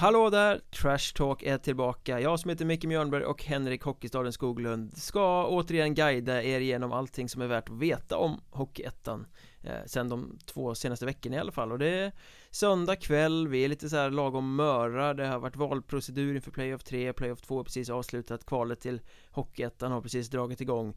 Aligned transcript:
Hallå 0.00 0.30
där! 0.30 0.58
Trash 0.70 1.14
Talk 1.14 1.42
är 1.42 1.58
tillbaka. 1.58 2.20
Jag 2.20 2.40
som 2.40 2.50
heter 2.50 2.64
Micke 2.64 2.84
Mjörnberg 2.84 3.24
och 3.24 3.44
Henrik 3.44 3.82
Hockeystaden 3.82 4.32
Skoglund 4.32 4.96
ska 4.96 5.46
återigen 5.46 5.94
guida 5.94 6.42
er 6.42 6.60
genom 6.60 6.92
allting 6.92 7.28
som 7.28 7.42
är 7.42 7.46
värt 7.46 7.68
att 7.68 7.74
veta 7.74 8.16
om 8.16 8.40
Hockeyettan 8.50 9.26
eh, 9.62 9.84
Sen 9.86 10.08
de 10.08 10.38
två 10.46 10.74
senaste 10.74 11.06
veckorna 11.06 11.36
i 11.36 11.38
alla 11.38 11.52
fall. 11.52 11.72
Och 11.72 11.78
det 11.78 11.88
är 11.88 12.12
söndag 12.50 12.96
kväll, 12.96 13.48
vi 13.48 13.64
är 13.64 13.68
lite 13.68 13.88
så 13.88 13.96
här 13.96 14.10
lagom 14.10 14.56
möra. 14.56 15.14
Det 15.14 15.26
har 15.26 15.38
varit 15.38 15.56
valprocedur 15.56 16.34
inför 16.34 16.50
Playoff 16.50 16.84
3, 16.84 17.12
Playoff 17.12 17.40
2 17.40 17.64
precis 17.64 17.90
avslutat. 17.90 18.46
Kvalet 18.46 18.80
till 18.80 19.00
Hockeyettan 19.30 19.92
har 19.92 20.00
precis 20.00 20.28
dragit 20.28 20.60
igång. 20.60 20.94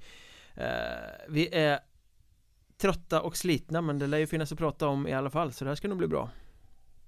Eh, 0.56 0.66
Vi 1.30 1.56
är 1.56 1.80
trötta 2.78 3.22
och 3.22 3.38
slitna 3.38 3.82
men 3.82 4.00
det 4.00 4.08
lär 4.08 4.18
ju 4.18 4.28
finnas 4.28 4.52
att 4.52 4.58
prata 4.58 4.88
om 4.88 5.08
i 5.08 5.14
alla 5.14 5.30
fall 5.30 5.52
så 5.52 5.66
det 5.66 5.72
här 5.72 5.76
ska 5.76 5.88
nog 5.88 5.98
bli 5.98 6.08
bra. 6.08 6.30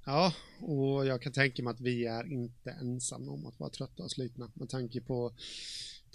Ja, 0.05 0.34
och 0.62 1.05
jag 1.05 1.22
kan 1.22 1.32
tänka 1.34 1.64
mig 1.64 1.72
att 1.72 1.82
vi 1.82 2.05
är 2.05 2.34
inte 2.34 2.72
ensamma 2.72 3.32
om 3.32 3.46
att 3.46 3.59
vara 3.59 3.70
trötta 3.70 4.04
och 4.04 4.12
slitna 4.12 4.52
med 4.54 4.70
tanke 4.70 5.02
på, 5.02 5.34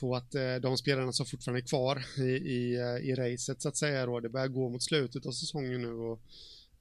på 0.01 0.17
att 0.17 0.35
eh, 0.35 0.55
de 0.55 0.77
spelarna 0.77 1.13
som 1.13 1.27
fortfarande 1.27 1.61
är 1.61 1.67
kvar 1.67 2.05
i, 2.19 2.23
i, 2.31 2.75
eh, 2.75 3.11
i 3.11 3.15
racet 3.15 3.63
så 3.63 3.69
att 3.69 3.77
säga 3.77 4.07
då, 4.07 4.21
det 4.21 4.29
börjar 4.29 4.49
gå 4.49 4.69
mot 4.69 4.83
slutet 4.83 5.27
av 5.27 5.33
säsongen 5.33 5.83
nu 5.83 5.93
och 5.93 6.21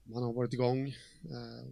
man 0.10 0.24
har 0.24 0.34
varit 0.34 0.54
igång. 0.54 0.88
Eh, 1.24 1.66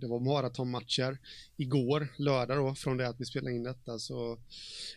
det 0.00 0.06
var 0.06 0.20
maratonmatcher 0.20 1.18
igår, 1.56 2.08
lördag 2.18 2.56
då, 2.56 2.74
från 2.74 2.96
det 2.96 3.08
att 3.08 3.20
vi 3.20 3.24
spelade 3.24 3.56
in 3.56 3.62
detta, 3.62 3.98
så, 3.98 4.38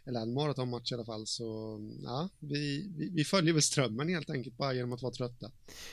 eller 0.05 0.19
en 0.19 0.33
maratonmatch 0.33 0.91
i 0.91 0.95
alla 0.95 1.05
fall, 1.05 1.27
så 1.27 1.79
ja, 2.03 2.29
vi, 2.39 2.93
vi, 2.97 3.09
vi 3.09 3.23
följer 3.23 3.53
väl 3.53 3.61
strömmen 3.61 4.09
helt 4.09 4.29
enkelt 4.29 4.57
bara 4.57 4.73
genom 4.73 4.93
att 4.93 5.01
vara 5.01 5.13
trötta. 5.13 5.51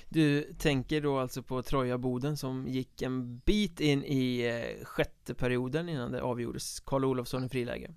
Du 0.08 0.54
tänker 0.58 1.00
då 1.00 1.18
alltså 1.18 1.42
på 1.42 1.62
Troja 1.62 1.98
Boden 1.98 2.36
som 2.36 2.68
gick 2.68 3.02
en 3.02 3.38
bit 3.38 3.80
in 3.80 4.04
i 4.04 4.40
eh, 4.40 4.84
sjätte 4.84 5.34
perioden 5.34 5.88
innan 5.88 6.12
det 6.12 6.22
avgjordes, 6.22 6.80
Karl 6.80 7.04
Olofsson 7.04 7.44
i 7.44 7.48
friläge. 7.48 7.94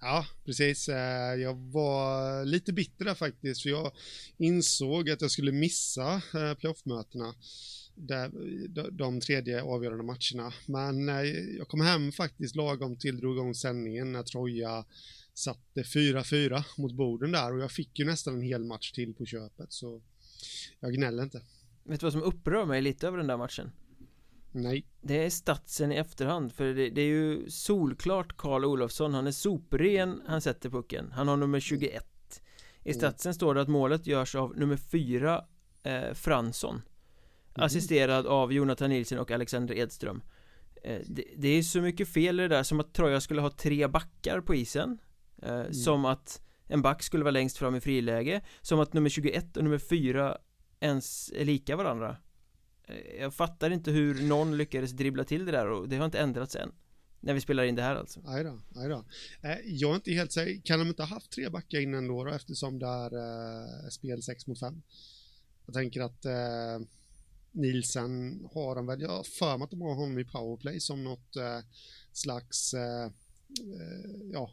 Ja, 0.00 0.26
precis. 0.44 0.88
Eh, 0.88 1.34
jag 1.34 1.54
var 1.54 2.44
lite 2.44 2.72
bitter 2.72 3.04
där 3.04 3.14
faktiskt, 3.14 3.62
för 3.62 3.70
jag 3.70 3.92
insåg 4.36 5.10
att 5.10 5.20
jag 5.20 5.30
skulle 5.30 5.52
missa 5.52 6.22
playoffmötena 6.58 7.34
där, 7.98 8.90
de 8.90 9.20
tredje 9.20 9.62
avgörande 9.62 10.04
matcherna. 10.04 10.52
Men 10.66 11.08
eh, 11.08 11.22
jag 11.58 11.68
kom 11.68 11.80
hem 11.80 12.12
faktiskt 12.12 12.56
lagom 12.56 12.96
till 12.96 13.20
drog 13.20 13.36
igång 13.36 13.54
sändningen 13.54 14.12
när 14.12 14.22
Troja 14.22 14.84
satte 15.34 15.82
4-4 15.82 16.64
mot 16.78 16.92
borden 16.92 17.32
där 17.32 17.52
och 17.52 17.60
jag 17.60 17.72
fick 17.72 17.98
ju 17.98 18.04
nästan 18.04 18.34
en 18.34 18.42
hel 18.42 18.64
match 18.64 18.92
till 18.92 19.14
på 19.14 19.26
köpet 19.26 19.72
så 19.72 20.02
jag 20.80 20.94
gnäller 20.94 21.22
inte. 21.22 21.42
Vet 21.84 22.00
du 22.00 22.06
vad 22.06 22.12
som 22.12 22.22
upprör 22.22 22.66
mig 22.66 22.82
lite 22.82 23.06
över 23.06 23.18
den 23.18 23.26
där 23.26 23.36
matchen? 23.36 23.70
Nej. 24.52 24.86
Det 25.00 25.24
är 25.24 25.30
statsen 25.30 25.92
i 25.92 25.96
efterhand 25.96 26.52
för 26.52 26.64
det, 26.64 26.90
det 26.90 27.00
är 27.00 27.06
ju 27.06 27.50
solklart 27.50 28.36
Karl 28.36 28.64
Olofsson, 28.64 29.14
han 29.14 29.26
är 29.26 29.32
sopren, 29.32 30.22
han 30.26 30.40
sätter 30.40 30.70
pucken. 30.70 31.12
Han 31.12 31.28
har 31.28 31.36
nummer 31.36 31.60
21. 31.60 32.04
I 32.82 32.90
mm. 32.90 32.98
statsen 32.98 33.34
står 33.34 33.54
det 33.54 33.60
att 33.60 33.68
målet 33.68 34.06
görs 34.06 34.34
av 34.34 34.56
nummer 34.56 34.76
4 34.76 35.44
eh, 35.82 36.12
Fransson. 36.14 36.82
Mm. 37.58 37.66
Assisterad 37.66 38.26
av 38.26 38.52
Jonathan 38.52 38.90
Nilsson 38.90 39.18
och 39.18 39.30
Alexander 39.30 39.74
Edström 39.74 40.22
eh, 40.82 41.00
det, 41.06 41.24
det, 41.36 41.48
är 41.48 41.62
så 41.62 41.80
mycket 41.80 42.08
fel 42.08 42.40
i 42.40 42.42
det 42.42 42.48
där 42.48 42.62
som 42.62 42.80
att 42.80 42.94
Troja 42.94 43.20
skulle 43.20 43.40
ha 43.40 43.50
tre 43.50 43.86
backar 43.86 44.40
på 44.40 44.54
isen 44.54 44.98
eh, 45.42 45.54
mm. 45.54 45.72
Som 45.74 46.04
att 46.04 46.42
en 46.66 46.82
back 46.82 47.02
skulle 47.02 47.24
vara 47.24 47.30
längst 47.30 47.58
fram 47.58 47.74
i 47.74 47.80
friläge 47.80 48.40
Som 48.60 48.80
att 48.80 48.92
nummer 48.92 49.08
21 49.10 49.56
och 49.56 49.64
nummer 49.64 49.78
4 49.78 50.38
ens 50.80 51.32
är 51.36 51.44
lika 51.44 51.76
varandra 51.76 52.16
eh, 52.88 53.20
Jag 53.20 53.34
fattar 53.34 53.70
inte 53.70 53.90
hur 53.90 54.22
någon 54.22 54.56
lyckades 54.56 54.90
dribbla 54.90 55.24
till 55.24 55.44
det 55.44 55.52
där 55.52 55.70
och 55.70 55.88
det 55.88 55.96
har 55.96 56.04
inte 56.04 56.18
ändrats 56.18 56.56
än 56.56 56.72
När 57.20 57.34
vi 57.34 57.40
spelar 57.40 57.64
in 57.64 57.74
det 57.74 57.82
här 57.82 57.96
alltså 57.96 58.20
Aj 58.26 58.44
då, 58.44 58.60
aj 58.74 58.88
då. 58.88 59.04
Jag 59.64 59.90
är 59.90 59.94
inte 59.94 60.12
helt 60.12 60.32
säker, 60.32 60.62
kan 60.64 60.78
de 60.78 60.88
inte 60.88 61.02
ha 61.02 61.08
haft 61.08 61.30
tre 61.30 61.48
backar 61.48 61.80
innan 61.80 62.08
då, 62.08 62.24
då 62.24 62.30
eftersom 62.30 62.78
det 62.78 62.86
är 62.86 63.14
eh, 63.14 63.88
spel 63.88 64.22
6 64.22 64.46
mot 64.46 64.60
5? 64.60 64.82
Jag 65.68 65.74
tänker 65.74 66.00
att 66.00 66.24
eh, 66.24 66.86
Nielsen 67.58 68.40
har 68.54 68.74
de 68.74 68.86
väl, 68.86 69.00
jag 69.00 69.08
har 69.08 69.22
för 69.22 69.56
mig 69.58 69.64
att 69.64 69.70
de 69.70 69.80
har 69.80 69.94
honom 69.94 70.18
i 70.18 70.24
powerplay 70.24 70.80
som 70.80 71.04
något 71.04 71.36
eh, 71.36 71.60
slags, 72.12 72.74
eh, 72.74 73.04
eh 73.04 73.10
ja, 74.32 74.50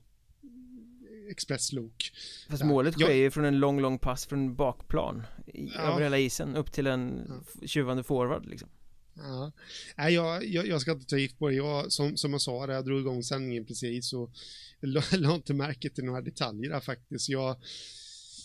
expresslok. 1.29 2.11
Fast 2.49 2.61
Där. 2.61 2.67
målet 2.67 2.93
sker 2.93 3.13
ju 3.13 3.31
från 3.31 3.45
en 3.45 3.59
lång, 3.59 3.79
lång 3.79 3.99
pass 3.99 4.25
från 4.25 4.55
bakplan 4.55 5.23
i, 5.47 5.71
ja. 5.75 5.81
över 5.81 6.01
hela 6.01 6.17
isen 6.17 6.55
upp 6.55 6.71
till 6.71 6.87
en 6.87 7.25
ja. 7.61 7.67
tjuvande 7.67 8.03
forward 8.03 8.45
liksom. 8.45 8.69
Ja. 9.17 9.51
Nej, 9.97 10.13
jag, 10.13 10.45
jag, 10.45 10.67
jag 10.67 10.81
ska 10.81 10.91
inte 10.91 11.05
ta 11.05 11.17
gift 11.17 11.39
på 11.39 11.49
det. 11.49 11.55
Jag, 11.55 11.91
som, 11.91 12.17
som 12.17 12.31
jag 12.31 12.41
sa, 12.41 12.71
jag 12.71 12.85
drog 12.85 12.99
igång 12.99 13.23
sändningen 13.23 13.65
precis 13.65 14.13
och 14.13 14.31
la 15.11 15.35
inte 15.35 15.53
märke 15.53 15.89
till 15.89 16.03
några 16.03 16.21
detaljer 16.21 16.71
där 16.71 16.79
faktiskt. 16.79 17.29
Jag, 17.29 17.57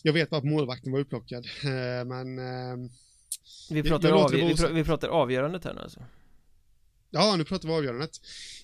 jag 0.02 0.12
vet 0.12 0.30
bara 0.30 0.38
att 0.38 0.44
målvakten 0.44 0.92
var 0.92 1.00
upplockad, 1.00 1.46
eh, 1.64 2.04
men 2.04 2.38
eh, 2.38 2.90
vi 3.70 3.82
pratar, 3.82 4.12
av, 4.12 4.30
vi, 4.30 4.56
pr 4.56 4.66
vi 4.66 4.84
pratar 4.84 5.08
avgörandet 5.08 5.64
här 5.64 5.74
nu 5.74 5.80
alltså 5.80 6.00
Ja, 7.10 7.36
nu 7.36 7.44
pratar 7.44 7.68
vi 7.68 7.74
avgörandet. 7.74 8.10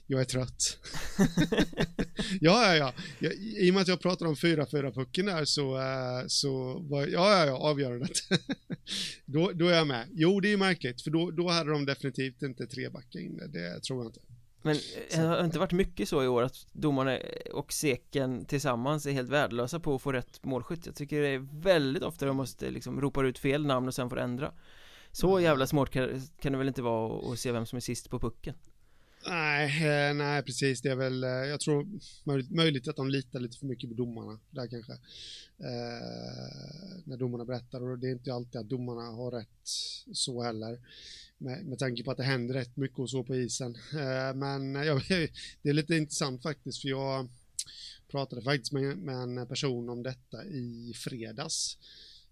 Jag 0.07 0.21
är 0.21 0.25
trött. 0.25 0.79
ja, 2.41 2.77
ja, 2.77 2.93
ja. 3.19 3.31
I 3.33 3.71
och 3.71 3.75
med 3.75 3.81
att 3.81 3.89
jag 3.89 4.01
pratar 4.01 4.27
om 4.27 4.35
4-4 4.35 4.95
pucken 4.95 5.27
där 5.27 5.45
så, 5.45 5.77
uh, 5.77 6.27
så 6.27 6.79
var, 6.79 7.07
ja, 7.07 7.39
ja, 7.39 7.47
ja, 7.47 7.57
avgörandet. 7.57 8.19
då, 9.25 9.53
då 9.53 9.69
är 9.69 9.75
jag 9.75 9.87
med. 9.87 10.09
Jo, 10.13 10.41
det 10.41 10.53
är 10.53 10.57
märkligt, 10.57 11.03
för 11.03 11.11
då, 11.11 11.31
då 11.31 11.49
hade 11.49 11.71
de 11.71 11.87
definitivt 11.87 12.43
inte 12.43 12.67
tre 12.67 12.89
backar 12.89 13.21
inne, 13.21 13.47
det 13.47 13.81
tror 13.81 13.99
jag 13.99 14.09
inte. 14.09 14.21
Men 14.67 14.77
det 15.11 15.17
har 15.17 15.45
inte 15.45 15.59
varit 15.59 15.73
mycket 15.73 16.09
så 16.09 16.25
i 16.25 16.29
år 16.29 16.43
att 16.43 16.67
domarna 16.73 17.19
och 17.53 17.73
Seken 17.73 18.45
tillsammans 18.45 19.07
är 19.07 19.13
helt 19.13 19.29
värdelösa 19.29 19.81
på 19.81 19.95
att 19.95 20.03
få 20.03 20.13
rätt 20.13 20.45
målskytt 20.45 20.87
Jag 20.87 20.95
tycker 20.95 21.21
det 21.21 21.29
är 21.29 21.63
väldigt 21.63 22.03
ofta 22.03 22.27
de 22.27 22.37
måste 22.37 22.71
liksom 22.71 23.01
ropa 23.01 23.25
ut 23.25 23.39
fel 23.39 23.67
namn 23.67 23.89
och 23.89 23.95
sen 23.95 24.11
får 24.11 24.19
ändra 24.19 24.53
så 25.13 25.41
jävla 25.41 25.67
smart 25.67 25.91
kan, 25.91 26.23
kan 26.41 26.53
det 26.53 26.59
väl 26.59 26.69
inte 26.69 26.83
vara 26.83 27.33
att 27.33 27.39
se 27.39 27.53
vem 27.53 27.67
som 27.67 27.77
är 27.77 27.81
sist 27.81 28.11
på 28.11 28.19
pucken? 28.19 28.55
Nej, 29.29 29.67
eh, 29.87 30.15
nej 30.15 30.43
precis. 30.43 30.83
Det 30.83 30.91
är 30.91 30.97
väl, 30.97 31.25
eh, 31.25 31.31
jag 31.31 31.61
tror 31.61 31.87
möjligt 32.57 32.89
att 32.89 32.97
de 32.97 33.09
litar 33.09 33.41
lite 33.41 33.59
för 33.59 33.67
mycket 33.67 33.91
på 33.91 33.95
domarna 33.97 34.41
där 34.51 34.67
kanske. 34.67 34.93
Eh, 35.59 37.03
när 37.05 37.17
domarna 37.17 37.45
berättar 37.45 37.83
och 37.83 37.99
det 37.99 38.07
är 38.07 38.13
inte 38.13 38.35
alltid 38.35 38.61
att 38.61 38.69
domarna 38.69 39.03
har 39.03 39.31
rätt 39.31 39.69
så 40.13 40.43
heller. 40.43 40.79
Med, 41.39 41.67
med 41.67 41.79
tanke 41.79 42.03
på 42.03 42.11
att 42.11 42.17
det 42.17 42.25
händer 42.25 42.55
rätt 42.55 42.77
mycket 42.77 42.99
och 42.99 43.11
så 43.11 43.25
på 43.25 43.37
isen. 43.37 43.77
Eh, 43.93 44.35
men 44.35 44.75
ja, 44.75 45.01
det 45.63 45.69
är 45.69 45.73
lite 45.73 45.97
intressant 45.97 46.43
faktiskt 46.43 46.81
för 46.81 46.89
jag 46.89 47.29
pratade 48.09 48.43
faktiskt 48.43 48.73
med, 48.73 48.99
med 48.99 49.17
en 49.17 49.47
person 49.47 49.89
om 49.89 50.03
detta 50.03 50.45
i 50.45 50.93
fredags 50.95 51.79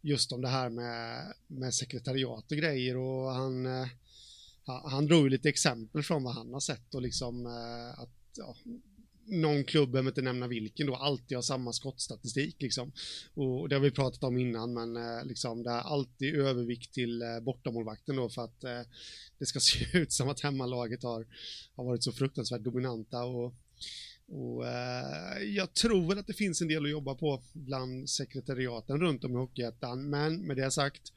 just 0.01 0.33
om 0.33 0.41
det 0.41 0.49
här 0.49 0.71
med, 0.71 1.33
med 1.47 1.75
sekretariat 1.75 2.53
och 2.53 2.57
grejer 2.57 2.97
och 2.97 3.31
han, 3.31 3.67
eh, 3.67 3.87
han 4.65 5.07
drog 5.07 5.31
lite 5.31 5.49
exempel 5.49 6.03
från 6.03 6.23
vad 6.23 6.35
han 6.35 6.53
har 6.53 6.61
sett 6.61 6.95
och 6.95 7.03
liksom 7.03 7.47
eh, 7.47 8.01
att 8.01 8.11
ja, 8.37 8.57
någon 9.27 9.65
klubb, 9.65 9.91
behöver 9.91 10.11
inte 10.11 10.23
nämna 10.23 10.47
vilken 10.47 10.87
då, 10.87 10.95
alltid 10.95 11.37
har 11.37 11.43
samma 11.43 11.73
skottstatistik 11.73 12.63
liksom. 12.63 12.93
Och 13.35 13.69
det 13.69 13.77
har 13.77 13.81
vi 13.81 13.91
pratat 13.91 14.25
om 14.25 14.39
innan, 14.39 14.75
men 14.75 14.97
eh, 14.97 15.25
liksom 15.25 15.63
det 15.63 15.71
är 15.71 15.81
alltid 15.81 16.35
övervikt 16.35 16.95
till 16.95 17.23
eh, 17.23 17.41
bortamålvakten 17.41 18.17
då 18.17 18.29
för 18.29 18.45
att 18.45 18.65
eh, 18.65 18.81
det 19.39 19.47
ska 19.47 19.61
se 19.61 19.99
ut 19.99 20.13
som 20.13 20.29
att 20.29 20.41
hemmalaget 20.41 21.03
har, 21.03 21.27
har 21.75 21.85
varit 21.85 22.05
så 22.05 22.13
fruktansvärt 22.13 22.63
dominanta. 22.63 23.25
Och 23.25 23.55
och, 24.29 24.67
eh, 24.67 25.43
jag 25.43 25.75
tror 25.75 26.09
väl 26.09 26.19
att 26.19 26.27
det 26.27 26.33
finns 26.33 26.63
en 26.63 26.69
del 26.69 26.85
att 26.85 26.91
jobba 26.91 27.15
på 27.15 27.43
bland 27.53 28.11
sekretariaten 28.11 29.01
runt 29.01 29.25
om 29.25 29.33
i 29.33 29.37
Hockeyettan, 29.37 30.11
men 30.11 30.47
med 30.47 30.57
det 30.57 30.71
sagt, 30.71 31.13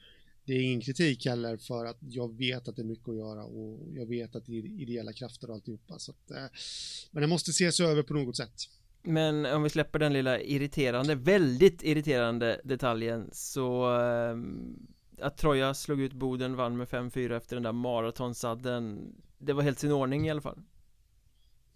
det 0.48 0.54
är 0.54 0.62
ingen 0.62 0.82
kritik 0.82 1.26
heller 1.26 1.58
för 1.58 1.86
att 1.86 1.98
jag 2.00 2.38
vet 2.38 2.68
att 2.68 2.76
det 2.76 2.82
är 2.82 2.86
mycket 2.86 3.10
att 3.10 3.16
göra 3.16 3.44
och 3.44 3.80
jag 3.94 4.06
vet 4.06 4.36
att 4.36 4.46
det 4.46 4.52
är 4.52 4.82
ideella 4.82 5.14
krafter 5.14 5.50
och 5.50 5.56
alltihopa. 5.56 6.00
Så 6.00 6.12
att, 6.12 6.32
eh, 6.32 6.46
men 7.12 7.22
det 7.22 7.28
måste 7.28 7.52
ses 7.52 7.80
över 7.80 8.04
på 8.04 8.14
något 8.14 8.38
sätt. 8.38 8.54
Men 9.04 9.46
om 9.46 9.64
vi 9.64 9.70
släpper 9.70 10.00
den 10.00 10.14
lilla 10.14 10.42
irriterande, 10.42 11.16
väldigt 11.16 11.84
irriterande 11.84 12.62
detaljen 12.64 13.30
så 13.34 13.96
eh, 14.00 14.38
att 15.26 15.38
Troja 15.38 15.74
slog 15.74 16.02
ut 16.02 16.14
Boden, 16.14 16.56
vann 16.56 16.78
med 16.78 16.88
5-4 16.88 17.38
efter 17.38 17.56
den 17.56 17.64
där 17.64 17.72
maratonsadden 17.72 19.14
Det 19.38 19.54
var 19.54 19.64
helt 19.64 19.80
sin 19.80 19.92
ordning 19.92 20.28
i 20.28 20.32
alla 20.32 20.42
fall 20.42 20.62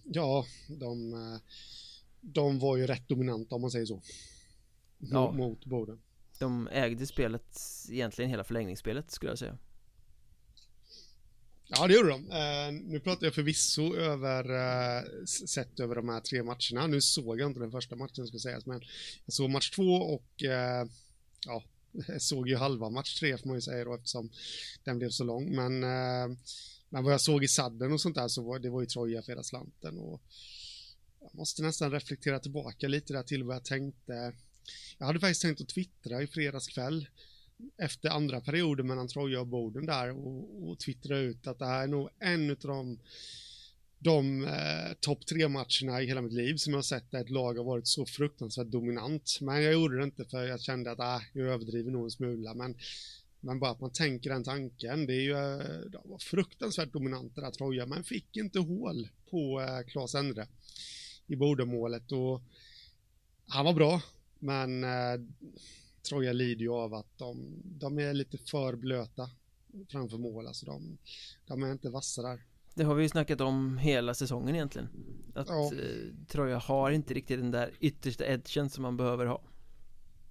Ja, 0.04 0.46
de, 0.68 1.14
eh, 1.14 1.40
de 2.22 2.60
var 2.60 2.78
ju 2.78 2.88
rätt 2.88 3.08
dominanta 3.08 3.56
om 3.56 3.62
man 3.62 3.72
säger 3.72 3.86
så. 3.86 4.02
Ja. 4.98 5.32
Mot 5.32 5.66
Boden. 5.66 6.02
De 6.42 6.68
ägde 6.72 7.08
spelet, 7.08 7.60
egentligen 7.90 8.32
hela 8.32 8.44
förlängningsspelet 8.44 9.12
skulle 9.12 9.32
jag 9.32 9.40
säga. 9.40 9.58
Ja, 11.68 11.88
det 11.88 11.94
gjorde 11.94 12.10
de. 12.10 12.22
Uh, 12.22 12.82
nu 12.92 13.00
pratar 13.00 13.28
jag 13.28 13.36
förvisso 13.36 13.96
över, 13.96 14.52
uh, 14.52 15.26
sett 15.26 15.80
över 15.80 15.96
de 15.96 16.10
här 16.10 16.20
tre 16.20 16.44
matcherna. 16.44 16.88
Nu 16.88 17.02
såg 17.02 17.40
jag 17.40 17.50
inte 17.50 17.60
den 17.60 17.72
första 17.72 17.96
matchen 17.96 18.28
ska 18.28 18.40
sägas, 18.40 18.66
men 18.66 18.82
jag 19.26 19.34
såg 19.34 19.50
match 19.50 19.70
två 19.70 19.96
och 19.96 20.44
uh, 20.44 20.92
ja, 21.46 21.64
jag 22.08 22.22
såg 22.22 22.50
ju 22.50 22.56
halva 22.56 22.90
match 22.90 23.20
tre 23.20 23.38
får 23.38 23.48
man 23.48 23.58
ju 23.58 23.62
säga 23.62 23.86
då 23.86 23.96
eftersom 23.96 24.30
den 24.84 24.98
blev 24.98 25.10
så 25.10 25.24
lång. 25.24 25.56
Men 25.56 25.80
men 26.90 27.04
vad 27.04 27.14
jag 27.14 27.22
såg 27.22 27.44
i 27.44 27.48
sadden 27.48 27.92
och 27.92 28.02
sånt 28.02 28.16
där 28.16 28.28
så 28.28 28.44
var 28.44 28.60
det 28.60 28.70
var 28.70 28.82
ju 28.82 28.88
Troja 28.88 29.22
för 29.22 29.32
hela 29.32 29.44
slanten 29.44 29.98
och 29.98 30.22
jag 31.20 31.36
måste 31.36 31.62
nästan 31.62 31.92
reflektera 31.92 32.40
tillbaka 32.40 32.88
lite 32.88 33.14
där 33.14 33.24
till 33.24 33.44
vad 33.44 33.56
jag 33.56 33.66
tänkte. 33.66 34.34
Jag 34.98 35.06
hade 35.06 35.20
faktiskt 35.20 35.42
tänkt 35.42 35.62
att 35.62 35.70
twittra 35.70 36.22
i 36.22 36.28
fredags 36.28 36.68
kväll 36.68 37.08
efter 37.78 38.10
andra 38.10 38.42
perioden 38.42 38.88
mellan 38.88 39.08
Troja 39.08 39.42
och 39.42 39.48
Boden 39.48 39.86
där 39.86 40.12
och, 40.12 40.70
och 40.70 40.80
twittra 40.80 41.18
ut 41.18 41.48
att 41.48 41.60
det 41.60 41.66
här 41.66 41.84
är 41.84 41.88
nog 41.88 42.10
en 42.20 42.52
av 42.52 42.58
de, 42.58 43.00
de 44.00 44.44
eh, 44.44 44.94
topp 45.00 45.26
tre 45.26 45.48
matcherna 45.48 46.02
i 46.02 46.06
hela 46.06 46.22
mitt 46.22 46.34
liv 46.34 46.56
som 46.56 46.74
jag 46.74 46.78
har 46.78 46.84
sett 46.84 47.12
där 47.12 47.22
ett 47.22 47.30
lag 47.30 47.58
har 47.58 47.64
varit 47.64 47.88
så 47.88 48.06
fruktansvärt 48.06 48.68
dominant. 48.68 49.38
Men 49.42 49.64
jag 49.64 49.74
gjorde 49.74 49.98
det 49.98 50.04
inte 50.04 50.26
för 50.26 50.46
jag 50.46 50.62
kände 50.62 50.92
att 50.92 51.00
äh, 51.00 51.28
jag 51.34 51.48
överdriver 51.48 51.92
nog 51.92 52.04
en 52.04 52.12
smula. 52.12 52.54
Men, 52.54 52.76
men 53.40 53.60
bara 53.60 53.72
att 53.72 53.82
man 53.82 53.92
tänker 53.92 54.30
den 54.30 54.44
tanken, 54.44 55.06
det 55.06 55.14
är 55.14 55.22
ju, 55.22 55.32
eh, 55.32 55.92
de 55.92 56.10
var 56.10 56.20
fruktansvärt 56.20 56.94
dominanta 56.94 57.42
där 57.42 57.52
Troja, 57.52 57.86
men 57.86 58.04
fick 58.04 58.38
inte 58.38 58.60
hål 58.60 59.08
på 59.30 59.62
eh, 59.62 59.92
Claes 59.92 60.16
Endre 60.16 60.48
i 61.28 61.36
Bodenmålet. 61.36 62.12
och 62.12 62.42
han 63.48 63.66
var 63.66 63.74
bra, 63.74 64.02
men 64.42 64.84
eh, 64.84 65.20
Troja 66.10 66.34
lider 66.34 66.62
ju 66.62 66.72
av 66.72 66.94
att 66.94 67.18
de, 67.18 67.62
de 67.64 68.00
är 68.00 68.14
lite 68.14 68.38
för 68.38 68.76
blöta 68.76 69.30
framför 69.90 70.18
mål, 70.18 70.48
alltså 70.48 70.66
de, 70.66 70.98
de 71.48 71.64
är 71.64 71.72
inte 71.72 71.90
vassa 71.90 72.22
där. 72.22 72.46
Det 72.74 72.84
har 72.84 72.96
vi 72.96 73.04
ju 73.04 73.10
snackat 73.10 73.42
om 73.42 73.78
hela 73.78 74.14
säsongen 74.14 74.56
egentligen 74.56 74.90
Att 75.36 75.48
ja. 75.48 75.72
eh, 75.74 76.26
Troja 76.28 76.58
har 76.58 76.92
inte 76.92 77.14
riktigt 77.14 77.40
den 77.40 77.52
där 77.52 77.74
yttersta 77.80 78.26
edgen 78.26 78.70
som 78.70 78.82
man 78.82 78.98
behöver 78.98 79.26
ha 79.26 79.42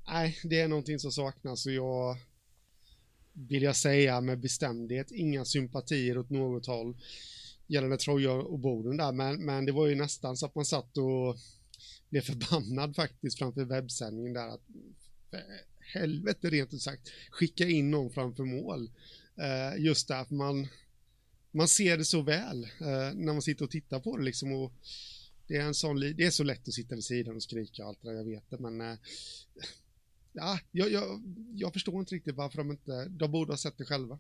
Nej, 0.06 0.38
det 0.44 0.60
är 0.60 0.68
någonting 0.68 0.98
som 0.98 1.12
saknas 1.12 1.66
och 1.66 1.72
jag 1.72 2.16
vill 3.32 3.62
jag 3.62 3.76
säga 3.76 4.20
med 4.20 4.40
bestämdhet 4.40 5.10
inga 5.10 5.44
sympatier 5.44 6.18
åt 6.18 6.30
något 6.30 6.66
håll 6.66 6.96
gällande 7.66 7.96
Troja 7.96 8.32
och 8.32 8.58
Boden 8.58 8.96
där, 8.96 9.12
men, 9.12 9.44
men 9.44 9.64
det 9.64 9.72
var 9.72 9.86
ju 9.86 9.94
nästan 9.94 10.36
så 10.36 10.46
att 10.46 10.54
man 10.54 10.64
satt 10.64 10.96
och 10.98 11.36
blev 12.10 12.20
förbannad 12.20 12.96
faktiskt 12.96 13.38
framför 13.38 13.64
webbsändningen 13.64 14.32
där 14.32 14.48
att 14.48 14.62
helvete 15.80 16.50
rent 16.50 16.74
ut 16.74 16.82
sagt 16.82 17.08
skicka 17.30 17.68
in 17.68 17.90
någon 17.90 18.12
framför 18.12 18.44
mål. 18.44 18.90
Uh, 19.38 19.84
just 19.84 20.08
därför 20.08 20.34
man 20.34 20.68
man 21.50 21.68
ser 21.68 21.98
det 21.98 22.04
så 22.04 22.22
väl 22.22 22.64
uh, 22.64 23.14
när 23.14 23.32
man 23.32 23.42
sitter 23.42 23.64
och 23.64 23.70
tittar 23.70 24.00
på 24.00 24.16
det 24.16 24.24
liksom 24.24 24.52
och 24.52 24.72
det 25.46 25.56
är 25.56 25.62
en 25.62 25.74
sån, 25.74 26.00
det 26.00 26.24
är 26.24 26.30
så 26.30 26.44
lätt 26.44 26.68
att 26.68 26.74
sitta 26.74 26.94
vid 26.94 27.04
sidan 27.04 27.36
och 27.36 27.42
skrika 27.42 27.82
och 27.82 27.88
allt 27.88 28.02
det 28.02 28.08
där, 28.08 28.16
jag 28.16 28.24
vet 28.24 28.50
det, 28.50 28.58
men 28.58 28.80
uh, 28.80 28.98
ja, 30.32 30.58
jag, 30.70 30.92
jag, 30.92 31.22
jag 31.54 31.72
förstår 31.72 32.00
inte 32.00 32.14
riktigt 32.14 32.34
varför 32.34 32.58
de 32.58 32.70
inte, 32.70 33.04
de 33.08 33.32
borde 33.32 33.52
ha 33.52 33.56
sett 33.56 33.78
det 33.78 33.84
själva. 33.84 34.18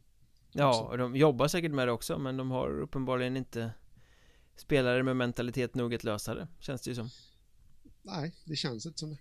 Ja, 0.52 0.88
och 0.90 0.98
de 0.98 1.16
jobbar 1.16 1.48
säkert 1.48 1.72
med 1.72 1.88
det 1.88 1.92
också 1.92 2.18
men 2.18 2.36
de 2.36 2.50
har 2.50 2.80
uppenbarligen 2.80 3.36
inte 3.36 3.70
spelare 4.56 5.02
med 5.02 5.16
mentalitet 5.16 5.74
nog 5.74 5.94
att 5.94 6.04
lösa 6.04 6.34
det, 6.34 6.48
känns 6.58 6.82
det 6.82 6.90
ju 6.90 6.94
som. 6.94 7.10
Nej, 8.02 8.34
det 8.44 8.56
känns 8.56 8.86
inte 8.86 8.98
som 8.98 9.10
det. 9.10 9.18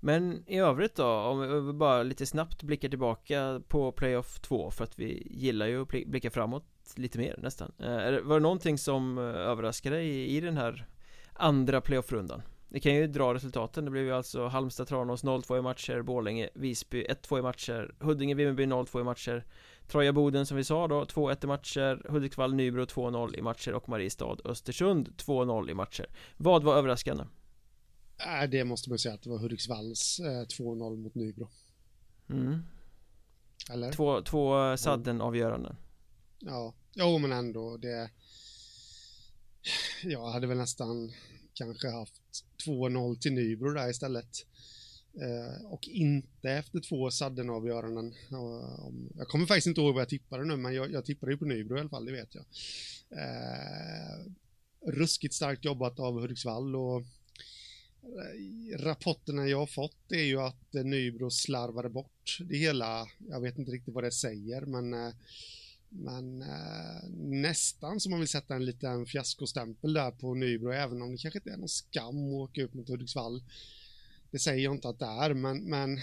Men 0.00 0.44
i 0.46 0.58
övrigt 0.58 0.94
då, 0.94 1.06
om 1.06 1.66
vi 1.66 1.72
bara 1.72 2.02
lite 2.02 2.26
snabbt 2.26 2.62
blickar 2.62 2.88
tillbaka 2.88 3.60
på 3.68 3.92
Playoff 3.92 4.40
2 4.40 4.70
för 4.70 4.84
att 4.84 4.98
vi 4.98 5.28
gillar 5.30 5.66
ju 5.66 5.82
att 5.82 5.88
blicka 5.88 6.30
framåt 6.30 6.64
lite 6.96 7.18
mer 7.18 7.38
nästan. 7.38 7.72
Eh, 7.78 8.20
var 8.22 8.34
det 8.34 8.42
någonting 8.42 8.78
som 8.78 9.18
eh, 9.18 9.24
överraskade 9.24 9.96
dig 9.96 10.36
i 10.36 10.40
den 10.40 10.56
här 10.56 10.86
andra 11.32 11.80
playoff-rundan? 11.80 12.42
Vi 12.68 12.80
kan 12.80 12.94
ju 12.94 13.06
dra 13.06 13.34
resultaten, 13.34 13.84
det 13.84 13.90
blev 13.90 14.04
ju 14.04 14.12
alltså 14.12 14.46
Halmstad, 14.46 14.88
Tranås 14.88 15.24
0-2 15.24 15.58
i 15.58 15.62
matcher, 15.62 16.02
Borlänge, 16.02 16.48
Visby 16.54 17.06
1-2 17.06 17.38
i 17.38 17.42
matcher, 17.42 17.94
Huddinge, 18.00 18.34
Vimmerby 18.34 18.66
0-2 18.66 19.00
i 19.00 19.04
matcher 19.04 19.44
Troja 19.86 20.12
Boden 20.12 20.46
som 20.46 20.56
vi 20.56 20.64
sa 20.64 20.88
då, 20.88 21.04
2-1 21.04 21.44
i 21.44 21.46
matcher 21.46 22.06
Hudiksvall, 22.08 22.54
Nybro 22.54 22.84
2-0 22.84 23.38
i 23.38 23.42
matcher 23.42 23.74
och 23.74 23.88
Mariestad, 23.88 24.36
Östersund 24.44 25.08
2-0 25.08 25.70
i 25.70 25.74
matcher 25.74 26.06
Vad 26.36 26.64
var 26.64 26.76
överraskande? 26.76 27.24
Äh, 28.18 28.50
det 28.50 28.64
måste 28.64 28.88
man 28.88 28.98
säga 28.98 29.14
att 29.14 29.22
det 29.22 29.30
var 29.30 29.38
Hudiksvalls 29.38 30.20
eh, 30.20 30.46
2-0 30.58 30.96
mot 30.96 31.14
Nybro 31.14 31.48
mm. 32.30 32.62
Eller? 33.70 33.92
Två, 33.92 34.22
två 34.22 34.76
sadden 34.76 35.20
avgöranden 35.20 35.76
Ja, 36.38 36.74
jo 36.94 37.18
men 37.18 37.32
ändå 37.32 37.76
det 37.76 38.10
Jag 40.02 40.30
hade 40.30 40.46
väl 40.46 40.56
nästan 40.56 41.12
kanske 41.54 41.90
haft 41.90 42.22
2-0 42.66 43.18
till 43.18 43.32
Nybro 43.32 43.70
där 43.70 43.90
istället 43.90 44.46
Eh, 45.20 45.64
och 45.66 45.88
inte 45.88 46.50
efter 46.50 46.80
två 46.80 47.10
sadden-avgöranden. 47.10 48.14
jag 49.14 49.28
kommer 49.28 49.46
faktiskt 49.46 49.66
inte 49.66 49.80
ihåg 49.80 49.94
vad 49.94 50.00
jag 50.00 50.08
tippade 50.08 50.44
nu, 50.44 50.56
men 50.56 50.74
jag, 50.74 50.92
jag 50.92 51.04
tippade 51.04 51.32
ju 51.32 51.38
på 51.38 51.44
Nybro 51.44 51.76
i 51.76 51.80
alla 51.80 51.88
fall, 51.88 52.04
det 52.04 52.12
vet 52.12 52.34
jag. 52.34 52.44
Eh, 53.10 54.26
ruskigt 54.86 55.34
starkt 55.34 55.64
jobbat 55.64 56.00
av 56.00 56.20
Hudiksvall 56.20 56.76
och 56.76 57.00
eh, 57.00 57.06
rapporterna 58.76 59.48
jag 59.48 59.58
har 59.58 59.66
fått 59.66 60.12
är 60.12 60.22
ju 60.22 60.40
att 60.40 60.74
eh, 60.74 60.84
Nybro 60.84 61.30
slarvade 61.30 61.88
bort 61.88 62.38
det 62.40 62.56
hela. 62.56 63.06
Jag 63.28 63.40
vet 63.40 63.58
inte 63.58 63.72
riktigt 63.72 63.94
vad 63.94 64.04
det 64.04 64.12
säger, 64.12 64.60
men 64.60 64.94
eh, 64.94 65.14
men 65.88 66.42
eh, 66.42 67.08
nästan 67.18 68.00
som 68.00 68.10
man 68.10 68.20
vill 68.20 68.28
sätta 68.28 68.54
en 68.54 68.64
liten 68.64 69.06
fiaskostämpel 69.06 69.92
där 69.92 70.10
på 70.10 70.34
Nybro, 70.34 70.72
även 70.72 71.02
om 71.02 71.12
det 71.12 71.18
kanske 71.18 71.38
inte 71.38 71.50
är 71.50 71.56
någon 71.56 71.68
skam 71.68 72.26
att 72.26 72.50
åka 72.50 72.62
upp 72.62 72.74
mot 72.74 72.88
Hudiksvall 72.88 73.42
det 74.34 74.38
säger 74.38 74.64
jag 74.64 74.74
inte 74.74 74.88
att 74.88 74.98
det 74.98 75.04
är, 75.04 75.34
men, 75.34 75.64
men 75.64 76.00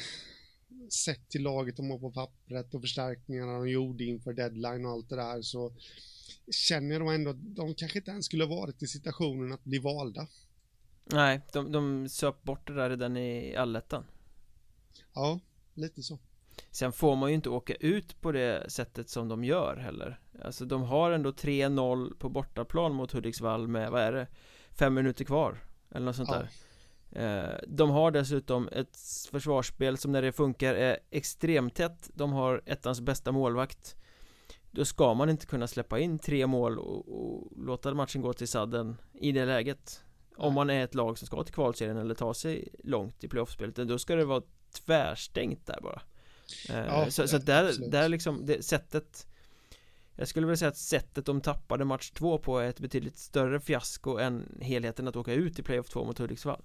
sett 0.90 1.30
till 1.30 1.42
laget 1.42 1.78
de 1.78 1.90
har 1.90 2.00
på 2.00 2.12
pappret 2.12 2.74
och 2.74 2.82
förstärkningarna 2.82 3.54
de 3.54 3.70
gjorde 3.70 4.04
inför 4.04 4.34
deadline 4.34 4.86
och 4.86 4.92
allt 4.92 5.10
det 5.10 5.16
där 5.16 5.42
så 5.42 5.74
känner 6.52 6.96
jag 6.96 7.16
ändå 7.16 7.30
att 7.30 7.56
de 7.56 7.76
kanske 7.76 8.00
inte 8.00 8.12
ens 8.12 8.26
skulle 8.26 8.44
ha 8.44 8.56
varit 8.56 8.84
i 8.84 8.88
situationen 8.88 9.54
att 9.54 9.64
bli 9.64 9.80
valda. 9.80 10.28
Nej, 11.06 11.42
de, 11.54 11.72
de 11.72 12.10
söp 12.10 12.44
bort 12.44 12.68
det 12.68 12.74
där 12.74 12.90
redan 12.90 13.18
i 13.18 13.56
allettan. 13.56 14.04
Ja, 15.14 15.40
lite 15.74 16.04
så. 16.04 16.20
Sen 16.72 16.92
får 16.92 17.16
man 17.16 17.30
ju 17.30 17.36
inte 17.36 17.50
åka 17.50 17.74
ut 17.74 18.22
på 18.22 18.32
det 18.32 18.72
sättet 18.72 19.10
som 19.10 19.28
de 19.28 19.44
gör 19.44 19.76
heller 19.76 20.20
Alltså 20.44 20.66
de 20.66 20.84
har 20.84 21.12
ändå 21.12 21.32
3-0 21.32 22.18
på 22.18 22.30
bortaplan 22.30 22.94
mot 22.94 23.12
Hudiksvall 23.12 23.68
med, 23.68 23.92
vad 23.92 24.02
är 24.02 24.12
det? 24.12 24.28
Fem 24.72 24.94
minuter 24.94 25.26
kvar 25.26 25.64
Eller 25.90 26.06
något 26.06 26.16
sånt 26.16 26.30
ja. 26.32 26.38
där 26.38 26.50
Eh, 27.14 27.60
de 27.68 27.90
har 27.90 28.12
dessutom 28.12 28.70
ett 28.72 28.98
försvarsspel 29.32 29.98
som 29.98 30.12
när 30.12 30.22
det 30.22 30.32
funkar 30.32 30.76
är 30.76 31.00
extremt 31.10 31.76
tätt 31.76 32.10
De 32.14 32.34
har 32.34 32.62
ettans 32.66 33.02
bästa 33.02 33.32
målvakt 33.32 33.96
Då 34.72 34.86
ska 34.86 35.14
man 35.14 35.30
inte 35.30 35.46
kunna 35.46 35.68
släppa 35.68 36.00
in 36.00 36.20
tre 36.20 36.48
mål 36.48 36.80
och, 36.80 37.10
och 37.10 37.52
låta 37.58 37.94
matchen 37.94 38.22
gå 38.22 38.34
till 38.34 38.48
sadden 38.48 38.98
i 39.14 39.32
det 39.32 39.46
läget 39.46 40.04
Om 40.36 40.54
man 40.54 40.70
är 40.70 40.84
ett 40.84 40.96
lag 40.96 41.18
som 41.18 41.28
ska 41.28 41.44
till 41.44 41.54
kvalserien 41.54 41.98
eller 41.98 42.16
ta 42.16 42.34
sig 42.34 42.68
långt 42.84 43.24
i 43.24 43.28
playoffspelet 43.28 43.76
Då 43.76 44.00
ska 44.00 44.16
det 44.16 44.26
vara 44.26 44.44
tvärstängt 44.86 45.66
där 45.66 45.80
bara 45.82 46.02
eh, 46.70 46.86
ja, 46.86 47.12
Så, 47.12 47.28
så 47.28 47.38
där, 47.38 47.90
där 47.90 48.10
liksom, 48.10 48.46
det 48.46 48.66
sättet 48.66 49.28
jag 50.16 50.28
skulle 50.28 50.48
vilja 50.48 50.58
säga 50.58 50.70
att 50.70 50.78
sättet 50.78 51.26
de 51.26 51.42
tappade 51.42 51.86
match 51.86 52.12
två 52.12 52.38
på 52.38 52.60
är 52.60 52.70
ett 52.70 52.80
betydligt 52.80 53.18
större 53.18 53.60
fiasko 53.60 54.18
än 54.18 54.58
helheten 54.62 55.08
att 55.08 55.16
åka 55.16 55.34
ut 55.34 55.60
i 55.60 55.64
playoff 55.64 55.90
2 55.90 56.04
mot 56.04 56.20
Hudiksvall 56.20 56.62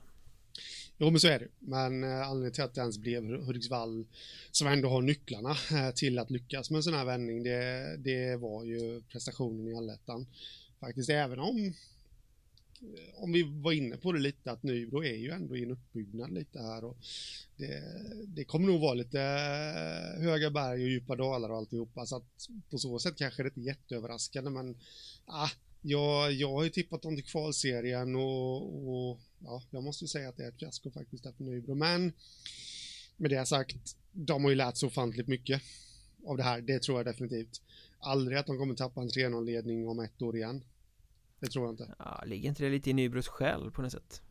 Jo, 0.98 1.10
men 1.10 1.20
så 1.20 1.28
är 1.28 1.38
det. 1.38 1.48
Men 1.58 2.04
eh, 2.04 2.28
anledningen 2.28 2.52
till 2.52 2.64
att 2.64 2.74
det 2.74 2.80
ens 2.80 2.98
blev 2.98 3.24
Hudiksvall, 3.24 4.06
som 4.50 4.66
ändå 4.66 4.88
har 4.88 5.02
nycklarna 5.02 5.50
eh, 5.50 5.90
till 5.94 6.18
att 6.18 6.30
lyckas 6.30 6.70
med 6.70 6.76
en 6.76 6.82
sån 6.82 6.94
här 6.94 7.04
vändning, 7.04 7.42
det, 7.42 7.96
det 7.98 8.36
var 8.36 8.64
ju 8.64 9.02
prestationen 9.02 9.68
i 9.68 9.76
allettan. 9.76 10.26
Faktiskt, 10.80 11.10
även 11.10 11.38
om 11.38 11.74
Eh, 12.82 13.22
om 13.22 13.32
vi 13.32 13.42
var 13.42 13.72
inne 13.72 13.96
på 13.96 14.12
det 14.12 14.18
lite, 14.18 14.50
att 14.50 14.62
Nybro 14.62 15.04
är 15.04 15.16
ju 15.16 15.30
ändå 15.30 15.56
i 15.56 15.62
en 15.62 15.70
uppbyggnad 15.70 16.32
lite 16.32 16.58
här 16.58 16.84
och 16.84 16.96
det, 17.56 17.82
det 18.26 18.44
kommer 18.44 18.66
nog 18.66 18.80
vara 18.80 18.94
lite 18.94 19.20
eh, 19.20 20.22
höga 20.22 20.50
berg 20.50 20.82
och 20.82 20.88
djupa 20.88 21.16
dalar 21.16 21.48
och 21.48 21.56
alltihopa, 21.56 22.06
så 22.06 22.16
att 22.16 22.48
på 22.70 22.78
så 22.78 22.98
sätt 22.98 23.16
kanske 23.16 23.42
det 23.42 23.46
inte 23.46 23.60
är 23.60 23.64
jätteöverraskande, 23.64 24.50
men 24.50 24.76
ah, 25.24 25.50
jag, 25.82 26.32
jag 26.32 26.52
har 26.52 26.64
ju 26.64 26.70
tippat 26.70 27.02
dem 27.02 27.16
till 27.16 27.24
kvalserien 27.24 28.16
och, 28.16 28.88
och 28.88 29.20
ja, 29.38 29.62
jag 29.70 29.82
måste 29.82 30.08
säga 30.08 30.28
att 30.28 30.36
det 30.36 30.44
är 30.44 30.48
ett 30.48 30.58
fiasko 30.58 30.90
faktiskt 30.90 31.24
där 31.24 31.32
på 31.32 31.42
Nybro. 31.42 31.74
Men 31.74 32.12
med 33.16 33.30
det 33.30 33.46
sagt, 33.46 33.96
de 34.12 34.44
har 34.44 34.50
ju 34.50 34.56
lärt 34.56 34.76
sig 34.76 34.86
ofantligt 34.86 35.28
mycket 35.28 35.62
av 36.26 36.36
det 36.36 36.42
här. 36.42 36.60
Det 36.60 36.82
tror 36.82 36.98
jag 36.98 37.06
definitivt. 37.06 37.62
Aldrig 37.98 38.38
att 38.38 38.46
de 38.46 38.58
kommer 38.58 38.74
tappa 38.74 39.00
en 39.00 39.08
3-0-ledning 39.08 39.88
om 39.88 40.00
ett 40.00 40.22
år 40.22 40.36
igen. 40.36 40.64
Det 41.46 41.52
tror 41.52 41.64
jag 41.64 41.72
inte. 41.72 41.94
Ja, 41.98 42.22
ligger 42.26 42.48
inte 42.48 42.62
det 42.62 42.70
lite 42.70 42.90
i 42.90 42.92
Nybros 42.92 43.28
själ 43.28 43.70
på 43.70 43.82
något 43.82 43.92
sätt? 43.92 44.22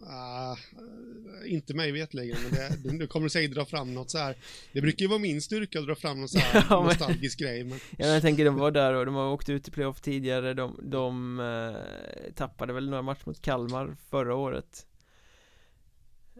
Uh, 0.00 1.52
inte 1.52 1.74
mig 1.74 1.92
vetligen, 1.92 2.38
men 2.42 2.52
det, 2.82 2.98
du 2.98 3.06
kommer 3.06 3.28
säkert 3.28 3.54
dra 3.54 3.64
fram 3.64 3.94
något 3.94 4.10
så 4.10 4.18
här. 4.18 4.36
Det 4.72 4.80
brukar 4.80 5.02
ju 5.02 5.08
vara 5.08 5.18
min 5.18 5.42
styrka 5.42 5.78
att 5.78 5.86
dra 5.86 5.94
fram 5.94 6.20
något 6.20 6.30
så 6.30 6.38
här 6.38 6.66
ja, 6.70 6.84
nostalgisk 6.84 7.38
grej. 7.38 7.64
Men... 7.64 7.78
Ja, 7.98 8.06
jag 8.06 8.22
tänker 8.22 8.44
de 8.44 8.56
var 8.56 8.70
där 8.70 8.94
och 8.94 9.06
de 9.06 9.14
har 9.14 9.32
åkt 9.32 9.48
ut 9.48 9.68
i 9.68 9.70
playoff 9.70 10.00
tidigare. 10.00 10.54
De, 10.54 10.80
de 10.82 11.40
uh, 11.40 12.32
tappade 12.34 12.72
väl 12.72 12.90
några 12.90 13.02
matcher 13.02 13.22
mot 13.26 13.42
Kalmar 13.42 13.96
förra 14.10 14.34
året. 14.34 14.86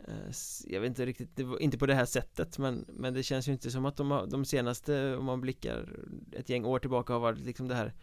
Uh, 0.08 0.32
jag 0.66 0.80
vet 0.80 0.88
inte 0.88 1.06
riktigt, 1.06 1.36
det 1.36 1.46
inte 1.60 1.78
på 1.78 1.86
det 1.86 1.94
här 1.94 2.06
sättet 2.06 2.58
men, 2.58 2.84
men 2.88 3.14
det 3.14 3.22
känns 3.22 3.48
ju 3.48 3.52
inte 3.52 3.70
som 3.70 3.84
att 3.84 3.96
de, 3.96 4.10
har, 4.10 4.26
de 4.26 4.44
senaste, 4.44 5.16
om 5.16 5.24
man 5.24 5.40
blickar 5.40 5.88
ett 6.32 6.48
gäng 6.48 6.64
år 6.64 6.78
tillbaka 6.78 7.12
har 7.12 7.20
varit 7.20 7.38
liksom 7.38 7.68
det 7.68 7.74
här 7.74 7.94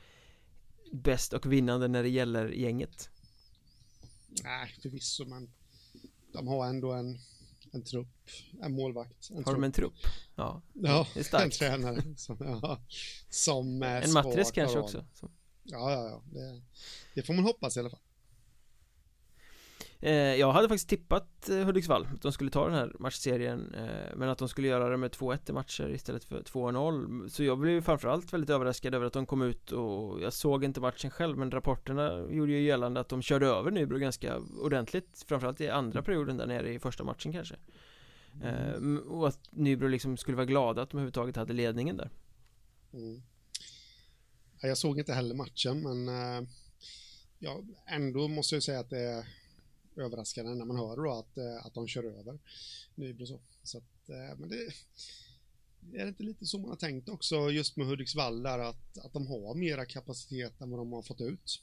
bäst 0.91 1.33
och 1.33 1.53
vinnande 1.53 1.87
när 1.87 2.03
det 2.03 2.09
gäller 2.09 2.47
gänget 2.49 3.09
Nej, 4.43 4.75
förvisso, 4.81 5.25
men 5.25 5.51
de 6.33 6.47
har 6.47 6.67
ändå 6.67 6.91
en, 6.93 7.19
en 7.71 7.83
trupp, 7.83 8.29
en 8.61 8.73
målvakt. 8.73 9.29
En 9.29 9.35
Har 9.35 9.43
trupp. 9.43 9.55
de 9.55 9.63
en 9.63 9.71
trupp? 9.71 9.93
Ja, 10.35 10.61
Ja, 10.73 11.07
det 11.13 11.19
är 11.19 11.23
starkt. 11.23 11.43
en 11.45 11.51
tränare 11.51 12.03
som, 12.17 12.37
ja, 12.39 12.81
som 13.29 13.83
är 13.83 14.01
En 14.01 14.13
matris 14.13 14.51
kanske 14.51 14.79
också 14.79 15.05
som- 15.13 15.31
Ja, 15.63 15.91
ja, 15.91 16.09
ja. 16.09 16.23
Det, 16.39 16.61
det 17.15 17.23
får 17.23 17.33
man 17.33 17.43
hoppas 17.43 17.77
i 17.77 17.79
alla 17.79 17.89
fall. 17.89 17.99
Eh, 20.01 20.11
Jag 20.13 20.51
hade 20.51 20.67
faktiskt 20.67 20.89
tippat 20.89 21.49
eh, 21.49 21.57
Hudiksvall 21.65 22.07
att 22.13 22.21
de 22.21 22.31
skulle 22.31 22.49
ta 22.49 22.65
den 22.65 22.73
här 22.73 22.95
matchserien 22.99 23.73
eh, 23.73 24.15
Men 24.15 24.29
att 24.29 24.37
de 24.37 24.49
skulle 24.49 24.67
göra 24.67 24.89
det 24.89 24.97
med 24.97 25.11
2-1 25.11 25.49
i 25.49 25.53
matcher 25.53 25.89
istället 25.89 26.23
för 26.23 26.41
2-0 26.41 27.27
Så 27.29 27.43
jag 27.43 27.57
blev 27.59 27.81
framförallt 27.81 28.33
väldigt 28.33 28.49
överraskad 28.49 28.95
över 28.95 29.05
att 29.05 29.13
de 29.13 29.25
kom 29.25 29.41
ut 29.41 29.71
och 29.71 30.21
Jag 30.21 30.33
såg 30.33 30.63
inte 30.63 30.79
matchen 30.81 31.11
själv 31.11 31.37
men 31.37 31.51
rapporterna 31.51 32.25
gjorde 32.31 32.51
ju 32.51 32.61
gällande 32.61 32.99
att 32.99 33.09
de 33.09 33.21
körde 33.21 33.47
över 33.47 33.71
Nybro 33.71 33.97
ganska 33.97 34.37
ordentligt 34.37 35.25
Framförallt 35.27 35.61
i 35.61 35.69
andra 35.69 36.01
perioden 36.03 36.37
där 36.37 36.47
nere 36.47 36.73
i 36.73 36.79
första 36.79 37.03
matchen 37.03 37.33
kanske. 37.33 37.55
Eh, 38.43 38.73
m- 38.73 39.03
Och 39.07 39.27
att 39.27 39.39
Nybro 39.51 39.87
liksom 39.87 40.17
skulle 40.17 40.35
vara 40.37 40.45
glada 40.45 40.81
att 40.81 40.89
de 40.89 40.97
överhuvudtaget 40.97 41.35
hade 41.35 41.53
ledningen 41.53 41.97
där. 41.97 42.09
Mm. 42.93 43.21
Ja, 44.61 44.67
Jag 44.67 44.77
såg 44.77 44.99
inte 44.99 45.13
heller 45.13 45.35
matchen, 45.35 45.81
men 45.83 46.07
ja, 47.39 47.61
ändå 47.87 48.27
måste 48.27 48.55
jag 48.55 48.63
säga 48.63 48.79
att 48.79 48.89
det 48.89 48.99
är 48.99 49.25
överraskande 49.99 50.55
när 50.55 50.65
man 50.65 50.77
hör 50.77 50.95
då 50.95 51.11
att, 51.11 51.37
eh, 51.37 51.65
att 51.65 51.73
de 51.73 51.87
kör 51.87 52.03
över 52.03 52.39
Nybro. 52.95 53.25
Så. 53.25 53.39
Så 53.63 53.77
att, 53.77 54.09
eh, 54.09 54.37
men 54.37 54.49
det 54.49 54.55
är 55.93 56.03
det 56.03 56.07
inte 56.07 56.23
lite 56.23 56.45
så 56.45 56.57
man 56.57 56.69
har 56.69 56.77
tänkt 56.77 57.09
också 57.09 57.51
just 57.51 57.77
med 57.77 57.87
Hudiksvall 57.87 58.43
där 58.43 58.59
att, 58.59 58.97
att 58.97 59.13
de 59.13 59.27
har 59.27 59.55
mera 59.55 59.85
kapacitet 59.85 60.61
än 60.61 60.69
vad 60.69 60.79
de 60.79 60.91
har 60.91 61.01
fått 61.01 61.21
ut. 61.21 61.61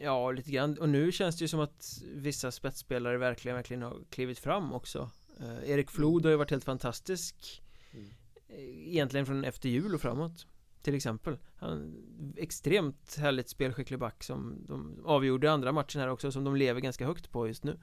Ja, 0.00 0.30
lite 0.30 0.50
grann. 0.50 0.78
Och 0.78 0.88
nu 0.88 1.12
känns 1.12 1.38
det 1.38 1.44
ju 1.44 1.48
som 1.48 1.60
att 1.60 2.02
vissa 2.14 2.52
spetsspelare 2.52 3.18
verkligen, 3.18 3.56
verkligen 3.56 3.82
har 3.82 4.04
klivit 4.10 4.38
fram 4.38 4.72
också. 4.72 5.10
Eh, 5.40 5.70
Erik 5.70 5.90
Flod 5.90 6.24
har 6.24 6.30
ju 6.30 6.36
varit 6.36 6.50
helt 6.50 6.64
fantastisk. 6.64 7.62
Mm. 7.92 8.10
eh, 8.48 8.88
Egentligen 8.88 9.26
från 9.26 9.44
efter 9.44 9.68
jul 9.68 9.94
och 9.94 10.00
framåt. 10.00 10.46
Till 10.82 10.94
exempel. 10.94 11.38
Han 11.56 11.96
extremt 12.36 13.16
härligt 13.16 13.48
spelskicklig 13.48 13.98
back 13.98 14.22
som 14.24 14.64
de 14.66 15.02
avgjorde 15.04 15.52
andra 15.52 15.72
matchen 15.72 16.00
här 16.00 16.08
också 16.08 16.32
som 16.32 16.44
de 16.44 16.56
lever 16.56 16.80
ganska 16.80 17.06
högt 17.06 17.30
på 17.30 17.48
just 17.48 17.64
nu. 17.64 17.80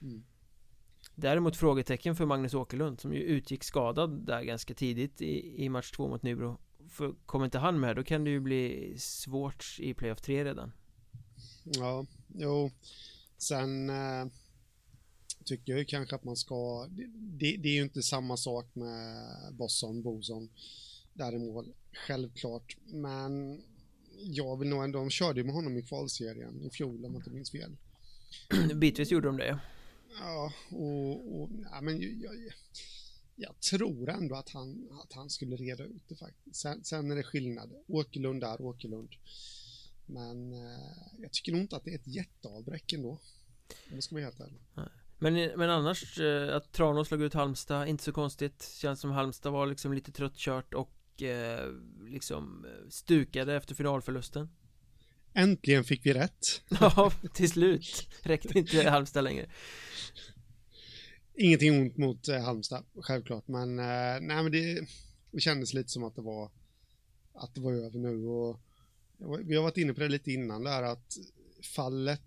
Mm. 0.00 0.24
Däremot 1.14 1.56
frågetecken 1.56 2.16
för 2.16 2.26
Magnus 2.26 2.54
Åkerlund 2.54 3.00
som 3.00 3.14
ju 3.14 3.20
utgick 3.20 3.64
skadad 3.64 4.26
där 4.26 4.42
ganska 4.42 4.74
tidigt 4.74 5.20
i, 5.20 5.64
i 5.64 5.68
match 5.68 5.90
två 5.90 6.08
mot 6.08 6.22
Nybro. 6.22 6.58
För 6.88 7.14
kommer 7.26 7.44
inte 7.44 7.58
han 7.58 7.80
med 7.80 7.96
då 7.96 8.04
kan 8.04 8.24
det 8.24 8.30
ju 8.30 8.40
bli 8.40 8.94
svårt 8.98 9.76
i 9.78 9.94
playoff 9.94 10.20
3 10.20 10.44
redan. 10.44 10.72
Ja, 11.64 12.06
jo. 12.34 12.70
Sen 13.38 13.90
eh, 13.90 14.26
tycker 15.44 15.72
jag 15.72 15.78
ju 15.78 15.84
kanske 15.84 16.16
att 16.16 16.24
man 16.24 16.36
ska... 16.36 16.86
Det, 17.16 17.56
det, 17.56 17.68
är 17.68 17.74
ju 17.74 17.82
inte 17.82 18.02
samma 18.02 18.36
sak 18.36 18.74
med 18.74 19.26
Bosson, 19.52 20.02
Boson 20.02 20.48
där 21.12 21.34
i 21.34 21.38
mål, 21.38 21.74
självklart. 21.94 22.76
Men 22.86 23.62
jag 24.18 24.58
vill 24.58 24.68
nog 24.68 24.84
ändå... 24.84 24.98
De 24.98 25.10
körde 25.10 25.40
ju 25.40 25.44
med 25.46 25.54
honom 25.54 25.76
i 25.76 25.82
kvalserien 25.82 26.62
i 26.62 26.70
fjol 26.70 27.04
om 27.04 27.12
jag 27.12 27.20
inte 27.20 27.30
minns 27.30 27.50
fel. 27.50 27.76
Bitvis 28.74 29.10
gjorde 29.10 29.28
de 29.28 29.36
det 29.36 29.58
Ja, 30.20 30.52
och... 30.70 31.40
och 31.40 31.50
ja, 31.70 31.80
men 31.80 32.00
jag, 32.00 32.12
jag, 32.20 32.52
jag 33.36 33.60
tror 33.60 34.10
ändå 34.10 34.34
att 34.34 34.48
han, 34.48 34.88
att 35.04 35.12
han 35.12 35.30
skulle 35.30 35.56
reda 35.56 35.84
ut 35.84 36.08
det 36.08 36.16
faktiskt. 36.16 36.56
Sen, 36.56 36.84
sen 36.84 37.10
är 37.10 37.16
det 37.16 37.22
skillnad. 37.22 37.72
Åkerlund 37.86 38.44
är 38.44 38.60
Åkerlund. 38.60 39.10
Men 40.06 40.52
eh, 40.52 41.20
jag 41.22 41.32
tycker 41.32 41.52
nog 41.52 41.60
inte 41.60 41.76
att 41.76 41.84
det 41.84 41.90
är 41.90 41.98
ett 41.98 42.06
jätteavbräck 42.06 42.92
ändå. 42.92 43.20
Om 43.92 44.02
ska 44.02 44.14
vara 44.14 44.24
helt 44.24 44.40
ärlig. 44.40 44.60
Men, 45.18 45.34
men 45.34 45.70
annars 45.70 46.20
eh, 46.20 46.56
att 46.56 46.72
Tranås 46.72 47.08
slog 47.08 47.22
ut 47.22 47.34
Halmstad, 47.34 47.88
inte 47.88 48.04
så 48.04 48.12
konstigt 48.12 48.74
Känns 48.80 49.00
som 49.00 49.10
Halmstad 49.10 49.52
var 49.52 49.66
liksom 49.66 49.92
lite 49.92 50.12
tröttkört 50.12 50.74
och 50.74 50.90
eh, 51.22 51.70
liksom 52.08 52.66
stukade 52.90 53.54
efter 53.54 53.74
finalförlusten 53.74 54.48
Äntligen 55.34 55.84
fick 55.84 56.06
vi 56.06 56.12
rätt. 56.12 56.62
Ja, 56.80 57.12
till 57.34 57.50
slut 57.50 58.08
räckte 58.22 58.58
inte 58.58 58.90
Halmstad 58.90 59.24
längre 59.24 59.46
Ingenting 61.36 61.82
ont 61.82 61.96
mot 61.96 62.28
eh, 62.28 62.42
Halmstad, 62.42 62.84
självklart. 62.94 63.48
Men, 63.48 63.78
eh, 63.78 64.20
nej, 64.20 64.42
men 64.42 64.52
det, 64.52 64.86
det 65.30 65.40
kändes 65.40 65.74
lite 65.74 65.88
som 65.88 66.04
att 66.04 66.16
det 66.16 66.22
var 66.22 66.50
att 67.34 67.54
det 67.54 67.60
var 67.60 67.72
över 67.72 67.98
nu. 67.98 68.26
Och, 68.26 68.60
vi 69.44 69.56
har 69.56 69.62
varit 69.62 69.76
inne 69.76 69.94
på 69.94 70.00
det 70.00 70.08
lite 70.08 70.32
innan 70.32 70.64
där 70.64 70.82
att 70.82 71.16
fallet 71.76 72.20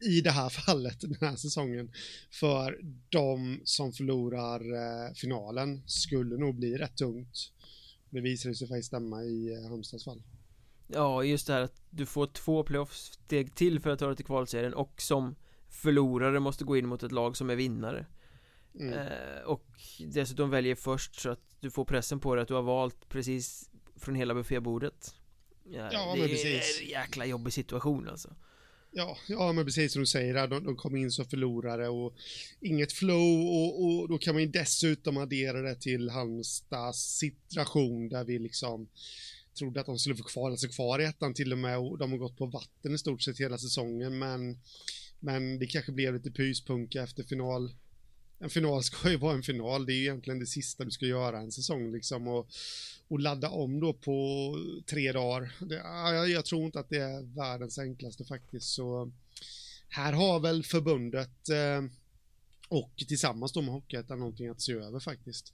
i 0.00 0.20
det 0.20 0.30
här 0.30 0.48
fallet 0.66 1.00
den 1.00 1.16
här 1.20 1.36
säsongen 1.36 1.92
för 2.30 2.80
de 3.08 3.60
som 3.64 3.92
förlorar 3.92 4.60
eh, 4.60 5.14
finalen 5.14 5.82
skulle 5.86 6.36
nog 6.36 6.54
bli 6.54 6.76
rätt 6.76 6.96
tungt. 6.96 7.52
Det 8.12 8.20
visade 8.20 8.54
sig 8.54 8.68
faktiskt 8.68 8.86
stämma 8.86 9.22
i 9.22 9.52
eh, 9.54 9.68
Halmstads 9.68 10.04
fall. 10.04 10.22
Ja, 10.86 11.24
just 11.24 11.46
det 11.46 11.52
här 11.52 11.60
att 11.62 11.82
du 11.90 12.06
får 12.06 12.26
två 12.26 12.62
playoff-steg 12.62 13.54
till 13.54 13.80
för 13.80 13.90
att 13.90 13.98
ta 13.98 14.06
dig 14.06 14.16
till 14.16 14.24
kvalserien 14.26 14.74
och 14.74 15.00
som 15.02 15.34
förlorare 15.68 16.40
måste 16.40 16.64
gå 16.64 16.76
in 16.76 16.86
mot 16.86 17.02
ett 17.02 17.12
lag 17.12 17.36
som 17.36 17.50
är 17.50 17.56
vinnare 17.56 18.06
Mm. 18.80 18.92
eh, 18.98 19.42
Och 19.46 19.66
dessutom 20.08 20.50
väljer 20.50 20.74
först 20.74 21.14
så 21.20 21.30
att 21.30 21.40
du 21.60 21.70
får 21.70 21.84
pressen 21.84 22.20
på 22.20 22.34
dig 22.34 22.42
att 22.42 22.48
du 22.48 22.54
har 22.54 22.62
valt 22.62 23.08
precis 23.08 23.70
från 23.96 24.14
hela 24.14 24.34
buffébordet 24.34 25.14
ja, 25.64 25.88
Ja, 25.92 26.14
Det 26.14 26.20
är 26.24 26.28
precis. 26.28 26.80
en 26.82 26.88
jäkla 26.88 27.26
jobbig 27.26 27.52
situation 27.52 28.08
alltså 28.08 28.34
Ja, 28.94 29.18
ja, 29.28 29.52
men 29.52 29.64
precis 29.64 29.92
som 29.92 30.02
du 30.02 30.06
säger, 30.06 30.46
de, 30.48 30.64
de 30.64 30.76
kom 30.76 30.96
in 30.96 31.10
som 31.10 31.24
förlorare 31.24 31.88
och 31.88 32.14
inget 32.60 32.92
flow 32.92 33.46
och, 33.46 33.84
och 33.84 34.08
då 34.08 34.18
kan 34.18 34.34
man 34.34 34.42
ju 34.42 34.48
dessutom 34.48 35.16
addera 35.16 35.62
det 35.62 35.74
till 35.74 36.10
Halmstads 36.10 37.18
situation 37.18 38.08
där 38.08 38.24
vi 38.24 38.38
liksom 38.38 38.88
trodde 39.58 39.80
att 39.80 39.86
de 39.86 39.98
skulle 39.98 40.16
få 40.16 40.24
kvar, 40.24 40.50
alltså 40.50 40.68
kvar 40.68 40.98
i 40.98 41.04
ettan 41.04 41.34
till 41.34 41.52
och 41.52 41.58
med 41.58 41.78
och 41.78 41.98
de 41.98 42.10
har 42.10 42.18
gått 42.18 42.38
på 42.38 42.46
vatten 42.46 42.94
i 42.94 42.98
stort 42.98 43.22
sett 43.22 43.40
hela 43.40 43.58
säsongen 43.58 44.18
men, 44.18 44.58
men 45.20 45.58
det 45.58 45.66
kanske 45.66 45.92
blev 45.92 46.14
lite 46.14 46.30
pyspunka 46.30 47.02
efter 47.02 47.22
final. 47.22 47.74
En 48.42 48.50
final 48.50 48.82
ska 48.82 49.10
ju 49.10 49.16
vara 49.16 49.34
en 49.34 49.42
final, 49.42 49.86
det 49.86 49.92
är 49.92 49.94
ju 49.94 50.02
egentligen 50.02 50.38
det 50.38 50.46
sista 50.46 50.84
du 50.84 50.90
ska 50.90 51.06
göra 51.06 51.38
en 51.38 51.52
säsong 51.52 51.92
liksom. 51.92 52.28
Och, 52.28 52.48
och 53.08 53.20
ladda 53.20 53.50
om 53.50 53.80
då 53.80 53.92
på 53.92 54.58
tre 54.86 55.12
dagar. 55.12 55.52
Det, 55.60 55.74
ja, 55.74 56.14
jag, 56.14 56.30
jag 56.30 56.44
tror 56.44 56.64
inte 56.64 56.80
att 56.80 56.88
det 56.88 56.96
är 56.96 57.36
världens 57.36 57.78
enklaste 57.78 58.24
faktiskt. 58.24 58.66
Så 58.66 59.12
här 59.88 60.12
har 60.12 60.40
väl 60.40 60.64
förbundet 60.64 61.48
eh, 61.48 61.82
och 62.68 62.92
tillsammans 63.08 63.52
då 63.52 63.62
med 63.62 63.74
Hockeyettan 63.74 64.18
någonting 64.18 64.48
att 64.48 64.60
se 64.60 64.72
över 64.72 65.00
faktiskt 65.00 65.52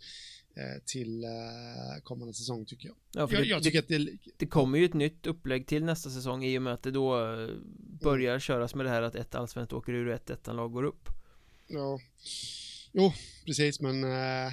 eh, 0.54 0.83
till 0.85 1.25
eh, 1.25 2.02
kommande 2.02 2.35
säsong 2.35 2.66
tycker 2.66 2.88
jag. 2.88 2.97
Ja, 3.12 3.28
Jag, 3.33 3.42
det, 3.42 3.49
jag 3.49 3.62
tycker 3.62 3.78
att 3.78 3.88
det, 3.88 4.09
det 4.37 4.47
kommer 4.47 4.78
ju 4.78 4.85
ett 4.85 4.95
nytt 4.95 5.26
upplägg 5.26 5.66
till 5.66 5.85
nästa 5.85 6.11
säsong 6.11 6.45
i 6.45 6.59
och 6.59 6.62
med 6.62 6.75
att 6.75 6.83
det 6.83 6.90
då 6.90 7.33
eh, 7.33 7.49
börjar 8.02 8.38
köras 8.38 8.75
med 8.75 8.87
det 8.87 8.90
här 8.90 9.02
att 9.02 9.14
ett 9.14 9.35
allsvenskt 9.35 9.73
åker 9.73 9.92
ur 9.92 10.07
och 10.07 10.14
ett 10.14 10.30
ettanlag 10.30 10.73
går 10.73 10.83
upp. 10.83 11.09
Ja, 11.66 12.00
jo, 12.92 13.12
precis 13.47 13.80
men 13.80 14.04
eh, 14.04 14.52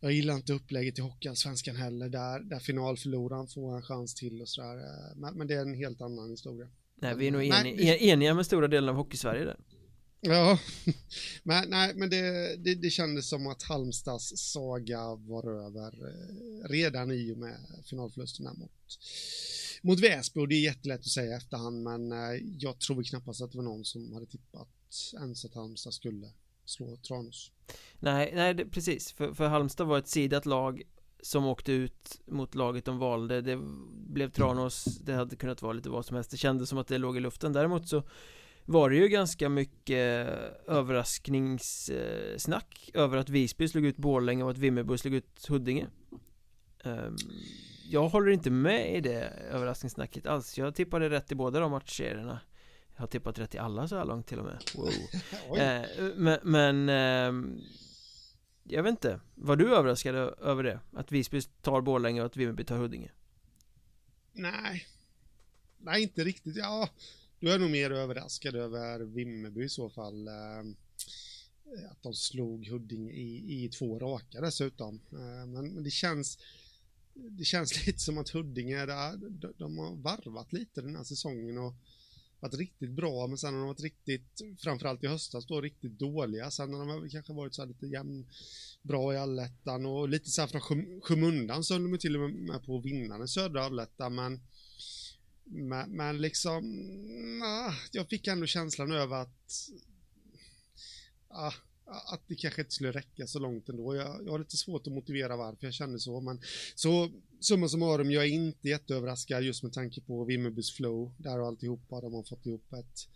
jag 0.00 0.12
gillar 0.12 0.34
inte 0.34 0.52
upplägget 0.52 0.98
i 0.98 1.02
Hockeyallsvenskan 1.02 1.76
heller 1.76 2.08
där, 2.08 2.40
där 2.40 2.58
finalförloraren 2.58 3.46
får 3.48 3.76
en 3.76 3.82
chans 3.82 4.14
till 4.14 4.40
och 4.42 4.48
sådär. 4.48 4.76
eh, 4.76 5.16
Men, 5.16 5.34
men 5.34 5.46
det 5.46 5.54
är 5.54 5.60
en 5.62 5.74
helt 5.74 6.00
annan 6.00 6.30
historia. 6.30 6.68
Nej, 7.00 7.14
vi 7.16 7.26
är 7.26 7.30
nog 7.30 7.40
Nej, 7.48 7.74
eni- 7.76 7.80
e- 7.80 8.08
eniga 8.10 8.34
med 8.34 8.46
stora 8.46 8.68
delen 8.68 8.88
av 8.88 8.94
Hockeysverige 8.94 9.44
där 9.44 9.56
Ja, 10.20 10.58
men, 11.42 11.70
nej, 11.70 11.94
men 11.94 12.10
det, 12.10 12.56
det, 12.56 12.74
det 12.74 12.90
kändes 12.90 13.28
som 13.28 13.46
att 13.46 13.62
Halmstads 13.62 14.32
saga 14.52 15.14
var 15.14 15.66
över 15.66 16.08
eh, 16.08 16.68
redan 16.68 17.10
i 17.12 17.32
och 17.32 17.38
med 17.38 17.56
finalförlusten 17.84 18.46
här 18.46 18.54
mot, 18.54 18.70
mot 19.82 20.00
Väsby. 20.00 20.40
Och 20.40 20.48
det 20.48 20.54
är 20.54 20.60
jättelätt 20.60 21.00
att 21.00 21.06
säga 21.06 21.32
i 21.32 21.36
efterhand, 21.36 21.82
men 21.82 22.12
eh, 22.12 22.40
jag 22.58 22.78
tror 22.78 23.02
knappast 23.02 23.42
att 23.42 23.52
det 23.52 23.58
var 23.58 23.64
någon 23.64 23.84
som 23.84 24.12
hade 24.12 24.26
tippat 24.26 24.68
ens 25.14 25.44
att 25.44 25.54
Halmstad 25.54 25.94
skulle 25.94 26.32
slå 26.68 26.96
Tranås. 26.96 27.52
Nej, 27.98 28.32
nej 28.34 28.54
det, 28.54 28.64
precis, 28.64 29.12
för, 29.12 29.34
för 29.34 29.48
Halmstad 29.48 29.86
var 29.86 29.98
ett 29.98 30.08
sidat 30.08 30.46
lag 30.46 30.82
som 31.22 31.46
åkte 31.46 31.72
ut 31.72 32.20
mot 32.26 32.54
laget 32.54 32.84
de 32.84 32.98
valde. 32.98 33.40
Det 33.40 33.58
blev 33.92 34.30
Tranås, 34.30 34.84
det 34.84 35.12
hade 35.12 35.36
kunnat 35.36 35.62
vara 35.62 35.72
lite 35.72 35.90
vad 35.90 36.06
som 36.06 36.14
helst. 36.14 36.30
Det 36.30 36.36
kändes 36.36 36.68
som 36.68 36.78
att 36.78 36.88
det 36.88 36.98
låg 36.98 37.16
i 37.16 37.20
luften. 37.20 37.52
Däremot 37.52 37.88
så 37.88 38.02
var 38.64 38.90
det 38.90 38.96
ju 38.96 39.08
ganska 39.08 39.48
mycket 39.48 40.28
överraskningssnack 40.66 42.90
över 42.94 43.16
att 43.16 43.28
Visby 43.28 43.68
slog 43.68 43.84
ut 43.84 43.96
Borlänge 43.96 44.44
och 44.44 44.50
att 44.50 44.58
Vimmerby 44.58 44.98
slog 44.98 45.14
ut 45.14 45.46
Huddinge. 45.48 45.86
Ehm, 46.84 47.16
jag 47.90 48.08
håller 48.08 48.30
inte 48.30 48.50
med 48.50 48.96
i 48.96 49.00
det 49.00 49.32
överraskningssnacket 49.50 50.26
alls. 50.26 50.58
Jag 50.58 50.74
tippade 50.74 51.10
rätt 51.10 51.32
i 51.32 51.34
båda 51.34 51.60
de 51.60 51.70
matchserierna 51.70 52.40
jag 52.98 53.02
har 53.02 53.08
tippat 53.08 53.38
rätt 53.38 53.54
i 53.54 53.58
alla 53.58 53.88
så 53.88 53.96
här 53.96 54.04
långt 54.04 54.26
till 54.26 54.38
och 54.38 54.44
med 54.44 54.62
wow. 54.74 54.92
Eh, 55.58 56.14
men, 56.16 56.38
men 56.42 56.88
ehm, 56.88 57.60
Jag 58.64 58.82
vet 58.82 58.90
inte 58.90 59.20
Var 59.34 59.56
du 59.56 59.76
överraskad 59.76 60.14
över 60.14 60.62
det? 60.62 60.80
Att 60.92 61.12
Visby 61.12 61.42
tar 61.42 61.80
Borlänge 61.80 62.20
och 62.20 62.26
att 62.26 62.36
Vimmerby 62.36 62.64
tar 62.64 62.76
Huddinge? 62.76 63.10
Nej. 64.32 64.86
nej, 65.78 66.02
inte 66.02 66.24
riktigt. 66.24 66.56
Ja, 66.56 66.88
då 67.40 67.50
är 67.50 67.58
nog 67.58 67.70
mer 67.70 67.90
överraskad 67.90 68.54
över 68.54 68.98
Vimmerby 69.00 69.64
i 69.64 69.68
så 69.68 69.90
fall. 69.90 70.28
Eh, 70.28 70.60
att 71.90 72.02
de 72.02 72.14
slog 72.14 72.66
Huddinge 72.66 73.12
i, 73.12 73.64
i 73.64 73.68
två 73.68 73.98
raka 73.98 74.40
dessutom. 74.40 75.00
Eh, 75.12 75.46
men, 75.46 75.74
men 75.74 75.84
det 75.84 75.90
känns 75.90 76.38
det 77.14 77.44
känns 77.44 77.86
lite 77.86 77.98
som 77.98 78.18
att 78.18 78.30
Huddinge, 78.30 78.86
de, 78.86 79.52
de 79.58 79.78
har 79.78 79.96
varvat 79.96 80.52
lite 80.52 80.80
den 80.80 80.96
här 80.96 81.04
säsongen 81.04 81.58
och 81.58 81.74
varit 82.40 82.54
riktigt 82.54 82.90
bra, 82.90 83.26
men 83.26 83.38
sen 83.38 83.54
har 83.54 83.60
de 83.60 83.68
varit 83.68 83.80
riktigt, 83.80 84.40
framförallt 84.58 85.04
i 85.04 85.06
höstas 85.06 85.46
då, 85.46 85.60
riktigt 85.60 85.98
dåliga. 85.98 86.50
Sen 86.50 86.74
har 86.74 86.86
de 86.86 87.10
kanske 87.10 87.32
varit 87.32 87.54
så 87.54 87.64
lite 87.64 87.86
jämn, 87.86 88.26
bra 88.82 89.14
i 89.14 89.16
allettan 89.16 89.86
och 89.86 90.08
lite 90.08 90.30
så 90.30 90.40
här 90.40 90.48
från 90.48 91.00
skymundan 91.00 91.64
så 91.64 91.74
höll 91.74 91.90
de 91.90 91.98
till 91.98 92.16
och 92.16 92.30
med 92.30 92.64
på 92.64 92.78
att 92.78 92.84
vinna 92.84 93.18
den 93.18 93.28
södra 93.28 93.64
allettan, 93.64 94.14
men 94.14 94.40
men, 95.50 95.90
men 95.90 96.20
liksom, 96.20 96.64
nah, 97.38 97.74
jag 97.92 98.08
fick 98.08 98.26
ändå 98.26 98.46
känslan 98.46 98.92
över 98.92 99.16
att 99.16 99.70
ah, 101.28 101.52
att 101.88 102.22
det 102.26 102.34
kanske 102.34 102.60
inte 102.60 102.74
skulle 102.74 102.92
räcka 102.92 103.26
så 103.26 103.38
långt 103.38 103.68
ändå. 103.68 103.96
Jag, 103.96 104.20
jag 104.24 104.32
har 104.32 104.38
lite 104.38 104.56
svårt 104.56 104.86
att 104.86 104.92
motivera 104.92 105.36
varför 105.36 105.66
jag 105.66 105.74
känner 105.74 105.98
så, 105.98 106.20
men 106.20 106.40
så 106.74 107.10
summa 107.40 107.68
summarum, 107.68 108.10
jag 108.10 108.24
är 108.24 108.28
inte 108.28 108.68
jätteöverraskad 108.68 109.42
just 109.42 109.62
med 109.62 109.72
tanke 109.72 110.00
på 110.00 110.24
Vimmerbys 110.24 110.72
flow 110.72 111.14
där 111.18 111.40
och 111.40 111.46
alltihopa. 111.46 112.00
De 112.00 112.14
har 112.14 112.22
fått 112.22 112.46
ihop 112.46 112.72
ett, 112.72 113.08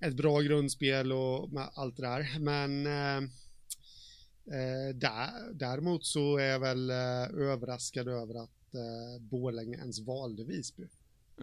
ett 0.00 0.14
bra 0.16 0.40
grundspel 0.40 1.12
och 1.12 1.50
allt 1.74 1.96
det 1.96 2.02
där, 2.02 2.38
men 2.38 2.86
eh, 2.86 3.30
eh, 4.58 4.94
där, 4.94 5.52
däremot 5.54 6.04
så 6.04 6.36
är 6.36 6.46
jag 6.46 6.60
väl 6.60 6.90
eh, 6.90 7.50
överraskad 7.50 8.08
över 8.08 8.34
att 8.42 8.74
eh, 8.74 9.20
Borlänge 9.20 9.76
ens 9.76 10.00
valde 10.00 10.44
Visby. 10.44 10.84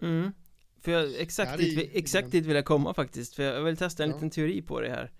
Mm. 0.02 0.32
För 0.80 0.92
jag, 0.92 1.14
exakt, 1.20 1.58
dit, 1.58 1.90
exakt 1.92 2.30
dit 2.30 2.46
vill 2.46 2.56
jag 2.56 2.64
komma 2.64 2.94
faktiskt, 2.94 3.34
för 3.34 3.42
jag 3.42 3.62
vill 3.62 3.76
testa 3.76 4.04
en 4.04 4.10
ja. 4.10 4.16
liten 4.16 4.30
teori 4.30 4.62
på 4.62 4.80
det 4.80 4.90
här 4.90 5.12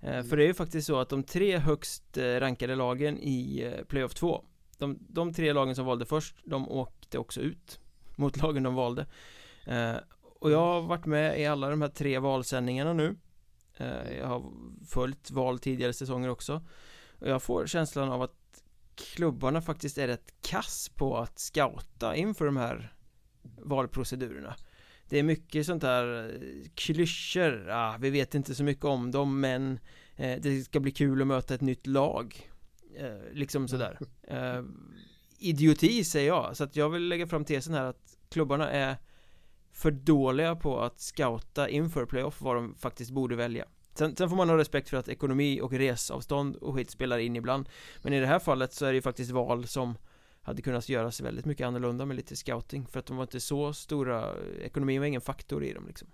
mm. 0.00 0.24
För 0.24 0.36
det 0.36 0.44
är 0.44 0.46
ju 0.46 0.54
faktiskt 0.54 0.86
så 0.86 1.00
att 1.00 1.08
de 1.08 1.22
tre 1.22 1.58
högst 1.58 2.16
eh, 2.16 2.22
rankade 2.22 2.74
lagen 2.74 3.18
i 3.18 3.62
eh, 3.62 3.84
Playoff 3.84 4.14
2 4.14 4.44
de, 4.78 4.98
de 5.08 5.34
tre 5.34 5.52
lagen 5.52 5.74
som 5.74 5.86
valde 5.86 6.06
först, 6.06 6.36
de 6.44 6.68
åkte 6.68 7.18
också 7.18 7.40
ut 7.40 7.80
mot 8.16 8.36
lagen 8.36 8.62
de 8.62 8.74
valde. 8.74 9.06
Och 10.40 10.50
jag 10.50 10.58
har 10.58 10.82
varit 10.82 11.06
med 11.06 11.40
i 11.40 11.46
alla 11.46 11.70
de 11.70 11.82
här 11.82 11.88
tre 11.88 12.18
valsändningarna 12.18 12.92
nu. 12.92 13.16
Jag 14.18 14.26
har 14.26 14.52
följt 14.86 15.30
val 15.30 15.58
tidigare 15.58 15.92
säsonger 15.92 16.28
också. 16.28 16.62
Och 17.18 17.28
jag 17.28 17.42
får 17.42 17.66
känslan 17.66 18.12
av 18.12 18.22
att 18.22 18.62
klubbarna 18.94 19.60
faktiskt 19.60 19.98
är 19.98 20.06
rätt 20.06 20.34
kass 20.42 20.90
på 20.94 21.16
att 21.16 21.38
scouta 21.38 22.16
inför 22.16 22.46
de 22.46 22.56
här 22.56 22.94
valprocedurerna 23.42 24.54
det 25.08 25.18
är 25.18 25.22
mycket 25.22 25.66
sånt 25.66 25.82
där 25.82 26.34
eh, 26.34 26.40
klyschor, 26.74 27.70
ah, 27.70 27.96
vi 28.00 28.10
vet 28.10 28.34
inte 28.34 28.54
så 28.54 28.64
mycket 28.64 28.84
om 28.84 29.10
dem 29.10 29.40
men 29.40 29.78
eh, 30.16 30.40
det 30.40 30.64
ska 30.64 30.80
bli 30.80 30.90
kul 30.90 31.20
att 31.20 31.26
möta 31.26 31.54
ett 31.54 31.60
nytt 31.60 31.86
lag. 31.86 32.50
Eh, 32.96 33.32
Liksom 33.32 33.68
sådär. 33.68 33.98
Eh, 34.28 34.62
Idioti 35.38 36.04
säger 36.04 36.28
jag, 36.28 36.56
så 36.56 36.64
att 36.64 36.76
jag 36.76 36.90
vill 36.90 37.08
lägga 37.08 37.26
fram 37.26 37.44
tesen 37.44 37.74
här 37.74 37.84
att 37.84 38.16
klubbarna 38.28 38.70
är 38.70 38.96
för 39.72 39.90
dåliga 39.90 40.56
på 40.56 40.80
att 40.80 41.00
scouta 41.00 41.68
inför 41.68 42.06
playoff 42.06 42.40
vad 42.40 42.56
de 42.56 42.74
faktiskt 42.74 43.10
borde 43.10 43.36
välja. 43.36 43.64
Sen, 43.94 44.16
sen, 44.16 44.28
får 44.28 44.36
man 44.36 44.48
ha 44.48 44.56
respekt 44.56 44.88
för 44.88 44.96
att 44.96 45.08
ekonomi 45.08 45.60
och 45.60 45.72
resavstånd 45.72 46.56
och 46.56 46.74
skit 46.74 46.90
spelar 46.90 47.18
in 47.18 47.36
ibland. 47.36 47.68
Men 48.02 48.12
i 48.12 48.20
det 48.20 48.26
här 48.26 48.38
fallet 48.38 48.72
så 48.72 48.86
är 48.86 48.88
det 48.88 48.94
ju 48.94 49.02
faktiskt 49.02 49.30
val 49.30 49.66
som 49.66 49.94
hade 50.48 50.62
kunnat 50.62 50.88
göras 50.88 51.20
väldigt 51.20 51.44
mycket 51.44 51.66
annorlunda 51.66 52.04
med 52.06 52.16
lite 52.16 52.36
scouting 52.36 52.86
för 52.86 52.98
att 52.98 53.06
de 53.06 53.16
var 53.16 53.24
inte 53.24 53.40
så 53.40 53.72
stora 53.72 54.34
ekonomin 54.60 55.00
var 55.00 55.06
ingen 55.06 55.20
faktor 55.20 55.64
i 55.64 55.72
dem 55.72 55.86
liksom. 55.86 56.08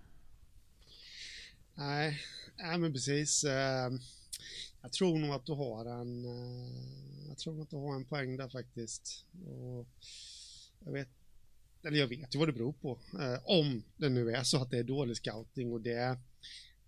Nej, 1.75 2.21
nej 2.57 2.79
men 2.79 2.93
precis. 2.93 3.45
Eh, 3.45 3.91
jag 4.83 4.93
tror 4.93 5.19
nog 5.19 5.31
att 5.31 5.47
du 5.47 5.53
har 5.53 6.01
en 6.01 6.25
eh, 6.25 7.29
Jag 7.29 7.39
tror 7.39 7.53
nog 7.53 7.63
att 7.63 7.71
du 7.71 7.77
har 7.77 7.95
en 7.95 8.05
poäng 8.05 8.37
där 8.37 8.49
faktiskt. 8.49 9.25
Och 9.47 9.87
Jag 10.85 10.93
vet 10.93 11.09
Eller 11.83 11.99
jag 11.99 12.07
vet 12.07 12.35
ju 12.35 12.39
vad 12.39 12.49
det 12.49 12.53
beror 12.53 12.73
på. 12.73 12.99
Eh, 13.21 13.39
om 13.45 13.83
det 13.97 14.09
nu 14.09 14.31
är 14.31 14.43
så 14.43 14.63
att 14.63 14.71
det 14.71 14.79
är 14.79 14.85
dålig 14.85 15.17
scouting 15.17 15.73
och 15.73 15.81
det 15.81 16.19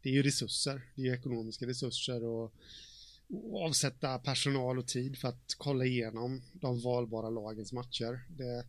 Det 0.03 0.09
är 0.09 0.13
ju 0.13 0.23
resurser 0.23 0.83
Det 0.95 1.03
är 1.03 1.07
ju 1.07 1.15
ekonomiska 1.15 1.67
resurser 1.67 2.25
och 2.25 2.53
avsätta 3.53 4.19
personal 4.19 4.79
och 4.79 4.87
tid 4.87 5.19
för 5.19 5.29
att 5.29 5.55
kolla 5.59 5.85
igenom 5.85 6.43
de 6.53 6.81
valbara 6.81 7.31
lagens 7.31 7.73
matcher. 7.73 8.27
Det, 8.29 8.65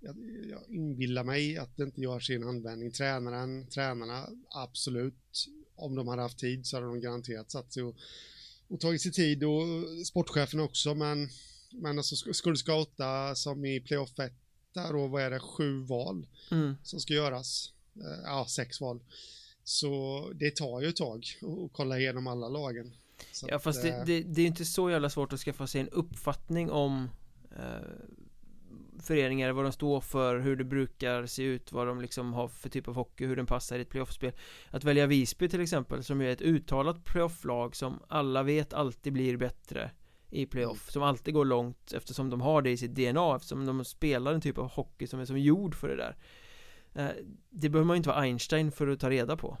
jag, 0.00 0.16
jag 0.50 0.68
inbillar 0.68 1.24
mig 1.24 1.58
att 1.58 1.76
det 1.76 1.82
inte 1.82 2.00
gör 2.00 2.20
sin 2.20 2.42
användning. 2.42 2.92
Tränaren, 2.92 3.66
tränarna, 3.66 4.28
absolut. 4.48 5.48
Om 5.74 5.94
de 5.94 6.08
hade 6.08 6.22
haft 6.22 6.38
tid 6.38 6.66
så 6.66 6.76
hade 6.76 6.86
de 6.86 7.00
garanterat 7.00 7.50
satt 7.50 7.72
sig 7.72 7.82
och, 7.82 7.96
och 8.68 8.80
tagit 8.80 9.02
sig 9.02 9.12
tid 9.12 9.44
och 9.44 9.62
sportchefen 10.06 10.60
också, 10.60 10.94
men, 10.94 11.28
men 11.70 11.98
alltså 11.98 12.34
skulle 12.34 12.56
scouta 12.56 13.34
som 13.34 13.64
i 13.64 13.80
playoff 13.80 14.18
1 14.18 14.32
där 14.74 14.96
och 14.96 15.10
vad 15.10 15.22
är 15.22 15.30
det, 15.30 15.40
sju 15.40 15.82
val 15.82 16.26
mm. 16.50 16.76
som 16.82 17.00
ska 17.00 17.14
göras. 17.14 17.72
Eh, 17.96 18.22
ja, 18.24 18.46
sex 18.48 18.80
val. 18.80 19.00
Så 19.64 20.32
det 20.34 20.56
tar 20.56 20.80
ju 20.80 20.88
ett 20.88 20.96
tag 20.96 21.24
att 21.42 21.72
kolla 21.72 21.98
igenom 21.98 22.26
alla 22.26 22.48
lagen. 22.48 22.96
Så 23.32 23.46
ja 23.50 23.58
fast 23.58 23.78
att, 23.78 23.84
det, 23.84 24.04
det, 24.04 24.22
det, 24.22 24.42
är 24.42 24.46
inte 24.46 24.64
så 24.64 24.90
jävla 24.90 25.10
svårt 25.10 25.32
att 25.32 25.40
skaffa 25.40 25.66
sig 25.66 25.80
en 25.80 25.88
uppfattning 25.88 26.70
om 26.70 27.10
eh, 27.56 28.16
föreningar, 29.00 29.52
vad 29.52 29.64
de 29.64 29.72
står 29.72 30.00
för, 30.00 30.38
hur 30.38 30.56
det 30.56 30.64
brukar 30.64 31.26
se 31.26 31.42
ut, 31.42 31.72
vad 31.72 31.86
de 31.86 32.00
liksom 32.00 32.32
har 32.32 32.48
för 32.48 32.68
typ 32.68 32.88
av 32.88 32.94
hockey, 32.94 33.26
hur 33.26 33.36
den 33.36 33.46
passar 33.46 33.78
i 33.78 33.82
ett 33.82 33.88
playoffspel. 33.88 34.32
Att 34.70 34.84
välja 34.84 35.06
Visby 35.06 35.48
till 35.48 35.60
exempel, 35.60 36.04
som 36.04 36.20
är 36.20 36.28
ett 36.28 36.40
uttalat 36.40 37.04
playofflag 37.04 37.76
som 37.76 38.02
alla 38.08 38.42
vet 38.42 38.72
alltid 38.72 39.12
blir 39.12 39.36
bättre 39.36 39.90
i 40.30 40.46
playoff, 40.46 40.88
mm. 40.88 40.92
som 40.92 41.02
alltid 41.02 41.34
går 41.34 41.44
långt 41.44 41.92
eftersom 41.92 42.30
de 42.30 42.40
har 42.40 42.62
det 42.62 42.70
i 42.70 42.76
sitt 42.76 42.94
DNA, 42.94 43.36
eftersom 43.36 43.66
de 43.66 43.84
spelar 43.84 44.34
en 44.34 44.40
typ 44.40 44.58
av 44.58 44.70
hockey 44.70 45.06
som 45.06 45.20
är 45.20 45.24
som 45.24 45.38
gjord 45.38 45.74
för 45.74 45.88
det 45.88 45.96
där. 45.96 46.16
Eh, 46.94 47.10
det 47.50 47.68
behöver 47.68 47.86
man 47.86 47.94
ju 47.94 47.98
inte 47.98 48.08
vara 48.08 48.20
Einstein 48.20 48.72
för 48.72 48.88
att 48.88 49.00
ta 49.00 49.10
reda 49.10 49.36
på. 49.36 49.58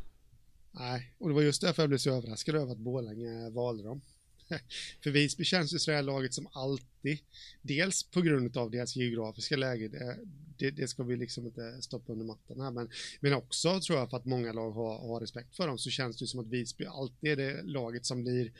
Nej, 0.78 1.12
och 1.18 1.28
det 1.28 1.34
var 1.34 1.42
just 1.42 1.60
därför 1.60 1.82
jag 1.82 1.90
blev 1.90 1.98
så 1.98 2.10
överraskad 2.10 2.54
över 2.54 2.72
att 2.72 2.78
Borlänge 2.78 3.50
valde 3.50 3.82
dem. 3.82 4.00
För 5.02 5.10
Visby 5.10 5.44
känns 5.44 5.74
ju 5.74 5.78
sådär 5.78 6.02
laget 6.02 6.34
som 6.34 6.48
alltid, 6.52 7.18
dels 7.62 8.02
på 8.02 8.20
grund 8.20 8.56
av 8.56 8.70
deras 8.70 8.96
geografiska 8.96 9.56
läge, 9.56 9.88
det, 9.88 10.18
det, 10.58 10.70
det, 10.70 10.88
ska 10.88 11.02
vi 11.02 11.16
liksom 11.16 11.46
inte 11.46 11.82
stoppa 11.82 12.12
under 12.12 12.24
mattan 12.24 12.60
här, 12.60 12.70
men, 12.70 12.90
men 13.20 13.32
också 13.32 13.80
tror 13.80 13.98
jag 13.98 14.10
för 14.10 14.16
att 14.16 14.24
många 14.24 14.52
lag 14.52 14.70
har, 14.70 14.98
har 14.98 15.20
respekt 15.20 15.56
för 15.56 15.66
dem 15.66 15.78
så 15.78 15.90
känns 15.90 16.16
det 16.16 16.26
som 16.26 16.40
att 16.40 16.46
Visby 16.46 16.84
alltid 16.84 17.30
är 17.30 17.36
det 17.36 17.62
laget 17.62 18.06
som 18.06 18.22
blir 18.22 18.52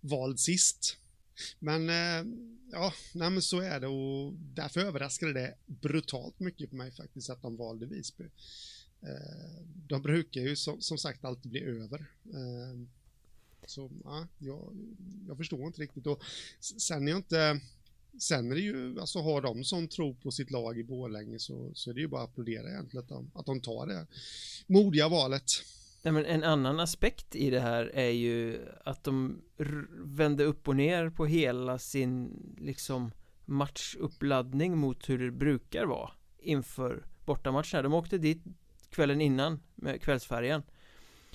vald 0.00 0.40
sist. 0.40 0.96
Men 1.58 1.88
eh, 1.88 2.32
ja, 2.72 2.92
nej 3.14 3.30
men 3.30 3.42
så 3.42 3.60
är 3.60 3.80
det 3.80 3.86
och 3.86 4.32
därför 4.32 4.80
överraskade 4.80 5.32
det 5.32 5.54
brutalt 5.66 6.40
mycket 6.40 6.70
på 6.70 6.76
mig 6.76 6.90
faktiskt 6.92 7.30
att 7.30 7.42
de 7.42 7.56
valde 7.56 7.86
Visby. 7.86 8.24
Eh, 9.02 9.62
de 9.86 10.02
brukar 10.02 10.40
ju 10.40 10.56
som, 10.56 10.80
som, 10.80 10.98
sagt 10.98 11.24
alltid 11.24 11.50
bli 11.50 11.64
över. 11.64 12.06
Eh, 12.24 12.86
så 13.66 13.90
ja, 14.04 14.26
jag, 14.38 14.76
jag 15.28 15.36
förstår 15.36 15.66
inte 15.66 15.82
riktigt. 15.82 16.06
Och 16.06 16.22
sen 16.60 17.08
är 17.08 17.10
jag 17.12 17.18
inte... 17.18 17.60
Sen 18.18 18.50
är 18.50 18.54
det 18.54 18.60
ju, 18.60 19.00
alltså 19.00 19.18
har 19.18 19.40
de 19.40 19.64
sån 19.64 19.88
tro 19.88 20.14
på 20.14 20.30
sitt 20.30 20.50
lag 20.50 20.78
i 20.78 20.84
Borlänge 20.84 21.38
så, 21.38 21.70
så 21.74 21.90
är 21.90 21.94
det 21.94 22.00
ju 22.00 22.08
bara 22.08 22.22
att 22.22 22.30
applådera 22.30 22.68
egentligen 22.68 23.02
att 23.02 23.08
de, 23.08 23.30
att 23.34 23.46
de 23.46 23.60
tar 23.60 23.86
det 23.86 24.06
modiga 24.66 25.08
valet. 25.08 25.44
Nej, 26.02 26.12
men 26.12 26.24
en 26.24 26.44
annan 26.44 26.80
aspekt 26.80 27.36
i 27.36 27.50
det 27.50 27.60
här 27.60 27.84
är 27.94 28.10
ju 28.10 28.66
att 28.84 29.04
de 29.04 29.42
vände 29.90 30.44
upp 30.44 30.68
och 30.68 30.76
ner 30.76 31.10
på 31.10 31.26
hela 31.26 31.78
sin 31.78 32.42
liksom 32.58 33.12
matchuppladdning 33.44 34.78
mot 34.78 35.08
hur 35.08 35.18
det 35.18 35.30
brukar 35.30 35.84
vara 35.84 36.10
inför 36.38 37.04
bortamatcherna. 37.26 37.82
De 37.82 37.94
åkte 37.94 38.18
dit 38.18 38.42
kvällen 38.90 39.20
innan 39.20 39.60
med 39.74 40.02
kvällsfärjan 40.02 40.62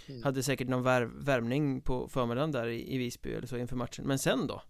mm. 0.07 0.23
Hade 0.23 0.43
säkert 0.43 0.67
någon 0.67 0.83
vär 0.83 1.01
värmning 1.01 1.81
på 1.81 2.07
förmiddagen 2.07 2.51
där 2.51 2.67
i, 2.67 2.95
i 2.95 2.97
Visby 2.97 3.33
eller 3.33 3.47
så 3.47 3.57
inför 3.57 3.75
matchen 3.75 4.07
Men 4.07 4.19
sen 4.19 4.47
då? 4.47 4.61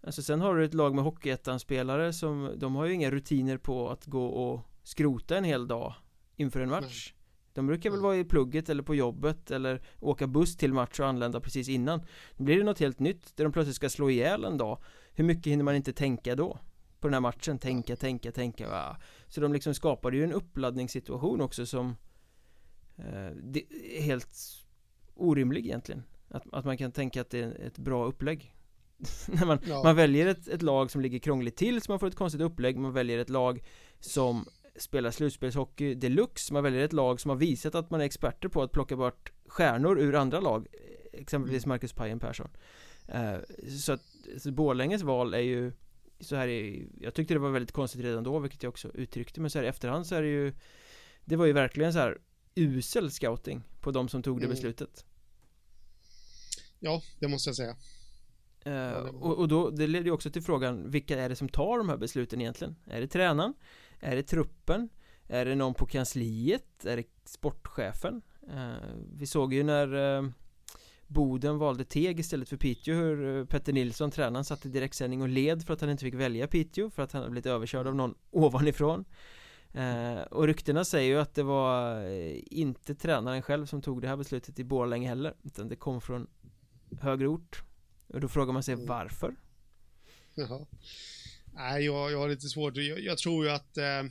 Alltså 0.00 0.22
sen 0.22 0.40
har 0.40 0.56
du 0.56 0.64
ett 0.64 0.74
lag 0.74 0.94
med 0.94 1.04
Hockeyettan-spelare 1.04 2.12
som 2.12 2.54
De 2.56 2.74
har 2.74 2.86
ju 2.86 2.92
inga 2.92 3.10
rutiner 3.10 3.56
på 3.56 3.90
att 3.90 4.06
gå 4.06 4.26
och 4.26 4.60
skrota 4.82 5.36
en 5.36 5.44
hel 5.44 5.68
dag 5.68 5.94
inför 6.36 6.60
en 6.60 6.70
match 6.70 7.12
Nej. 7.14 7.18
De 7.54 7.66
brukar 7.66 7.90
väl 7.90 8.00
vara 8.00 8.16
i 8.16 8.24
plugget 8.24 8.68
eller 8.68 8.82
på 8.82 8.94
jobbet 8.94 9.50
eller 9.50 9.82
åka 10.00 10.26
buss 10.26 10.56
till 10.56 10.72
match 10.72 11.00
och 11.00 11.06
anlända 11.06 11.40
precis 11.40 11.68
innan 11.68 12.02
Då 12.36 12.44
blir 12.44 12.56
det 12.56 12.64
något 12.64 12.80
helt 12.80 12.98
nytt 12.98 13.36
där 13.36 13.44
de 13.44 13.52
plötsligt 13.52 13.76
ska 13.76 13.88
slå 13.88 14.10
ihjäl 14.10 14.44
en 14.44 14.58
dag 14.58 14.78
Hur 15.12 15.24
mycket 15.24 15.52
hinner 15.52 15.64
man 15.64 15.74
inte 15.74 15.92
tänka 15.92 16.36
då? 16.36 16.58
På 17.02 17.08
den 17.08 17.14
här 17.14 17.20
matchen, 17.20 17.58
tänka, 17.58 17.96
tänka, 17.96 18.32
tänka 18.32 18.68
va? 18.68 18.96
Så 19.28 19.40
de 19.40 19.52
liksom 19.52 19.74
skapade 19.74 20.16
ju 20.16 20.24
en 20.24 20.32
uppladdningssituation 20.32 21.40
också 21.40 21.66
som 21.66 21.96
eh, 22.96 23.30
det 23.42 23.64
är 23.98 24.02
helt 24.02 24.28
orimlig 25.14 25.66
egentligen. 25.66 26.02
Att, 26.28 26.42
att 26.52 26.64
man 26.64 26.76
kan 26.76 26.92
tänka 26.92 27.20
att 27.20 27.30
det 27.30 27.38
är 27.38 27.66
ett 27.66 27.78
bra 27.78 28.04
upplägg. 28.06 28.54
När 29.28 29.46
man, 29.46 29.58
ja. 29.66 29.82
man 29.82 29.96
väljer 29.96 30.26
ett, 30.26 30.48
ett 30.48 30.62
lag 30.62 30.90
som 30.90 31.00
ligger 31.00 31.18
krångligt 31.18 31.56
till 31.56 31.82
så 31.82 31.92
man 31.92 31.98
får 31.98 32.06
ett 32.06 32.14
konstigt 32.14 32.40
upplägg. 32.40 32.78
Man 32.78 32.92
väljer 32.92 33.18
ett 33.18 33.30
lag 33.30 33.64
som 34.00 34.46
spelar 34.76 35.10
slutspelshockey 35.10 35.94
deluxe. 35.94 36.52
Man 36.52 36.64
väljer 36.64 36.84
ett 36.84 36.92
lag 36.92 37.20
som 37.20 37.28
har 37.28 37.36
visat 37.36 37.74
att 37.74 37.90
man 37.90 38.00
är 38.00 38.04
experter 38.04 38.48
på 38.48 38.62
att 38.62 38.72
plocka 38.72 38.96
bort 38.96 39.32
stjärnor 39.46 39.98
ur 39.98 40.14
andra 40.14 40.40
lag 40.40 40.66
Exempelvis 41.12 41.66
Marcus 41.66 41.92
Pajen 41.92 42.20
Persson. 42.20 42.48
Eh, 43.08 43.34
Så 43.78 43.92
att 43.92 44.02
så 44.38 44.52
Borlänges 44.52 45.02
val 45.02 45.34
är 45.34 45.38
ju 45.38 45.72
så 46.22 46.36
här 46.36 46.48
i, 46.48 46.88
Jag 47.00 47.14
tyckte 47.14 47.34
det 47.34 47.40
var 47.40 47.50
väldigt 47.50 47.72
konstigt 47.72 48.00
redan 48.00 48.24
då 48.24 48.38
vilket 48.38 48.62
jag 48.62 48.70
också 48.70 48.90
uttryckte 48.94 49.40
men 49.40 49.50
så 49.50 49.58
här 49.58 49.64
i 49.64 49.68
efterhand 49.68 50.06
så 50.06 50.14
är 50.14 50.22
det 50.22 50.28
ju 50.28 50.52
Det 51.24 51.36
var 51.36 51.46
ju 51.46 51.52
verkligen 51.52 51.92
så 51.92 51.98
här 51.98 52.18
usel 52.54 53.10
scouting 53.10 53.62
på 53.80 53.90
de 53.90 54.08
som 54.08 54.22
tog 54.22 54.38
det 54.38 54.44
Mm. 54.44 54.54
beslutet 54.54 55.04
Ja, 56.78 57.02
det 57.20 57.28
måste 57.28 57.48
jag 57.48 57.56
säga. 57.56 57.76
Var- 58.64 59.24
och, 59.24 59.38
och 59.38 59.48
då, 59.48 59.70
det 59.70 59.86
leder 59.86 60.04
ju 60.04 60.10
också 60.10 60.30
till 60.30 60.42
frågan 60.42 60.90
Vilka 60.90 61.18
är 61.22 61.28
det 61.28 61.36
som 61.36 61.48
tar 61.48 61.78
de 61.78 61.88
här 61.88 61.96
besluten 61.96 62.40
egentligen? 62.40 62.76
Är 62.86 63.00
det 63.00 63.06
tränaren? 63.08 63.54
Är 64.00 64.16
det 64.16 64.22
truppen? 64.22 64.88
Är 65.28 65.44
det 65.44 65.54
någon 65.54 65.74
på 65.74 65.86
kansliet? 65.86 66.84
Är 66.84 66.96
det 66.96 67.04
sportchefen? 67.24 68.22
Eh, 68.50 68.72
vi 69.16 69.26
såg 69.26 69.54
ju 69.54 69.62
när 69.62 70.16
eh, 70.16 70.28
Boden 71.12 71.58
valde 71.58 71.84
Teg 71.84 72.20
istället 72.20 72.48
för 72.48 72.56
Piteå 72.56 72.94
hur 72.94 73.38
eh, 73.38 73.44
Petter 73.44 73.72
Nilsson, 73.72 74.10
tränaren, 74.10 74.44
satt 74.44 74.66
i 74.66 74.68
direktsändning 74.68 75.22
och 75.22 75.28
led 75.28 75.66
för 75.66 75.74
att 75.74 75.80
han 75.80 75.90
inte 75.90 76.04
fick 76.04 76.14
välja 76.14 76.46
Piteå 76.46 76.90
för 76.90 77.02
att 77.02 77.12
han 77.12 77.22
hade 77.22 77.30
blivit 77.30 77.46
överkörd 77.46 77.86
av 77.86 77.94
någon 77.94 78.14
ovanifrån 78.30 79.04
eh, 79.72 80.20
Och 80.20 80.46
ryktena 80.46 80.84
säger 80.84 81.14
ju 81.14 81.20
att 81.20 81.34
det 81.34 81.42
var 81.42 82.04
eh, 82.04 82.40
inte 82.46 82.94
tränaren 82.94 83.42
själv 83.42 83.66
som 83.66 83.82
tog 83.82 84.02
det 84.02 84.08
här 84.08 84.16
beslutet 84.16 84.58
i 84.58 84.64
Borlänge 84.64 85.08
heller 85.08 85.34
utan 85.42 85.68
det 85.68 85.76
kom 85.76 86.00
från 86.00 86.26
högre 87.00 87.26
ort 87.28 87.62
och 88.06 88.20
då 88.20 88.28
frågar 88.28 88.52
man 88.52 88.62
sig 88.62 88.74
Mm. 88.74 88.86
varför? 88.86 89.34
Jaha. 90.34 90.66
Nej, 91.54 91.84
jag, 91.84 92.12
jag 92.12 92.18
har 92.18 92.28
lite 92.28 92.48
svårt. 92.48 92.76
Jag, 92.76 93.00
jag 93.00 93.18
tror 93.18 93.44
ju 93.44 93.50
att 93.50 93.76
eh, 93.76 94.02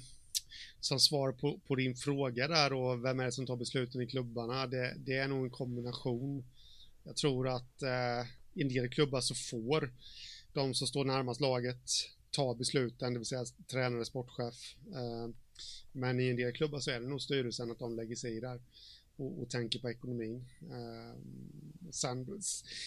som 0.80 1.00
svar 1.00 1.32
på, 1.32 1.60
på 1.68 1.76
din 1.76 1.96
fråga 1.96 2.48
där 2.48 2.74
och 2.74 3.06
vem 3.06 3.20
är 3.20 3.26
det 3.26 3.32
som 3.32 3.46
tar 3.46 3.56
besluten 3.56 4.02
i 4.02 4.08
klubbarna, 4.08 4.68
det, 4.68 4.96
det 4.98 5.18
är 5.18 5.28
nog 5.28 5.46
en 5.46 5.52
kombination. 5.52 6.44
Jag 7.04 7.16
tror 7.16 7.48
att 7.48 7.82
eh, 7.82 8.28
i 8.54 8.62
en 8.62 8.70
del 8.70 8.90
klubbar 8.90 9.22
så 9.22 9.36
får 9.36 9.94
de 10.54 10.74
som 10.74 10.88
står 10.88 11.06
närmast 11.06 11.42
laget 11.42 11.90
ta 12.32 12.56
besluten, 12.56 13.14
det 13.14 13.20
vill 13.20 13.26
säga 13.26 13.46
tränare, 13.68 14.06
sportchef. 14.06 14.76
Eh, 14.94 15.30
men 15.92 16.20
i 16.20 16.30
en 16.30 16.36
del 16.36 16.54
klubbar 16.54 16.80
så 16.80 16.92
är 16.92 17.00
det 17.00 17.08
nog 17.08 17.22
styrelsen 17.22 17.72
att 17.72 17.80
de 17.80 17.96
lägger 17.96 18.16
sig 18.16 18.38
i 18.38 18.40
där 18.40 18.62
och, 19.16 19.42
och 19.42 19.50
tänker 19.50 19.80
på 19.80 19.90
ekonomin. 19.90 20.46
Eh, 20.62 21.20
sen, 21.92 22.42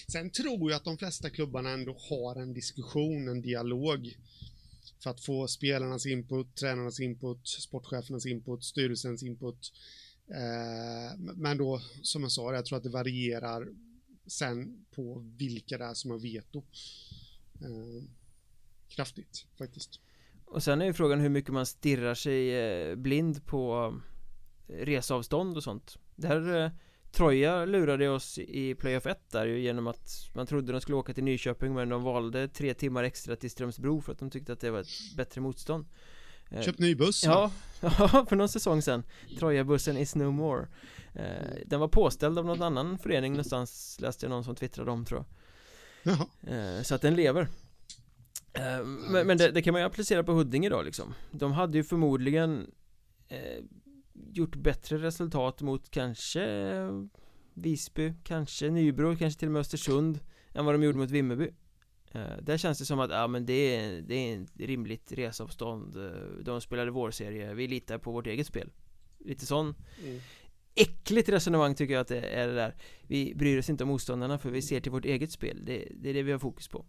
sen 0.09 0.31
tror 0.31 0.71
jag 0.71 0.77
att 0.77 0.85
de 0.85 0.99
flesta 0.99 1.31
klubbarna 1.31 1.71
ändå 1.71 1.97
har 2.11 2.37
en 2.37 2.53
diskussion, 2.53 3.29
en 3.29 3.43
dialog 3.43 4.17
för 5.03 5.11
att 5.11 5.21
få 5.21 5.49
spelarnas 5.49 6.07
input, 6.07 6.55
tränarnas 6.55 7.01
input, 7.01 7.49
sportchefernas 7.49 8.27
input, 8.27 8.65
styrelsens 8.65 9.23
input. 9.23 9.73
Eh, 10.29 11.19
men 11.35 11.59
då, 11.59 11.81
som 12.03 12.23
jag 12.23 12.33
sa, 12.33 12.55
jag 12.55 12.67
tror 12.67 12.79
att 12.79 12.85
det 12.85 12.91
varierar 12.91 13.69
sen 14.27 14.85
på 14.91 15.33
vilka 15.39 15.79
det 15.79 15.85
är 15.85 15.95
som 15.95 16.11
har 16.11 16.19
veto. 16.19 16.59
Eh, 17.61 18.05
kraftigt 18.89 19.47
faktiskt. 19.59 20.01
Och 20.45 20.63
sen 20.63 20.81
är 20.81 20.87
ju 20.87 20.93
frågan 20.93 21.21
hur 21.21 21.29
mycket 21.29 21.53
man 21.53 21.67
stirrar 21.67 22.15
sig 22.15 22.55
eh, 22.57 22.97
blind 22.97 23.47
på 23.47 23.95
resavstånd 24.67 24.87
reseavstånd 24.87 25.57
och 25.57 25.63
sånt 25.63 25.99
Där 26.17 26.65
eh, 26.65 26.71
Troja 27.13 27.65
lurade 27.65 28.09
oss 28.09 28.39
i 28.39 28.75
playoff 28.75 29.07
1 29.07 29.31
där 29.31 29.47
ju 29.47 29.61
genom 29.61 29.87
att 29.87 30.31
man 30.35 30.47
trodde 30.47 30.73
de 30.73 30.81
skulle 30.81 30.97
åka 30.97 31.15
till 31.15 31.25
Nyköping 31.25 31.75
men 31.75 31.89
de 31.89 32.03
valde 32.03 32.49
tre 32.49 32.75
timmar 32.75 33.05
extra 33.05 33.37
till 33.37 33.51
Strömsbro 33.51 34.01
för 34.01 34.13
att 34.13 34.19
de 34.19 34.31
tyckte 34.31 34.53
att 34.53 34.61
det 34.61 34.71
var 34.71 34.81
ett 34.81 35.17
bättre 35.17 35.41
motstånd 35.41 35.87
Köpt 36.63 36.79
ny 36.79 36.95
buss. 36.95 37.25
Ja, 37.25 37.51
för 38.29 38.37
någon 38.37 38.49
säsong 38.49 38.83
sen 38.83 39.03
Troja-bussen 39.39 39.97
is 39.97 40.15
no 40.15 40.31
more. 40.31 40.67
Eh, 41.15 41.57
Den 41.67 41.81
var 41.81 41.89
påställd 41.89 42.39
av 42.39 42.45
någon 42.47 42.63
annan 42.63 42.99
förening 42.99 43.33
någonstans 43.33 43.97
Läste 44.01 44.27
jag 44.27 44.31
någon 44.31 44.45
som 44.45 44.55
twittrade 44.55 44.91
om 44.91 45.05
tror 45.05 45.25
jag. 45.25 45.27
Jaha. 46.13 46.27
Eh, 46.57 46.83
Så 46.83 46.95
att 46.95 47.03
den 47.03 47.15
lever. 47.15 47.49
Eh, 48.53 48.85
Men, 48.85 49.27
men 49.27 49.39
det, 49.39 49.51
det 49.51 49.63
kan 49.63 49.73
man 49.73 49.81
ju 49.81 49.87
applicera 49.87 50.25
på 50.25 50.33
Huddinge 50.33 50.69
då 50.69 50.83
liksom. 50.83 51.15
De 51.31 51.53
hade 51.53 51.79
ju 51.79 51.85
förmodligen 51.85 52.71
eh, 53.29 53.65
Gjort 54.33 54.57
bättre 54.57 54.99
resultat 54.99 55.61
mot 55.63 55.91
kanske 55.91 56.45
eh, 56.45 56.91
Visby, 57.55 58.13
kanske 58.25 58.71
Nybro, 58.71 59.17
kanske 59.17 59.39
till 59.41 59.49
och 59.49 59.53
med 59.53 59.61
Östersund 59.61 60.19
Än 60.53 60.65
vad 60.65 60.75
de 60.75 60.83
gjorde 60.83 60.99
mot 60.99 61.11
Vimmerby. 61.11 61.45
eh, 61.45 61.53
Där 62.43 62.57
känns 62.59 62.79
det 62.79 62.85
som 62.85 63.01
att, 63.01 63.11
ja 63.11 63.27
men 63.27 63.47
det 63.47 63.77
är, 63.77 64.03
det 64.03 64.15
är 64.15 64.43
ett 64.43 64.51
rimligt 64.57 65.13
resavstånd 65.13 65.97
eh, 65.97 66.13
De 66.45 66.61
spelade 66.61 66.91
vårserie, 66.91 67.55
vi 67.55 67.69
litar 67.69 67.99
på 67.99 68.13
vårt 68.13 68.27
eget 68.27 68.47
spel. 68.47 68.71
Lite 69.19 69.47
sån 69.47 69.75
Mm. 70.05 70.21
äckligt 70.75 71.29
resonemang 71.29 71.75
tycker 71.75 71.95
jag 71.95 72.01
att 72.01 72.09
det 72.09 72.21
är 72.21 72.47
det 72.49 72.55
där. 72.55 72.75
Vi 73.03 73.35
bryr 73.35 73.59
oss 73.59 73.71
inte 73.71 73.85
om 73.85 73.89
motståndarna 73.91 74.39
för 74.39 74.51
vi 74.51 74.63
ser 74.63 74.81
till 74.81 74.93
vårt 74.93 75.05
eget 75.05 75.33
spel. 75.33 75.65
Det, 75.65 75.89
det 75.95 76.11
är 76.11 76.15
det 76.15 76.23
vi 76.23 76.33
har 76.33 76.39
fokus 76.39 76.69
på. 76.69 76.85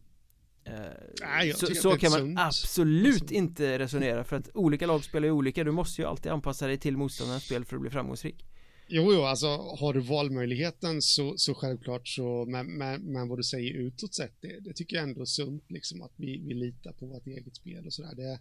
Eh, 0.64 0.74
Nej, 1.22 1.54
Så, 1.54 1.66
så 1.76 1.98
kan 1.98 2.12
man 2.12 2.20
sunt. 2.20 2.40
absolut 2.40 3.18
Sunt. 3.20 3.32
inte 3.32 3.80
resonera 3.80 4.24
för 4.24 4.36
att 4.36 4.50
olika 4.54 4.88
lag 4.88 5.04
spelar 5.04 5.26
ju 5.28 5.32
olika. 5.32 5.64
Du 5.64 5.72
måste 5.72 6.02
ju 6.02 6.08
alltid 6.08 6.32
anpassa 6.32 6.68
dig 6.68 6.78
till 6.78 6.98
motståndarens 6.98 7.44
spel 7.46 7.66
för 7.66 7.76
att 7.76 7.82
bli 7.82 7.90
framgångsrik 7.92 8.46
Jo, 8.88 9.14
jo, 9.14 9.22
alltså 9.22 9.48
har 9.48 9.94
du 9.94 10.00
valmöjligheten 10.00 11.02
så, 11.02 11.38
så 11.38 11.54
självklart 11.54 12.08
så, 12.08 12.46
men, 12.46 12.78
men, 12.78 13.02
men 13.02 13.28
vad 13.28 13.40
du 13.40 13.44
säger 13.44 13.74
utåt 13.74 14.14
sett, 14.14 14.34
det, 14.42 14.60
det 14.60 14.74
tycker 14.74 14.96
jag 14.96 15.04
ändå 15.04 15.22
är 15.22 15.26
sunt 15.26 15.72
liksom 15.72 16.02
att 16.02 16.12
vi, 16.16 16.38
vi 16.38 16.54
litar 16.54 16.92
på 16.92 17.06
vårt 17.06 17.28
eget 17.28 17.56
spel 17.56 17.86
och 17.86 17.94
sådär. 17.94 18.16
Det, 18.16 18.40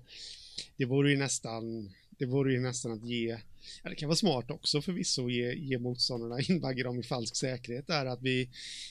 det 0.77 0.85
vore 0.85 1.11
ju 1.11 1.17
nästan, 1.17 1.93
det 2.19 2.27
vore 2.27 2.53
ju 2.53 2.61
nästan 2.61 2.93
att 2.93 3.05
ge, 3.05 3.39
ja 3.83 3.91
det 3.91 3.95
kan 3.97 4.09
vara 4.09 4.17
smart 4.17 4.51
också 4.51 4.83
förvisso 4.83 5.27
att 5.27 5.33
ge, 5.33 5.55
ge 5.55 5.79
motståndarna, 5.79 6.41
invagga 6.49 6.85
dem 6.85 7.01
i 7.01 7.03
falsk 7.03 7.37
säkerhet 7.37 7.87
där 7.87 8.07
att 8.07 8.23
vi, 8.23 8.51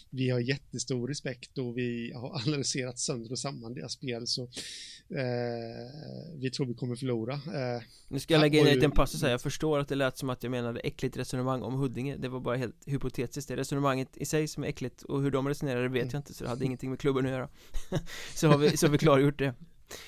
vi 0.10 0.30
har 0.30 0.40
jättestor 0.40 1.08
respekt 1.08 1.58
och 1.58 1.78
vi 1.78 2.12
har 2.16 2.36
analyserat 2.48 3.00
sönder 3.00 3.32
och 3.32 3.40
samman 3.40 3.74
deras 3.74 3.94
spel 3.94 4.28
så 4.28 4.44
eh, 4.44 6.40
vi 6.40 6.52
tror 6.52 6.66
vi 6.66 6.74
kommer 6.74 6.96
förlora. 6.96 7.34
Eh, 7.34 7.82
Nu 8.08 8.20
ska 8.20 8.34
jag 8.34 8.40
Ja, 8.40 8.44
lägga 8.44 8.60
in 8.60 8.68
en 8.68 8.74
liten 8.76 8.92
passus 8.92 9.22
här, 9.22 9.30
jag 9.30 9.42
förstår 9.42 9.80
att 9.80 9.88
det 9.88 9.96
lät 9.96 10.18
som 10.18 10.30
att 10.30 10.44
jag 10.44 10.50
menade 10.52 10.80
äckligt 10.80 11.18
resonemang 11.18 11.62
om 11.62 11.74
Huddinge. 11.74 12.18
Det 12.18 12.30
var 12.30 12.40
bara 12.40 12.58
helt 12.58 12.76
hypotetiskt, 12.86 13.48
det 13.48 13.56
resonemanget 13.56 14.18
i 14.18 14.26
sig 14.26 14.48
som 14.48 14.64
är 14.64 14.68
äckligt 14.68 15.02
och 15.02 15.22
hur 15.22 15.32
de 15.32 15.48
resonerade 15.48 15.88
vet 15.88 16.02
Mm. 16.04 16.10
jag 16.14 16.20
inte 16.20 16.34
så 16.34 16.44
det 16.44 16.50
hade 16.50 16.66
ingenting 16.66 16.90
med 16.90 17.00
klubben 17.00 17.26
att 17.26 17.32
göra. 17.32 17.50
Så 18.36 18.48
har 18.48 18.58
vi, 18.58 18.78
så 18.78 18.86
har 18.88 18.92
vi 18.92 18.98
klargjort 18.98 19.40
det. 19.40 19.54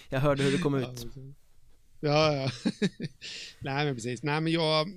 Jag 0.10 0.20
hörde 0.20 0.44
hur 0.44 0.52
det 0.52 0.58
kom 0.58 0.76
ut 0.76 1.06
Ja, 2.00 2.34
ja. 2.34 2.52
Nej, 3.60 3.86
men 3.86 3.96
precis. 3.96 4.24
Nej, 4.24 4.42
men 4.42 4.54
jag, 4.54 4.88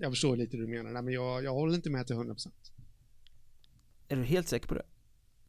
jag 0.00 0.12
förstår 0.12 0.36
lite 0.36 0.56
hur 0.56 0.64
du 0.66 0.70
menar. 0.70 0.90
Nej, 0.90 1.02
men 1.02 1.14
jag, 1.14 1.44
jag 1.44 1.54
håller 1.54 1.74
inte 1.74 1.90
med 1.90 2.06
till 2.06 2.16
100%. 2.16 2.48
Är 4.08 4.16
du 4.16 4.24
helt 4.24 4.48
säker 4.48 4.68
på 4.68 4.74
det? 4.74 4.86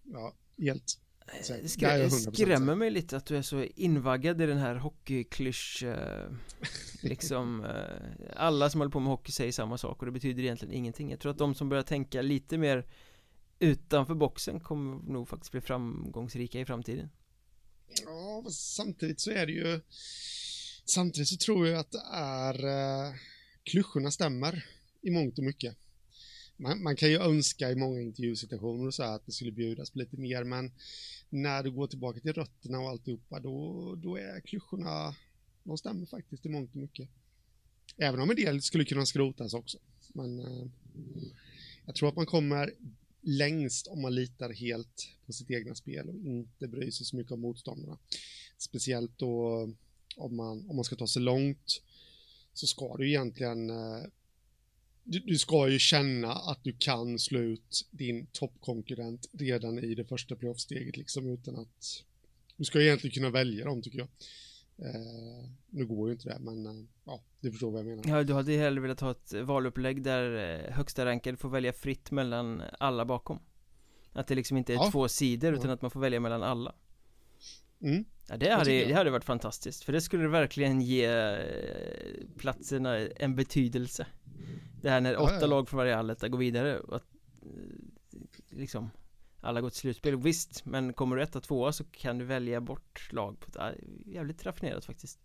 Ja, 0.03 0.36
helt. 0.58 0.99
Det 1.32 1.67
skrä- 1.67 1.97
jag 1.97 1.99
det 1.99 2.08
100% 2.08 2.34
skrämmer 2.34 2.75
mig 2.75 2.89
lite 2.91 3.17
att 3.17 3.25
du 3.25 3.38
är 3.38 3.41
så 3.41 3.63
invaggad 3.63 4.41
i 4.41 4.45
den 4.45 4.58
här 4.58 4.75
hockeyklysch 4.75 5.84
eh, 5.84 6.32
Liksom 7.01 7.65
eh, 7.65 8.36
Alla 8.36 8.69
som 8.69 8.82
håller 8.82 8.91
på 8.91 8.99
med 8.99 9.10
hockey 9.10 9.32
säger 9.32 9.51
samma 9.51 9.77
sak 9.77 9.99
och 9.99 10.05
det 10.05 10.12
betyder 10.12 10.43
egentligen 10.43 10.73
ingenting 10.73 11.12
Jag 11.12 11.19
tror 11.19 11.32
att 11.32 11.38
de 11.38 11.55
som 11.55 11.69
börjar 11.69 11.84
tänka 11.84 12.21
lite 12.21 12.58
mer 12.58 12.86
Utanför 13.60 14.15
boxen 14.15 14.60
kommer 14.60 15.12
nog 15.12 15.27
faktiskt 15.27 15.51
bli 15.51 15.62
framgångsrika 15.62 16.60
i 16.60 16.65
framtiden 16.65 17.10
Ja, 18.05 18.43
samtidigt 18.51 19.19
så 19.19 19.32
är 19.32 19.45
det 19.45 19.51
ju... 19.51 19.82
Samtidigt 20.89 21.30
så 21.30 21.38
tror 21.38 21.67
jag 21.67 21.80
att 21.80 21.91
det 21.91 22.04
är... 22.12 22.65
eh, 22.65 23.13
klyschorna 23.63 24.12
stämmer 24.12 24.65
i 25.02 25.12
mångt 25.12 25.38
och 25.38 25.43
mycket. 25.43 25.78
Man, 26.58 26.84
man 26.84 26.95
kan 26.95 27.10
ju 27.10 27.17
önska 27.17 27.71
i 27.71 27.75
många 27.75 28.02
intervjusituationer 28.02 28.88
och 28.88 28.93
så 28.93 29.04
här 29.04 29.15
att 29.15 29.25
det 29.25 29.32
skulle 29.32 29.52
bjudas 29.52 29.91
på 29.91 29.99
lite 29.99 30.17
mer, 30.17 30.43
men 30.43 30.71
när 31.30 31.63
du 31.63 31.71
går 31.71 31.88
tillbaka 31.88 32.19
till 32.19 32.34
rötterna 32.34 32.80
och 32.80 32.89
alltihopa, 32.89 33.39
då, 33.39 33.95
då 33.95 34.17
är 34.17 34.41
klyschorna... 34.41 35.15
De 35.63 35.78
stämmer 35.78 36.06
faktiskt 36.06 36.45
i 36.45 36.49
mångt 36.49 36.71
och 36.71 36.82
mycket. 36.82 37.10
Även 37.97 38.19
om 38.19 38.30
en 38.30 38.36
del 38.36 38.62
skulle 38.62 38.86
kunna 38.86 39.06
skrotas 39.06 39.54
också. 39.54 39.78
Men 40.13 40.39
eh, 40.39 40.67
jag 41.86 41.95
tror 41.95 42.10
att 42.10 42.15
man 42.15 42.25
kommer 42.25 42.73
längst 43.21 43.88
om 43.88 44.02
man 44.02 44.15
litar 44.15 44.54
helt 44.54 45.08
på 45.25 45.34
sitt 45.34 45.52
egna 45.52 45.75
spel 45.75 46.10
och 46.10 46.15
inte 46.15 46.67
bryr 46.67 46.91
sig 46.91 47.06
så 47.06 47.15
mycket 47.15 47.32
om 47.32 47.41
motståndarna. 47.41 47.97
Speciellt 48.58 49.17
då 49.17 49.65
om 50.17 50.36
man, 50.36 50.69
om 50.69 50.76
man 50.76 50.86
ska 50.86 50.95
ta 50.95 51.08
sig 51.08 51.22
långt 51.22 51.82
så 52.54 52.67
ska 52.67 52.98
du 52.98 53.10
egentligen 53.10 53.69
eh, 53.69 54.04
du, 55.04 55.19
du 55.19 55.38
ska 55.38 55.69
ju 55.69 55.80
känna 55.80 56.34
att 56.34 56.63
du 56.63 56.74
kan 56.80 57.19
slå 57.19 57.39
ut 57.39 57.88
din 57.91 58.28
toppkonkurrent 58.32 59.30
redan 59.32 59.80
i 59.80 59.95
det 59.95 60.06
första 60.06 60.36
playoffsteget 60.36 60.98
liksom 60.98 61.28
utan 61.34 61.56
att 61.60 62.04
du 62.58 62.65
ska 62.65 62.82
egentligen 62.82 63.13
kunna 63.13 63.30
välja 63.30 63.65
dem 63.65 63.82
tycker 63.82 63.98
jag. 64.00 64.08
Eh, 64.78 65.50
nu 65.69 65.86
går 65.86 66.08
ju 66.10 66.13
inte 66.13 66.30
det 66.30 66.39
men 66.39 66.65
eh, 66.65 66.86
ja, 67.06 67.22
du 67.39 67.52
förstår 67.52 67.72
vad 67.72 67.80
jag 67.80 67.88
menar. 67.88 68.04
Ja, 68.17 68.24
du 68.24 68.34
hade 68.34 68.52
ju 68.52 68.58
hellre 68.60 68.82
velat 68.82 69.00
ha 69.00 69.12
ett 69.12 69.34
valupplägg 69.34 70.04
där 70.04 70.56
eh, 70.65 70.72
högsta 70.74 71.06
ranked 71.06 71.39
får 71.39 71.50
välja 71.50 71.74
fritt 71.74 72.12
mellan 72.12 72.62
alla 72.80 73.06
bakom 73.06 73.39
Att 74.13 74.28
det 74.28 74.36
liksom 74.36 74.58
inte 74.58 74.74
är 74.74 74.76
Ja. 74.76 74.89
två 74.91 75.08
sidor 75.08 75.54
utan 75.54 75.67
Ja. 75.67 75.74
att 75.74 75.82
man 75.82 75.91
får 75.91 76.00
välja 76.00 76.19
mellan 76.19 76.43
alla 76.43 76.76
Mm. 77.81 78.05
Ja, 78.29 78.37
det 78.37 78.49
hade, 78.49 78.85
det 78.85 78.93
hade 78.93 79.09
varit 79.09 79.23
fantastiskt 79.23 79.83
för 79.83 79.93
det 79.93 80.01
skulle 80.01 80.27
verkligen 80.27 80.81
ge 80.81 81.05
eh, 81.05 81.37
platserna 82.37 82.97
en 82.97 83.35
betydelse 83.35 84.07
Det 84.81 84.89
här 84.89 85.01
när 85.01 85.17
åtta 85.17 85.33
ja, 85.33 85.41
ja. 85.41 85.47
lag 85.47 85.69
från 85.69 85.77
varje 85.77 85.97
alletta 85.97 86.29
går 86.29 86.37
vidare 86.37 86.79
och 86.79 86.95
att 86.95 87.07
eh, 87.41 88.57
liksom 88.57 88.89
alla 89.41 89.61
går 89.61 89.69
till 89.69 89.79
slutspel, 89.79 90.17
visst 90.17 90.65
men 90.65 90.93
kommer 90.93 91.15
du 91.15 91.23
etta, 91.23 91.41
tvåa 91.41 91.71
så 91.71 91.83
kan 91.83 92.17
du 92.17 92.25
välja 92.25 92.61
bort 92.61 93.09
lag 93.13 93.39
på 93.39 93.47
ett 93.47 93.75
jävligt 94.05 94.45
raffinerat 94.45 94.85
faktiskt 94.85 95.19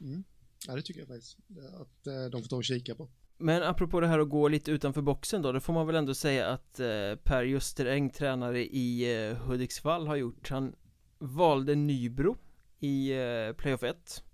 mm. 0.00 0.24
Ja 0.66 0.74
det 0.74 0.82
tycker 0.82 1.00
jag 1.00 1.08
faktiskt 1.08 1.38
att 1.80 2.06
eh, 2.06 2.24
de 2.32 2.42
får 2.42 2.48
ta 2.48 2.56
och 2.56 2.64
kika 2.64 2.94
på 2.94 3.08
Men 3.38 3.62
apropå 3.62 4.00
det 4.00 4.06
här 4.06 4.18
att 4.18 4.28
gå 4.28 4.48
lite 4.48 4.70
utanför 4.70 5.02
boxen 5.02 5.42
då, 5.42 5.52
då 5.52 5.60
får 5.60 5.72
man 5.72 5.86
väl 5.86 5.96
ändå 5.96 6.14
säga 6.14 6.46
att 6.46 6.76
Per 7.24 7.42
Justeräng, 7.42 8.10
tränare 8.10 8.64
i 8.64 9.34
Hudiksvall 9.34 10.06
har 10.06 10.16
gjort 10.16 10.50
Han 10.50 10.74
valde 11.20 11.74
Nybro 11.74 12.36
i 12.80 13.12
eh, 13.12 13.52
playoff 13.52 13.82
1 13.82 14.24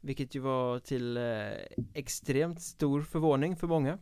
Vilket 0.00 0.34
ju 0.34 0.40
var 0.40 0.78
till 0.78 1.16
eh, 1.16 1.22
extremt 1.94 2.62
stor 2.62 3.02
förvåning 3.02 3.56
för 3.56 3.66
många. 3.66 3.98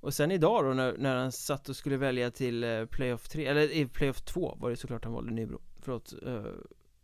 Och 0.00 0.14
sen 0.14 0.30
idag 0.30 0.64
då 0.64 0.74
när, 0.74 0.96
när 0.96 1.16
han 1.16 1.32
satt 1.32 1.68
och 1.68 1.76
skulle 1.76 1.96
välja 1.96 2.30
till 2.30 2.64
eh, 2.64 2.84
playoff 2.84 3.28
3 3.28 3.46
Eller 3.46 3.72
i 3.72 3.86
playoff 3.86 4.20
2 4.20 4.56
var 4.60 4.70
det 4.70 4.76
såklart 4.76 5.04
han 5.04 5.12
valde 5.12 5.30
Nybro. 5.30 5.60
Förlåt 5.82 6.12
eh, 6.26 6.44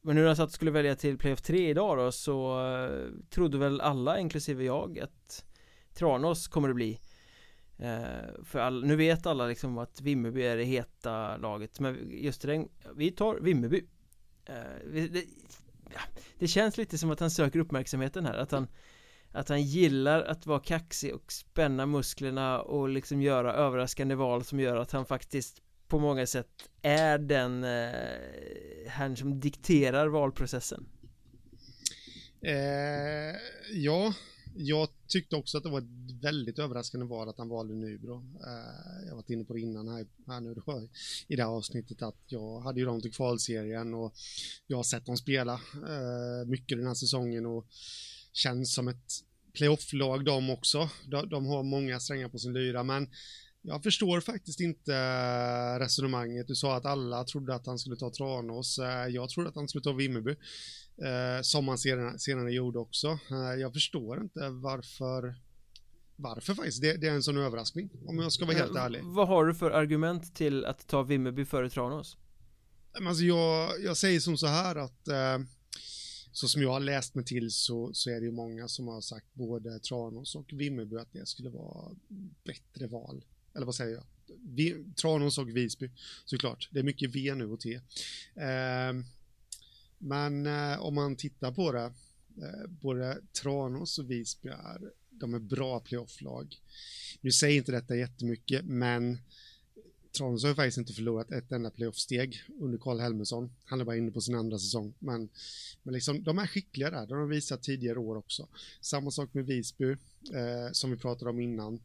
Men 0.03 0.17
nu 0.17 0.21
när 0.21 0.27
han 0.27 0.37
satt 0.37 0.49
och 0.49 0.55
skulle 0.55 0.71
välja 0.71 0.97
till 0.97 1.19
playoff 1.19 1.43
3 1.43 1.69
idag 1.69 1.99
då 1.99 2.13
så 2.13 2.67
eh, 2.67 3.09
Trodde 3.31 3.59
väl 3.59 3.81
alla 3.81 4.19
inklusive 4.19 4.65
jag 4.65 4.99
att 4.99 5.45
Tranås 5.95 6.49
kommer 6.49 6.69
det 6.69 6.75
bli 6.75 7.01
eh, 7.79 8.45
för 8.45 8.59
all, 8.59 8.85
nu 8.85 8.97
vet 8.97 9.27
alla 9.27 9.47
liksom 9.47 9.79
att 9.79 10.01
Vimmerby 10.01 10.43
är 10.43 10.57
det 10.57 10.65
heta 10.65 11.37
laget. 11.37 11.81
Men 11.81 12.11
just 12.11 12.43
det, 12.43 12.67
vi 12.95 13.11
tar 13.11 13.35
Vimmerby. 13.41 13.85
Eh, 14.47 14.91
det, 14.93 15.25
ja, 15.95 16.01
det 16.39 16.49
känns 16.49 16.77
lite 16.77 16.99
som 16.99 17.11
att 17.11 17.21
han 17.21 17.31
söker 17.31 17.59
uppmärksamheten 17.59 18.27
här 18.27 18.35
Att 18.35 18.51
han 18.51 18.69
Att 19.33 19.49
han 19.49 19.63
gillar 19.63 20.23
att 20.23 20.47
vara 20.47 20.61
kaxig 20.61 21.15
och 21.15 21.33
spänna 21.33 21.87
musklerna 21.87 22.61
och 22.61 22.89
liksom 22.89 23.23
göra 23.23 23.53
överraskande 23.53 24.15
val 24.15 24.45
som 24.45 24.61
gör 24.61 24.77
att 24.77 24.93
han 24.93 25.07
faktiskt 25.07 25.63
på 25.89 25.99
många 25.99 26.27
sätt 26.27 26.49
är 26.83 27.19
den 27.19 27.65
eh, 27.65 28.91
han 28.91 29.17
som 29.17 29.41
dikterar 29.41 30.07
valprocessen. 30.09 30.87
Eh, 32.43 33.37
Ja 33.73 34.13
jag 34.59 34.89
tyckte 35.09 35.37
också 35.37 35.59
att 35.59 35.65
det 35.65 35.71
var 35.71 35.79
ett 35.79 36.23
väldigt 36.23 36.59
överraskande 36.59 37.07
val 37.07 37.29
att 37.29 37.39
han 37.39 37.49
valde 37.49 37.75
Nybro. 37.75 38.15
Eh, 38.17 39.05
jag 39.05 39.11
har 39.11 39.17
varit 39.17 39.31
inne 39.31 39.45
på 39.45 39.53
det 39.53 39.61
innan 39.61 39.89
här, 39.89 40.07
här 40.27 40.41
nu 40.41 40.55
då, 40.55 40.89
i 41.29 41.37
det 41.37 41.43
här 41.43 41.51
avsnittet 41.51 42.03
att 42.03 42.19
jag 42.27 42.61
hade 42.61 42.81
ju 42.81 42.87
dem 42.87 43.01
till 43.01 43.13
kvalserien 43.13 43.95
och 43.95 44.15
jag 44.67 44.77
har 44.77 44.85
sett 44.85 45.07
dem 45.07 45.17
spela 45.17 45.53
eh, 45.75 46.47
mycket 46.47 46.79
den 46.79 46.87
här 46.87 46.95
säsongen 46.95 47.47
och 47.47 47.67
känns 48.33 48.75
som 48.75 48.89
ett 48.89 49.13
playoff-lag 49.53 50.25
de 50.25 50.51
också. 50.51 50.91
De, 51.07 51.29
de 51.29 51.47
har 51.47 51.63
många 51.63 52.01
strängar 52.01 52.29
på 52.29 52.39
sin 52.39 52.53
lyra 52.53 52.83
men 52.83 53.09
jag 53.63 53.83
förstår 53.83 54.21
faktiskt 54.21 54.61
inte 54.61 54.95
eh, 54.95 55.79
resonemanget. 55.79 56.49
Du 56.49 56.55
sa 56.55 56.77
att 56.77 56.87
alla 56.87 57.25
trodde 57.25 57.55
att 57.55 57.67
han 57.67 57.79
skulle 57.79 57.97
ta 57.97 58.11
Tranås. 58.11 58.79
Jag 59.11 59.31
trodde 59.31 59.49
att 59.49 59.57
han 59.57 59.69
skulle 59.69 59.85
ta 59.85 59.93
Vimmerby 59.93 60.37
eh, 61.05 61.43
som 61.43 61.69
han 61.69 61.79
senare, 61.79 62.19
senare 62.19 62.53
gjorde 62.53 62.79
också. 62.79 63.19
Eh, 63.31 63.61
jag 63.61 63.73
förstår 63.73 64.21
inte 64.23 64.49
varför 64.49 65.35
varför 66.19 66.55
faktiskt, 66.55 66.81
det, 66.81 66.97
det, 66.97 67.07
är 67.07 67.13
en 67.13 67.23
sån 67.23 67.37
överraskning 67.37 67.91
om 68.07 68.19
jag 68.19 68.33
ska 68.33 68.45
vara 68.45 68.57
helt 68.57 68.77
eh, 68.77 68.85
ärlig 68.85 69.01
Vad 69.05 69.29
har 69.29 69.47
du 69.47 69.55
för 69.55 69.71
argument 69.71 70.35
till 70.35 70.65
att 70.65 70.87
ta 70.87 71.03
Vimmerby 71.03 71.45
före 71.45 71.71
Tranås? 71.71 72.17
Alltså 72.93 73.25
jag, 73.25 73.71
jag 73.85 73.97
säger 73.97 74.21
som 74.21 74.39
så 74.39 74.47
här 74.47 74.77
att 74.77 75.09
eh, 75.09 75.39
så 76.33 76.49
som 76.49 76.63
jag 76.63 76.73
har 76.73 76.81
läst 76.81 77.15
mig 77.15 77.25
till 77.25 77.51
så, 77.51 77.95
så 77.95 78.11
är 78.11 78.21
det 78.21 78.27
ju 78.27 78.33
många 78.33 78.69
som 78.69 78.89
har 78.89 79.01
sagt 79.01 79.27
både 79.35 79.79
Tranås 79.79 80.35
och 80.35 80.53
Vimmerby 80.53 80.97
att 80.97 81.13
det 81.13 81.27
skulle 81.27 81.51
vara 81.51 81.97
bättre 82.45 82.87
val. 82.87 83.25
Eller 83.55 83.67
vad 83.67 83.75
säger 83.75 83.95
jag? 83.95 84.05
Vi, 84.41 84.85
Tranås 85.01 85.39
och 85.39 85.57
Visby 85.57 85.91
såklart. 86.25 86.69
Det 86.73 86.79
är 86.79 86.83
mycket 86.83 87.15
V 87.15 87.35
nu 87.35 87.45
och 87.45 87.61
T. 87.61 87.75
Eh, 88.35 88.93
men 89.99 90.47
eh, 90.47 90.81
om 90.81 90.95
man 90.95 91.17
tittar 91.17 91.53
på 91.53 91.73
det, 91.73 91.93
eh, 92.43 92.67
både 92.69 93.19
Tranås 93.43 93.99
och 93.99 94.11
Visby 94.11 94.49
är, 94.49 94.91
de 95.11 95.35
är 95.35 95.39
bra 95.39 95.81
playofflag. 95.81 96.61
Nu 97.21 97.33
säger 97.33 97.57
inte 97.57 97.73
detta 97.73 97.97
jättemycket, 97.97 98.65
men 98.65 99.19
Tranås 100.17 100.43
har 100.43 100.51
ju 100.51 100.55
faktiskt 100.55 100.79
inte 100.79 100.93
förlorat 100.93 101.31
ett 101.31 101.53
enda 101.53 101.71
playoffsteg 101.71 102.43
under 102.61 102.79
Karl 102.79 103.01
Helmersson. 103.01 103.51
Han 103.65 103.81
är 103.81 103.85
bara 103.85 103.97
inne 103.97 104.11
på 104.11 104.21
sin 104.21 104.35
andra 104.35 104.59
säsong, 104.59 104.95
men, 104.99 105.29
men 105.83 105.95
liksom, 105.95 106.23
de 106.23 106.39
är 106.39 106.47
skickliga 106.47 106.91
där. 106.91 107.07
De 107.07 107.19
har 107.19 107.27
visat 107.27 107.63
tidigare 107.63 107.99
år 107.99 108.17
också. 108.17 108.49
Samma 108.81 109.11
sak 109.11 109.35
med 109.35 109.47
Visby, 109.47 109.91
eh, 110.35 110.73
som 110.73 110.91
vi 110.91 110.97
pratade 110.97 111.31
om 111.31 111.41
innan 111.41 111.81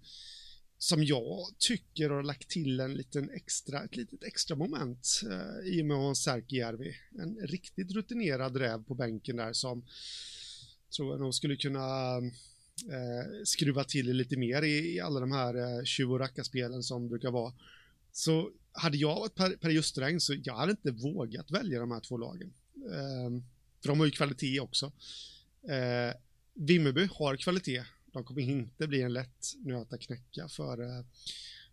som 0.83 1.03
jag 1.03 1.47
tycker 1.59 2.09
har 2.09 2.23
lagt 2.23 2.49
till 2.49 2.79
en 2.79 2.93
liten 2.93 3.29
extra, 3.29 3.83
ett 3.83 3.95
litet 3.95 4.23
extra 4.23 4.55
moment 4.55 5.21
eh, 5.29 5.73
i 5.73 5.81
och 5.81 5.85
med 5.85 5.97
att 5.97 6.03
ha 6.03 6.15
Särkijärvi. 6.15 6.95
En 7.19 7.35
riktigt 7.35 7.91
rutinerad 7.91 8.55
räv 8.55 8.83
på 8.83 8.95
bänken 8.95 9.35
där 9.35 9.53
som 9.53 9.85
tror 10.95 11.11
jag 11.11 11.19
nog 11.19 11.35
skulle 11.35 11.55
kunna 11.55 12.17
eh, 12.17 13.43
skruva 13.45 13.83
till 13.83 14.11
lite 14.11 14.37
mer 14.37 14.61
i, 14.61 14.95
i 14.95 14.99
alla 14.99 15.19
de 15.19 15.31
här 15.31 15.55
eh, 15.55 15.83
tjuv 15.83 16.11
och 16.11 16.19
rackarspelen 16.19 16.83
som 16.83 17.09
brukar 17.09 17.31
vara. 17.31 17.53
Så 18.11 18.51
hade 18.71 18.97
jag 18.97 19.15
varit 19.15 19.35
Per, 19.35 19.49
per 19.49 19.69
Justräng 19.69 20.19
så 20.19 20.35
jag 20.43 20.55
hade 20.55 20.71
inte 20.71 20.91
vågat 20.91 21.51
välja 21.51 21.79
de 21.79 21.91
här 21.91 21.99
två 21.99 22.17
lagen. 22.17 22.53
Eh, 22.75 23.41
för 23.81 23.87
de 23.87 23.99
har 23.99 24.05
ju 24.05 24.11
kvalitet 24.11 24.59
också. 24.59 24.91
Eh, 25.69 26.15
Vimmerby 26.53 27.07
har 27.11 27.35
kvalitet 27.35 27.83
de 28.11 28.23
kommer 28.23 28.41
inte 28.41 28.87
bli 28.87 29.01
en 29.01 29.13
lätt 29.13 29.53
nöt 29.63 29.93
att 29.93 30.01
knäcka 30.01 30.47
för 30.47 30.81
eh, 30.81 31.05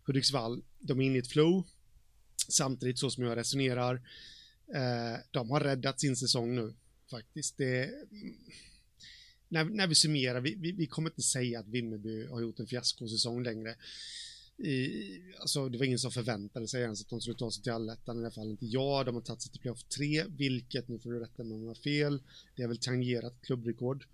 Hudiksvall. 0.05 0.63
De 0.79 1.01
är 1.01 1.05
inne 1.05 1.15
i 1.15 1.19
ett 1.19 1.27
flow. 1.27 1.67
Samtidigt 2.49 2.99
så 2.99 3.11
som 3.11 3.23
jag 3.23 3.37
resonerar, 3.37 3.95
eh, 4.73 5.19
de 5.31 5.49
har 5.49 5.59
räddat 5.59 5.99
sin 5.99 6.15
säsong 6.15 6.55
nu 6.55 6.73
faktiskt. 7.09 7.57
Det, 7.57 7.83
mm, 7.83 8.35
när, 9.49 9.63
när 9.65 9.87
vi 9.87 9.95
summerar, 9.95 10.41
vi, 10.41 10.55
vi, 10.55 10.71
vi, 10.71 10.87
kommer 10.87 11.09
inte 11.09 11.21
säga 11.21 11.59
att 11.59 11.67
Vimmerby 11.67 12.27
har 12.27 12.41
gjort 12.41 12.59
en 12.59 12.67
fiaskosäsong 12.67 13.43
längre. 13.43 13.75
I, 14.57 15.21
alltså, 15.39 15.69
det 15.69 15.77
var 15.77 15.85
ingen 15.85 15.99
som 15.99 16.11
förväntade 16.11 16.67
sig 16.67 16.81
ens 16.81 17.01
att 17.01 17.09
de 17.09 17.21
skulle 17.21 17.37
ta 17.37 17.51
sig 17.51 17.63
till 17.63 17.71
allettan, 17.71 18.17
i 18.17 18.19
alla 18.19 18.31
fall 18.31 18.51
inte 18.51 18.65
jag. 18.65 19.05
De 19.05 19.15
har 19.15 19.21
tagit 19.21 19.41
sig 19.41 19.51
till 19.51 19.61
playoff 19.61 19.83
3, 19.83 20.25
vilket, 20.27 20.87
nu 20.87 20.99
får 20.99 21.11
du 21.11 21.19
rätta 21.19 21.43
mig 21.43 21.55
om 21.55 21.61
jag 21.61 21.69
har 21.69 21.75
fel, 21.75 22.23
det 22.55 22.63
är 22.63 22.67
väl 22.67 22.77
tangerat 22.77 23.41
klubbrekord 23.41 24.05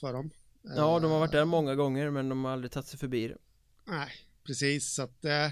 för 0.00 0.12
dem. 0.12 0.30
Ja, 0.62 1.00
de 1.00 1.10
har 1.10 1.18
varit 1.18 1.32
där 1.32 1.44
många 1.44 1.74
gånger 1.74 2.10
men 2.10 2.28
de 2.28 2.44
har 2.44 2.52
aldrig 2.52 2.72
tagit 2.72 2.86
sig 2.86 2.98
förbi 2.98 3.28
det. 3.28 3.38
Nej, 3.84 4.12
precis 4.46 4.94
så 4.94 5.02
att 5.02 5.24
eh, 5.24 5.48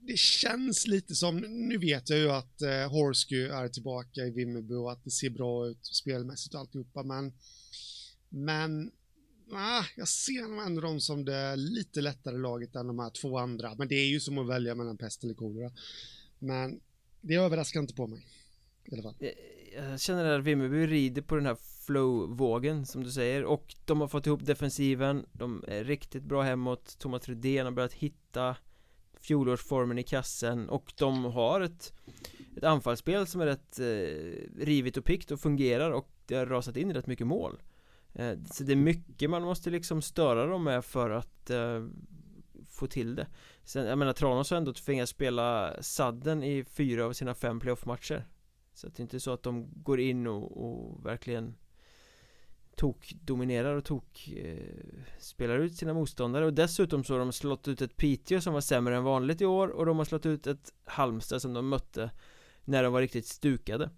det 0.00 0.18
känns 0.18 0.86
lite 0.86 1.14
som, 1.14 1.36
nu 1.36 1.78
vet 1.78 2.10
jag 2.10 2.18
ju 2.18 2.30
att 2.30 2.62
eh, 2.62 2.90
Horsky 2.90 3.42
är 3.42 3.68
tillbaka 3.68 4.20
i 4.20 4.30
Vimmerby 4.30 4.74
och 4.74 4.92
att 4.92 5.04
det 5.04 5.10
ser 5.10 5.30
bra 5.30 5.68
ut 5.68 5.86
spelmässigt 5.86 6.54
och 6.54 6.60
alltihopa 6.60 7.02
men 7.02 7.32
men 8.28 8.90
ah, 9.52 9.84
jag 9.96 10.08
ser 10.08 10.48
nog 10.48 10.66
ändå 10.66 10.80
dem 10.80 11.00
som 11.00 11.24
det 11.24 11.56
lite 11.56 12.00
lättare 12.00 12.38
laget 12.38 12.76
än 12.76 12.86
de 12.86 12.98
här 12.98 13.10
två 13.10 13.38
andra 13.38 13.74
men 13.74 13.88
det 13.88 13.94
är 13.94 14.06
ju 14.06 14.20
som 14.20 14.38
att 14.38 14.48
välja 14.48 14.74
mellan 14.74 14.96
pest 14.98 15.24
eller 15.24 15.34
kolera 15.34 15.72
men 16.38 16.80
det 17.20 17.34
överraskar 17.34 17.80
inte 17.80 17.94
på 17.94 18.06
mig 18.06 18.26
i 18.84 18.94
alla 18.94 19.02
fall. 19.02 19.14
Jag, 19.18 19.34
jag 19.74 20.00
känner 20.00 20.38
att 20.38 20.44
Vimmerby 20.44 20.86
rider 20.86 21.22
på 21.22 21.34
den 21.36 21.46
här 21.46 21.56
flow-vågen 21.86 22.86
som 22.86 23.04
du 23.04 23.10
säger 23.10 23.44
och 23.44 23.74
de 23.84 24.00
har 24.00 24.08
fått 24.08 24.26
ihop 24.26 24.46
defensiven 24.46 25.26
De 25.32 25.64
är 25.68 25.84
riktigt 25.84 26.22
bra 26.22 26.42
hemåt 26.42 26.98
Thomas 26.98 27.28
Rydén 27.28 27.66
har 27.66 27.72
börjat 27.72 27.92
hitta 27.92 28.56
fjolårsformen 29.20 29.98
i 29.98 30.02
kassen 30.02 30.68
och 30.68 30.92
de 30.96 31.24
har 31.24 31.60
ett 31.60 31.92
ett 32.56 32.64
anfallsspel 32.64 33.26
som 33.26 33.40
är 33.40 33.46
rätt 33.46 33.78
eh, 33.78 34.64
rivigt 34.64 34.96
och 34.96 35.04
pikt 35.04 35.30
och 35.30 35.40
fungerar 35.40 35.90
och 35.90 36.10
det 36.26 36.34
har 36.34 36.46
rasat 36.46 36.76
in 36.76 36.92
rätt 36.94 37.06
mycket 37.06 37.26
mål. 37.26 37.62
Eh, 38.12 38.38
Så 38.52 38.64
det 38.64 38.72
är 38.72 38.76
mycket 38.76 39.30
man 39.30 39.42
måste 39.42 39.70
liksom 39.70 40.02
störa 40.02 40.46
dem 40.46 40.64
med 40.64 40.84
för 40.84 41.10
att 41.10 41.50
eh, 41.50 41.86
få 42.68 42.86
till 42.86 43.14
det. 43.14 43.26
Sen, 43.64 43.86
jag 43.86 43.98
menar 43.98 44.12
Tranås 44.12 44.50
har 44.50 44.56
ändå 44.56 44.72
tvingats 44.72 45.10
spela 45.10 45.76
sadden 45.82 46.42
i 46.42 46.64
fyra 46.64 47.06
av 47.06 47.12
sina 47.12 47.34
fem 47.34 47.60
playoff-matcher. 47.60 48.26
Så 48.74 48.86
att 48.86 48.94
det 48.94 49.00
är 49.00 49.02
inte 49.02 49.20
så 49.20 49.32
att 49.32 49.42
de 49.42 49.68
går 49.82 50.00
in 50.00 50.26
och, 50.26 50.66
och 50.66 51.06
verkligen 51.06 51.54
tok 52.76 53.12
dominerar 53.20 53.74
och 53.74 53.84
tok 53.84 54.28
eh, 54.36 54.56
spelar 55.18 55.58
ut 55.58 55.76
sina 55.76 55.94
motståndare. 55.94 56.44
Och 56.44 56.54
dessutom 56.54 57.04
så 57.04 57.14
har 57.14 57.18
de 57.18 57.32
slått 57.32 57.68
ut 57.68 57.82
ett 57.82 57.96
Piteå 57.96 58.40
som 58.40 58.54
var 58.54 58.60
sämre 58.60 58.96
än 58.96 59.04
vanligt 59.04 59.40
i 59.40 59.46
år 59.46 59.68
och 59.68 59.86
de 59.86 59.98
har 59.98 60.04
slått 60.04 60.26
ut 60.26 60.46
ett 60.46 60.72
Halmstad 60.84 61.42
som 61.42 61.54
de 61.54 61.68
mötte 61.68 62.10
när 62.64 62.82
de 62.82 62.92
var 62.92 63.00
riktigt 63.00 63.26
stukade. 63.26 63.90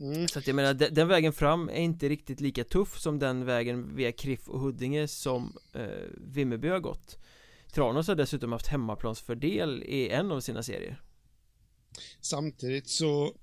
Mm. 0.00 0.28
Så 0.28 0.38
att 0.38 0.46
jag 0.46 0.56
menar 0.56 0.74
den, 0.74 0.94
den, 0.94 1.08
vägen 1.08 1.32
fram 1.32 1.68
är 1.68 1.80
inte 1.80 2.08
riktigt 2.08 2.40
lika 2.40 2.64
tuff 2.64 2.98
som 3.00 3.18
den 3.18 3.44
vägen 3.44 3.96
via 3.96 4.12
Kriff 4.12 4.48
och 4.48 4.60
Huddinge 4.60 5.08
som 5.08 5.56
eh, 5.72 5.86
Vimmerby 6.16 6.68
har 6.68 6.80
gått. 6.80 7.18
Tranås 7.72 8.08
har 8.08 8.14
dessutom 8.14 8.52
haft 8.52 8.66
hemmaplansfördel 8.66 9.82
i 9.82 10.08
en 10.08 10.32
av 10.32 10.40
sina 10.40 10.62
serier. 10.62 11.02
Samtidigt 12.20 12.88
så 12.88 13.34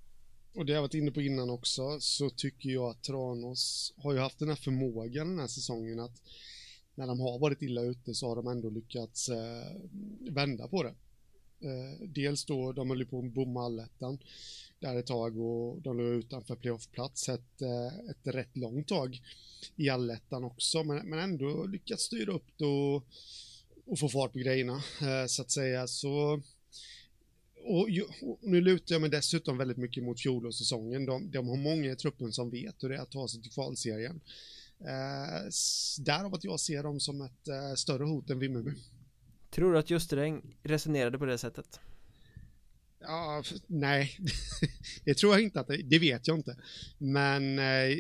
och 0.54 0.66
det 0.66 0.74
har 0.74 0.76
jag 0.76 0.82
varit 0.82 0.94
inne 0.94 1.12
på 1.12 1.22
innan 1.22 1.50
också, 1.50 2.00
så 2.00 2.30
tycker 2.30 2.70
jag 2.70 2.90
att 2.90 3.04
Tranås 3.04 3.94
har 3.98 4.14
ju 4.14 4.20
haft 4.20 4.40
den 4.40 4.50
här 4.50 4.56
förmågan 4.56 5.28
den 5.28 5.40
här 5.40 5.48
säsongen 5.48 6.00
att 6.00 6.22
när 6.96 7.08
de 7.08 7.20
har 7.20 7.40
varit 7.40 7.62
illa 7.62 7.82
ute 7.82 8.14
så 8.14 8.28
har 8.28 8.36
de 8.36 8.48
ändå 8.48 8.70
lyckats 8.70 9.30
eh, 9.30 9.76
vända 10.20 10.68
på 10.68 10.84
det. 10.84 10.94
Eh, 11.62 12.08
dels 12.08 12.46
då, 12.46 12.72
de 12.72 12.90
höll 12.90 13.00
ju 13.00 13.06
på 13.06 13.20
att 13.20 13.34
bomma 13.34 13.66
allettan 13.66 14.20
där 14.80 14.96
ett 14.96 15.06
tag 15.06 15.38
och 15.38 15.82
de 15.82 15.98
låg 15.98 16.08
utanför 16.08 16.56
playoffplats 16.56 17.30
ett, 17.30 17.62
eh, 17.62 18.10
ett 18.10 18.36
rätt 18.36 18.58
långt 18.58 18.88
tag 18.88 19.22
i 19.76 19.90
allettan 19.90 20.44
också, 20.44 20.84
men, 20.84 21.10
men 21.10 21.20
ändå 21.20 21.66
lyckats 21.66 22.04
styra 22.04 22.34
upp 22.34 22.58
det 22.58 22.66
och, 22.66 23.04
och 23.86 24.00
få 24.00 24.10
fart 24.10 24.34
på 24.34 24.40
grejerna, 24.40 24.84
eh, 25.02 25.26
så 25.28 25.42
att 25.42 25.52
säga. 25.52 25.88
Så 25.88 26.42
och, 27.64 27.90
och, 28.22 28.40
nu 28.42 28.62
lutar 28.62 28.96
jag 28.96 29.02
mig 29.02 29.10
dessutom 29.10 29.58
väldigt 29.58 29.78
mycket 29.78 30.04
mot 30.04 30.22
fjolårssäsongen. 30.22 31.06
De, 31.06 31.32
de 31.32 31.48
har 31.48 31.58
många 31.58 31.92
i 31.92 31.96
truppen 31.96 32.32
som 32.32 32.50
vet 32.50 32.84
hur 32.84 32.90
det 32.90 32.96
är 32.96 33.02
att 33.02 33.12
ta 33.12 33.28
sig 33.28 33.42
till 33.42 33.52
kvalserien. 33.52 34.22
Eh, 34.80 35.50
därav 36.00 36.34
att 36.34 36.44
jag 36.44 36.60
ser 36.60 36.84
dem 36.84 37.00
som 37.00 37.22
ett 37.22 37.48
eh, 37.48 37.74
större 37.76 38.04
hot 38.04 38.30
än 38.30 38.40
Vimmerby. 38.40 38.72
Tror 39.50 39.74
du 39.74 39.80
att 39.80 39.90
Justereng 39.90 40.58
resonerade 40.64 41.18
på 41.18 41.26
det 41.26 41.38
sättet? 41.38 41.80
Ja, 43.00 43.44
nej, 43.68 44.18
det 45.06 45.14
tror 45.14 45.34
jag 45.34 45.42
inte 45.42 45.60
att 45.60 45.68
det, 45.68 45.78
det 45.78 46.00
vet 46.00 46.28
jag 46.28 46.38
inte. 46.38 46.58
Men 46.98 47.60
eh, 47.60 47.98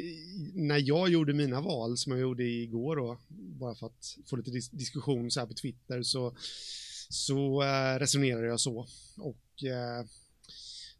när 0.53 0.87
jag 0.87 1.09
gjorde 1.09 1.33
mina 1.33 1.61
val 1.61 1.97
som 1.97 2.11
jag 2.11 2.21
gjorde 2.21 2.43
igår 2.43 2.95
då, 2.95 3.17
bara 3.29 3.75
för 3.75 3.85
att 3.87 4.17
få 4.25 4.35
lite 4.35 4.51
dis 4.51 4.69
diskussion 4.69 5.31
så 5.31 5.39
här 5.39 5.47
på 5.47 5.53
Twitter 5.53 6.03
så, 6.03 6.35
så 7.09 7.63
eh, 7.63 7.99
resonerade 7.99 8.47
jag 8.47 8.59
så. 8.59 8.87
Och 9.17 9.37
Eh, 9.63 10.05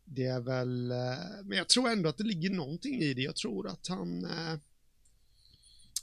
det 0.06 0.26
är 0.26 0.40
väl, 0.40 0.92
eh, 0.92 1.44
men 1.46 1.58
jag 1.58 1.70
tror 1.70 1.90
ändå 1.90 2.10
att 2.10 2.18
det 2.18 2.24
ligger 2.24 2.50
någonting 2.50 3.02
i 3.02 3.14
det. 3.14 3.22
Jag 3.22 3.36
tror 3.36 3.68
att 3.68 3.88
han, 3.88 4.26
eh, 4.26 4.60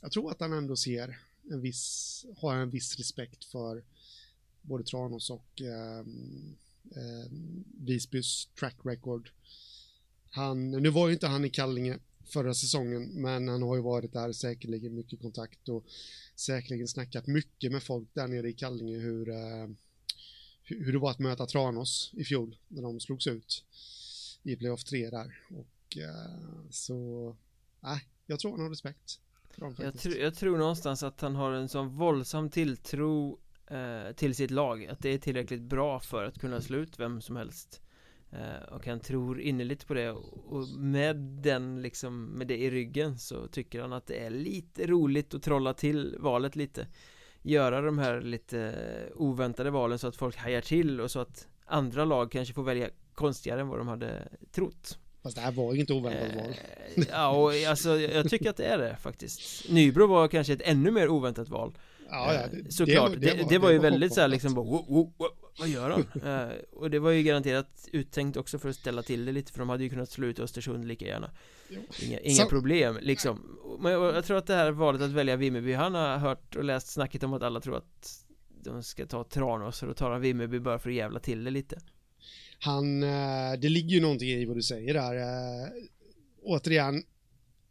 jag 0.03 0.13
tror 0.13 0.31
att 0.31 0.41
han 0.41 0.53
ändå 0.53 0.77
ser 0.77 1.19
en 1.51 1.61
viss, 1.61 2.25
har 2.37 2.57
en 2.57 2.71
viss 2.71 2.97
respekt 2.97 3.45
för 3.45 3.85
både 4.63 4.85
Tranås 4.85 5.31
och 5.31 5.61
ehm, 5.61 6.57
ehm, 6.97 7.65
Visbys 7.79 8.49
track 8.59 8.77
record. 8.85 9.31
Han, 10.31 10.71
nu 10.71 10.89
var 10.89 11.09
ju 11.09 11.15
inte 11.15 11.27
han 11.27 11.45
i 11.45 11.51
Kallinge 11.51 11.99
förra 12.25 12.55
säsongen, 12.55 13.05
men 13.05 13.49
han 13.49 13.63
har 13.63 13.77
ju 13.77 13.83
varit 13.83 14.13
där 14.13 14.33
säkerligen 14.33 14.95
mycket 14.95 15.21
kontakt 15.21 15.69
och 15.69 15.85
säkerligen 16.37 16.89
snackat 16.89 17.27
mycket 17.27 17.73
med 17.73 17.83
folk 17.83 18.09
där 18.15 18.29
nere 18.29 18.49
i 18.49 18.53
Kallinge 18.53 18.99
hur, 18.99 19.29
eh, 19.29 19.69
hur 20.69 20.93
det 20.93 20.99
var 20.99 21.11
att 21.11 21.19
möta 21.19 21.47
Tranås 21.47 22.13
i 22.17 22.25
fjol 22.25 22.57
när 22.69 22.83
de 22.83 23.01
slogs 23.01 23.27
ut 23.27 23.65
i 24.43 24.57
playoff 24.57 24.85
3 24.85 25.11
där. 25.11 25.41
Och 25.51 25.97
eh, 25.99 26.71
så, 26.71 27.37
nej, 27.81 27.97
äh, 27.97 28.03
jag 28.27 28.41
tror 28.41 28.51
han 28.51 28.61
har 28.61 28.71
respekt. 28.71 29.21
Jag, 29.79 29.99
tr 29.99 30.09
jag 30.09 30.35
tror 30.35 30.59
någonstans 30.59 31.03
att 31.03 31.21
han 31.21 31.37
har 31.37 31.53
en 31.53 31.69
sån 31.69 31.89
våldsam 31.97 32.51
tilltro 32.51 33.39
eh, 33.67 34.13
till 34.17 34.35
sitt 34.35 34.51
lag 34.51 34.87
Att 34.87 35.01
det 35.01 35.09
är 35.09 35.19
tillräckligt 35.19 35.63
bra 35.63 36.01
för 36.01 36.25
att 36.25 36.41
kunna 36.41 36.61
slå 36.61 36.79
ut 36.79 36.99
vem 36.99 37.21
som 37.21 37.37
helst 37.37 37.81
eh, 38.31 38.63
Och 38.73 38.87
han 38.87 39.01
tror 39.01 39.41
innerligt 39.41 39.87
på 39.87 39.95
det 39.95 40.11
och 40.11 40.69
med 40.69 41.17
den 41.17 41.83
liksom 41.83 42.25
Med 42.25 42.47
det 42.47 42.57
i 42.57 42.71
ryggen 42.71 43.19
så 43.19 43.49
tycker 43.49 43.81
han 43.81 43.93
att 43.93 44.07
det 44.07 44.25
är 44.25 44.31
lite 44.31 44.87
roligt 44.87 45.35
att 45.35 45.43
trolla 45.43 45.75
till 45.75 46.17
valet 46.19 46.57
lite 46.57 46.87
Göra 47.43 47.81
de 47.81 47.99
här 47.99 48.21
lite 48.21 48.75
oväntade 49.15 49.71
valen 49.71 49.99
så 49.99 50.07
att 50.07 50.17
folk 50.17 50.37
hajar 50.37 50.61
till 50.61 51.01
och 51.01 51.11
så 51.11 51.21
att 51.21 51.47
andra 51.67 52.05
lag 52.05 52.31
kanske 52.31 52.55
får 52.55 52.63
välja 52.63 52.89
konstigare 53.15 53.61
än 53.61 53.69
vad 53.69 53.79
de 53.79 53.89
hade 53.89 54.29
trott. 54.53 54.99
Fast 55.23 55.37
det 55.37 55.43
här 55.43 55.53
var 55.53 55.75
ju 55.75 55.81
inte 55.81 55.93
oväntat 55.93 56.35
val. 56.37 56.55
Eh, 56.97 57.05
Ja, 57.11 57.31
och 57.31 57.53
alltså 57.69 58.01
jag 58.01 58.31
tycker 58.31 58.51
att 58.51 58.57
det 58.57 58.65
är 58.65 58.79
det 58.79 58.97
faktiskt. 59.01 59.71
Nybro 59.71 60.07
var 60.07 60.29
kanske 60.29 60.53
ett 60.53 60.63
ännu 60.65 60.91
mer 60.91 61.09
oväntat 61.09 61.49
val. 61.49 61.73
Ja, 62.11 62.35
ja, 62.35 62.41
det, 62.53 62.73
Såklart, 62.73 63.11
det, 63.13 63.17
det, 63.19 63.27
det, 63.27 63.43
var, 63.43 63.51
det 63.51 63.59
var 63.59 63.71
ju 63.71 63.79
väldigt 63.79 64.15
såhär 64.15 64.29
liksom 64.29 64.55
bara, 64.55 64.65
wow, 64.65 64.85
wow, 64.89 65.13
wow, 65.19 65.29
vad 65.59 65.69
gör 65.69 65.91
han? 65.91 66.23
uh, 66.51 66.57
och 66.73 66.91
det 66.91 66.99
var 66.99 67.11
ju 67.11 67.23
garanterat 67.23 67.89
uttänkt 67.93 68.37
också 68.37 68.59
för 68.59 68.69
att 68.69 68.77
ställa 68.77 69.03
till 69.03 69.25
det 69.25 69.33
lite 69.33 69.53
för 69.53 69.59
de 69.59 69.69
hade 69.69 69.85
ju 69.85 69.91
kunnat 69.91 70.11
slå 70.11 70.27
ut 70.27 70.39
Östersund 70.39 70.85
lika 70.85 71.07
gärna. 71.07 71.31
Inga, 72.03 72.21
inga 72.21 72.35
Så, 72.35 72.49
problem 72.49 72.99
liksom. 73.01 73.59
Men 73.81 73.93
jag, 73.93 74.17
jag, 74.17 74.25
tror 74.25 74.37
att 74.37 74.47
det 74.47 74.55
här 74.55 74.71
valet 74.71 75.03
att 75.03 75.11
välja 75.11 75.37
Vimmerby 75.37 75.73
Han 75.73 75.95
har 75.95 76.19
hört 76.19 76.57
och 76.57 76.65
läst 76.65 76.93
snacket 76.93 77.23
om 77.23 77.33
att 77.33 77.43
alla 77.43 77.61
tror 77.61 77.77
att 77.77 78.25
De 78.63 78.83
ska 78.83 79.07
ta 79.07 79.25
Tranås 79.25 79.83
och 79.83 79.89
då 79.89 79.95
tar 79.95 80.11
han 80.11 80.21
Vimmerby 80.21 80.59
bara 80.59 80.79
för 80.79 80.91
att 80.91 80.97
jävla 80.97 81.21
till 81.21 81.45
det 81.45 81.51
lite. 81.51 81.81
Han, 82.61 83.03
uh, 83.03 83.53
det 83.59 83.69
ligger 83.69 83.95
ju 83.95 84.01
någonting 84.01 84.29
i 84.29 84.45
vad 84.45 84.57
du 84.57 84.63
säger 84.63 84.95
där. 84.95 85.17
Uh, 85.17 85.69
Återigen 86.43 87.03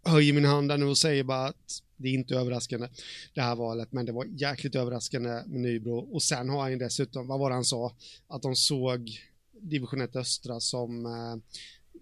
Höjer 0.04 0.34
min 0.34 0.46
hand 0.46 0.70
där 0.70 0.78
nu 0.78 0.86
och 0.86 0.98
säger 0.98 1.24
bara 1.24 1.46
att 1.46 1.84
det 1.98 2.08
är 2.08 2.14
inte 2.14 2.36
överraskande 2.36 2.88
det 3.34 3.42
här 3.42 3.56
valet, 3.56 3.92
men 3.92 4.06
det 4.06 4.12
var 4.12 4.26
jäkligt 4.26 4.76
överraskande 4.76 5.30
med 5.30 5.62
Nybro. 5.62 5.98
Och 5.98 6.24
sen 6.24 6.50
har 6.50 6.62
han 6.62 6.72
ju 6.72 6.78
dessutom, 6.78 7.28
vad 7.28 7.40
var 7.40 7.50
det 7.50 7.56
han 7.56 7.66
sa, 7.66 7.96
att 8.28 8.42
de 8.42 8.56
såg 8.56 9.22
division 9.62 10.02
1 10.02 10.16
östra 10.16 10.60
som, 10.60 11.06
eh, 11.06 11.36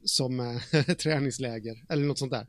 som 0.03 0.39
eh, 0.39 0.95
träningsläger, 0.95 1.84
eller 1.89 2.05
något 2.05 2.19
sånt 2.19 2.31
där. 2.31 2.47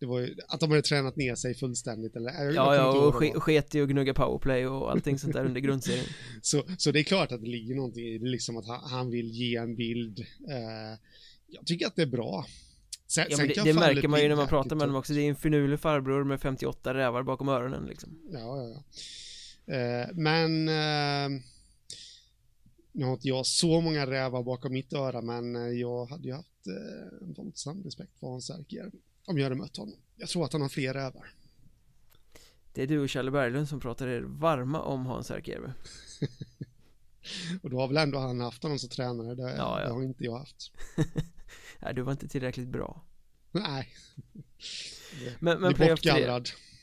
Det 0.00 0.06
var 0.06 0.20
ju, 0.20 0.36
att 0.48 0.60
de 0.60 0.70
hade 0.70 0.82
tränat 0.82 1.16
ner 1.16 1.34
sig 1.34 1.54
fullständigt 1.54 2.16
eller? 2.16 2.30
Ja, 2.52 2.74
ja, 2.74 3.06
och 3.06 3.14
sk 3.14 3.34
sket 3.40 3.74
i 3.74 3.80
att 3.80 3.88
gnugga 3.88 4.14
powerplay 4.14 4.66
och 4.66 4.90
allting 4.90 5.18
sånt 5.18 5.32
där 5.32 5.44
under 5.44 5.60
grundserien. 5.60 6.06
Så, 6.42 6.62
så 6.78 6.90
det 6.90 7.00
är 7.00 7.04
klart 7.04 7.32
att 7.32 7.40
det 7.40 7.46
ligger 7.46 7.74
någonting 7.74 8.06
i 8.06 8.18
det, 8.18 8.28
liksom 8.28 8.56
att 8.56 8.66
han, 8.66 8.80
han 8.90 9.10
vill 9.10 9.30
ge 9.30 9.56
en 9.56 9.76
bild. 9.76 10.18
Eh, 10.48 10.98
jag 11.46 11.66
tycker 11.66 11.86
att 11.86 11.96
det 11.96 12.02
är 12.02 12.06
bra. 12.06 12.46
Sen, 13.14 13.26
ja, 13.30 13.36
men 13.36 13.48
det, 13.48 13.64
det 13.64 13.74
märker 13.74 14.08
man 14.08 14.20
ju 14.20 14.28
när 14.28 14.36
man 14.36 14.48
pratar 14.48 14.76
med 14.76 14.82
honom 14.82 14.96
också. 14.96 15.12
Det 15.12 15.20
är 15.20 15.28
en 15.28 15.36
finurlig 15.36 15.80
farbror 15.80 16.24
med 16.24 16.40
58 16.40 16.94
rävar 16.94 17.22
bakom 17.22 17.48
öronen 17.48 17.84
liksom. 17.86 18.18
Ja, 18.30 18.38
ja, 18.38 18.68
ja. 19.66 19.74
Eh, 19.74 20.08
Men 20.14 20.68
eh, 20.68 21.40
Nu 22.92 23.04
har 23.04 23.12
inte 23.12 23.28
jag 23.28 23.46
så 23.46 23.80
många 23.80 24.06
rävar 24.06 24.42
bakom 24.42 24.72
mitt 24.72 24.92
öra 24.92 25.22
Men 25.22 25.56
eh, 25.56 25.62
jag 25.62 26.06
hade 26.06 26.28
ju 26.28 26.34
haft 26.34 26.66
eh, 26.66 27.26
en 27.28 27.32
våldsam 27.32 27.82
respekt 27.82 28.18
för 28.20 28.26
Hans 28.26 28.50
Erkier 28.50 28.90
Om 29.26 29.38
jag 29.38 29.44
hade 29.44 29.56
mött 29.56 29.76
honom. 29.76 29.96
Jag 30.16 30.28
tror 30.28 30.44
att 30.44 30.52
han 30.52 30.62
har 30.62 30.68
fler 30.68 30.94
rävar. 30.94 31.30
Det 32.72 32.82
är 32.82 32.86
du 32.86 32.98
och 32.98 33.08
Kjelle 33.08 33.30
Berglund 33.30 33.68
som 33.68 33.80
pratar 33.80 34.06
er 34.08 34.20
varma 34.22 34.80
om 34.82 35.06
Hans 35.06 35.30
Erkjärve 35.30 35.72
Och 37.62 37.70
då 37.70 37.80
har 37.80 37.88
väl 37.88 37.96
ändå 37.96 38.18
han 38.18 38.40
haft 38.40 38.62
honom 38.62 38.78
som 38.78 38.88
tränare, 38.88 39.34
det, 39.34 39.42
ja, 39.42 39.80
ja. 39.80 39.86
det 39.86 39.92
har 39.92 40.02
inte 40.02 40.24
jag 40.24 40.38
haft. 40.38 40.72
Nej, 41.80 41.94
du 41.94 42.02
var 42.02 42.12
inte 42.12 42.28
tillräckligt 42.28 42.68
bra. 42.68 43.04
Nej. 43.50 43.88
Men, 45.38 45.60
men 45.60 45.74
playoff 45.74 46.00
3 46.00 46.42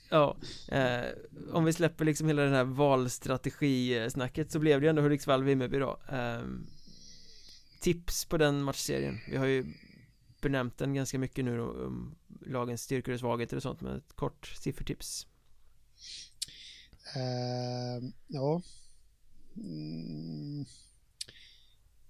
Ja, 0.09 0.37
eh, 0.67 1.05
om 1.51 1.65
vi 1.65 1.73
släpper 1.73 2.05
liksom 2.05 2.27
hela 2.27 2.41
den 2.41 2.53
här 2.53 2.63
valstrategisnacket 2.63 4.51
så 4.51 4.59
blev 4.59 4.81
det 4.81 4.85
ju 4.85 4.89
ändå 4.89 5.01
Hudiksvall-Vimmerby 5.01 5.79
då. 5.79 5.99
Eh, 6.15 6.41
Tips 7.79 8.25
på 8.25 8.37
den 8.37 8.63
matchserien, 8.63 9.19
vi 9.29 9.37
har 9.37 9.45
ju 9.45 9.73
benämnt 10.41 10.77
den 10.77 10.93
ganska 10.93 11.19
mycket 11.19 11.45
nu 11.45 11.57
då, 11.57 11.63
um, 11.63 12.15
lagens 12.45 12.81
styrkor 12.81 13.13
och 13.13 13.19
svagheter 13.19 13.57
och 13.57 13.63
sånt 13.63 13.81
med 13.81 13.95
ett 13.95 14.13
kort 14.15 14.47
siffertips. 14.47 15.27
Uh, 17.15 18.09
Ja 18.27 18.61
mm. 19.55 20.65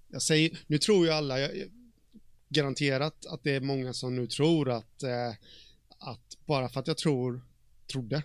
Jag 0.08 0.22
säger, 0.22 0.58
nu 0.66 0.78
tror 0.78 1.06
ju 1.06 1.12
alla, 1.12 1.40
jag, 1.40 1.50
garanterat 2.48 3.26
att 3.26 3.44
det 3.44 3.50
är 3.50 3.60
många 3.60 3.92
som 3.92 4.16
nu 4.16 4.26
tror 4.26 4.70
att, 4.70 5.02
eh, 5.02 5.34
att 5.98 6.38
bara 6.46 6.68
för 6.68 6.80
att 6.80 6.86
jag 6.86 6.98
tror, 6.98 7.42
trodde 7.92 8.22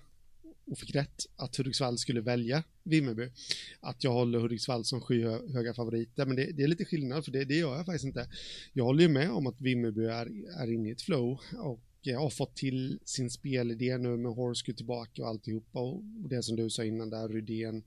och 0.65 0.77
fick 0.77 0.95
rätt 0.95 1.25
att 1.35 1.55
Hudiksvall 1.55 1.97
skulle 1.97 2.21
välja 2.21 2.63
Vimmerby, 2.83 3.31
att 3.79 4.03
jag 4.03 4.11
håller 4.11 4.39
Hudiksvall 4.39 4.85
som 4.85 5.01
skyhöga 5.01 5.73
favoriter, 5.73 6.25
men 6.25 6.35
det, 6.35 6.51
det, 6.51 6.63
är 6.63 6.67
lite 6.67 6.85
skillnad 6.85 7.25
för 7.25 7.31
det, 7.31 7.45
det 7.45 7.55
gör 7.55 7.75
jag 7.75 7.85
faktiskt 7.85 8.05
inte. 8.05 8.29
Jag 8.73 8.83
håller 8.83 9.01
ju 9.01 9.09
med 9.09 9.31
om 9.31 9.47
att 9.47 9.61
Vimmerby 9.61 10.05
är, 10.05 10.29
är 10.61 10.73
inne 10.73 10.89
i 10.89 10.91
ett 10.91 11.01
flow 11.01 11.39
och 11.57 11.79
Eh, 12.05 12.21
har 12.21 12.29
fått 12.29 12.55
till 12.55 12.99
sin 13.05 13.29
spelidé 13.29 13.97
nu 13.97 14.17
med 14.17 14.31
Horsky 14.31 14.73
tillbaka 14.73 15.21
och 15.21 15.27
alltihopa 15.27 15.79
och 15.79 16.03
det 16.03 16.43
som 16.43 16.55
du 16.55 16.69
sa 16.69 16.83
innan 16.83 17.09
där, 17.09 17.29
Rydén, 17.29 17.83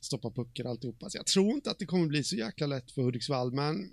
stoppa 0.00 0.30
puckar 0.30 0.64
och 0.64 0.70
alltihopa. 0.70 1.10
Så 1.10 1.18
jag 1.18 1.26
tror 1.26 1.50
inte 1.50 1.70
att 1.70 1.78
det 1.78 1.86
kommer 1.86 2.06
bli 2.06 2.24
så 2.24 2.36
jäkla 2.36 2.66
lätt 2.66 2.90
för 2.90 3.02
Hudiksvall, 3.02 3.52
men, 3.52 3.90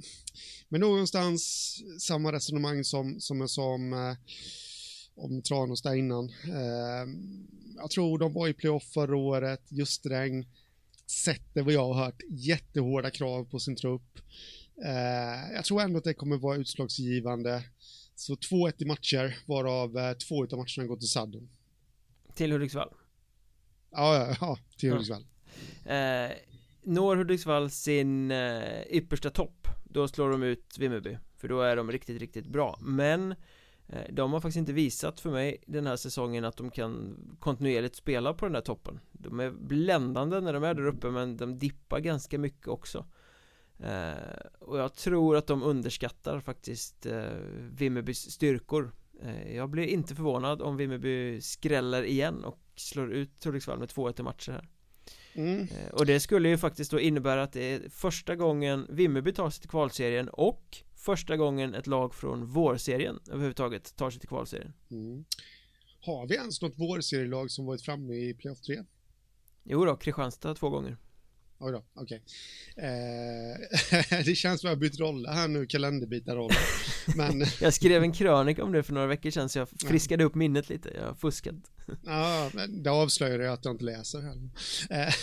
men 0.69 0.81
någonstans 0.81 1.75
samma 1.99 2.31
resonemang 2.31 2.83
som, 2.83 3.19
som 3.19 3.41
jag 3.41 3.49
sa 3.49 3.63
om, 3.63 3.93
eh, 3.93 4.15
om 5.15 5.41
Tranås 5.41 5.81
där 5.81 5.95
innan. 5.95 6.25
Eh, 6.29 7.07
jag 7.77 7.91
tror 7.91 8.19
de 8.19 8.33
var 8.33 8.47
i 8.47 8.53
playoff 8.53 8.83
förra 8.83 9.17
året, 9.17 9.61
just 9.69 10.05
regn, 10.05 10.45
sätter 11.07 11.61
vad 11.61 11.73
jag 11.73 11.93
har 11.93 12.05
hört 12.05 12.21
jättehårda 12.29 13.09
krav 13.09 13.45
på 13.45 13.59
sin 13.59 13.75
trupp. 13.75 14.19
Eh, 14.85 15.53
jag 15.53 15.65
tror 15.65 15.81
ändå 15.81 15.97
att 15.97 16.03
det 16.03 16.13
kommer 16.13 16.37
vara 16.37 16.57
utslagsgivande. 16.57 17.63
Så 18.19 18.35
2-1 18.35 18.73
i 18.77 18.85
matcher, 18.85 19.37
varav 19.45 19.97
eh, 19.97 20.13
två 20.13 20.43
av 20.43 20.49
matcherna 20.51 20.87
går 20.87 20.97
till 20.97 21.07
Sudden. 21.07 21.49
Till 22.35 22.51
Hudiksvall? 22.51 22.93
Ja, 23.91 24.15
ja, 24.15 24.35
ja 24.41 24.57
till 24.77 24.91
Hudiksvall. 24.91 25.25
Eh, 25.85 26.31
når 26.83 27.15
Hudiksvall 27.15 27.69
sin 27.69 28.31
eh, 28.31 28.81
yppersta 28.89 29.29
topp, 29.29 29.67
då 29.83 30.07
slår 30.07 30.29
de 30.29 30.43
ut 30.43 30.75
Vimmerby. 30.79 31.17
För 31.37 31.47
då 31.47 31.61
är 31.61 31.75
de 31.75 31.91
riktigt, 31.91 32.19
riktigt 32.19 32.47
bra 32.47 32.79
Men 32.81 33.31
eh, 33.87 34.03
de 34.09 34.33
har 34.33 34.39
faktiskt 34.39 34.59
inte 34.59 34.73
visat 34.73 35.19
för 35.19 35.31
mig 35.31 35.63
den 35.67 35.87
här 35.87 35.95
säsongen 35.95 36.45
att 36.45 36.57
de 36.57 36.71
kan 36.71 37.17
kontinuerligt 37.39 37.95
spela 37.95 38.33
på 38.33 38.45
den 38.45 38.55
här 38.55 38.61
toppen 38.61 38.99
De 39.11 39.39
är 39.39 39.51
bländande 39.51 40.39
när 40.39 40.53
de 40.53 40.63
är 40.63 40.73
där 40.73 40.87
uppe 40.87 41.09
men 41.09 41.37
de 41.37 41.59
dippar 41.59 41.99
ganska 41.99 42.37
mycket 42.37 42.67
också 42.67 43.05
eh, 43.83 44.59
Och 44.59 44.79
jag 44.79 44.93
tror 44.93 45.37
att 45.37 45.47
de 45.47 45.63
underskattar 45.63 46.39
faktiskt 46.39 47.05
eh, 47.05 47.29
Vimmerbys 47.71 48.31
styrkor 48.31 48.91
eh, 49.21 49.55
Jag 49.55 49.69
blir 49.69 49.83
inte 49.83 50.15
förvånad 50.15 50.61
om 50.61 50.77
Vimmerby 50.77 51.41
skräller 51.41 52.03
igen 52.03 52.43
och 52.43 52.59
slår 52.75 53.11
ut 53.13 53.45
Hudiksvall 53.45 53.79
med 53.79 53.89
2-1 53.89 54.19
i 54.19 54.23
matcher 54.23 54.51
här 54.51 54.69
Mm. 55.33 55.61
Eh, 55.61 55.89
och 55.91 56.05
det 56.05 56.19
skulle 56.19 56.49
ju 56.49 56.57
faktiskt 56.57 56.91
då 56.91 56.99
innebära 56.99 57.43
att 57.43 57.53
det 57.53 57.73
är 57.73 57.89
första 57.89 58.35
gången 58.35 58.87
Vimmerby 58.89 59.33
tar 59.33 59.49
sig 59.49 59.61
till 59.61 59.69
kvalserien 59.69 60.29
och 60.29 60.77
första 60.95 61.37
gången 61.37 61.75
ett 61.75 61.87
lag 61.87 62.15
från 62.15 62.45
vårserien 62.45 63.19
överhuvudtaget 63.27 63.95
tar 63.95 64.09
sig 64.09 64.19
till 64.19 64.29
kvalserien. 64.29 64.73
Mm. 64.91 65.25
Har 66.01 66.27
vi 66.27 66.35
ens 66.35 66.61
något 66.61 66.79
vårserielag 66.79 67.51
som 67.51 67.65
varit 67.65 67.81
framme 67.81 68.13
i 68.13 68.33
playoff 68.33 68.61
3? 68.61 68.83
Jo 69.63 69.85
då, 69.85 69.95
Kristianstad 69.95 70.55
två 70.55 70.69
gånger. 70.69 70.97
Oj 71.61 71.71
då, 71.71 71.83
okej. 71.93 72.23
Okay. 72.75 72.85
Eh, 72.85 74.23
det 74.25 74.35
känns 74.35 74.61
som 74.61 74.67
att 74.67 74.71
jag 74.71 74.79
bytt 74.79 74.99
roll 74.99 75.25
här 75.25 75.47
nu, 75.47 75.65
kalenderbitarroller. 75.65 76.57
Men... 77.15 77.45
jag 77.61 77.73
skrev 77.73 78.03
en 78.03 78.11
krönika 78.11 78.63
om 78.63 78.71
det 78.71 78.83
för 78.83 78.93
några 78.93 79.07
veckor 79.07 79.29
sedan 79.29 79.49
så 79.49 79.59
jag 79.59 79.69
friskade 79.69 80.23
upp 80.23 80.35
minnet 80.35 80.69
lite, 80.69 80.89
jag 80.89 81.05
har 81.07 81.15
fuskat. 81.15 81.55
ja, 82.05 82.51
men 82.53 82.83
det 82.83 82.89
avslöjar 82.89 83.39
jag 83.39 83.53
att 83.53 83.65
jag 83.65 83.73
inte 83.73 83.83
läser 83.83 84.21
heller. 84.21 84.49
Eh, 84.89 85.13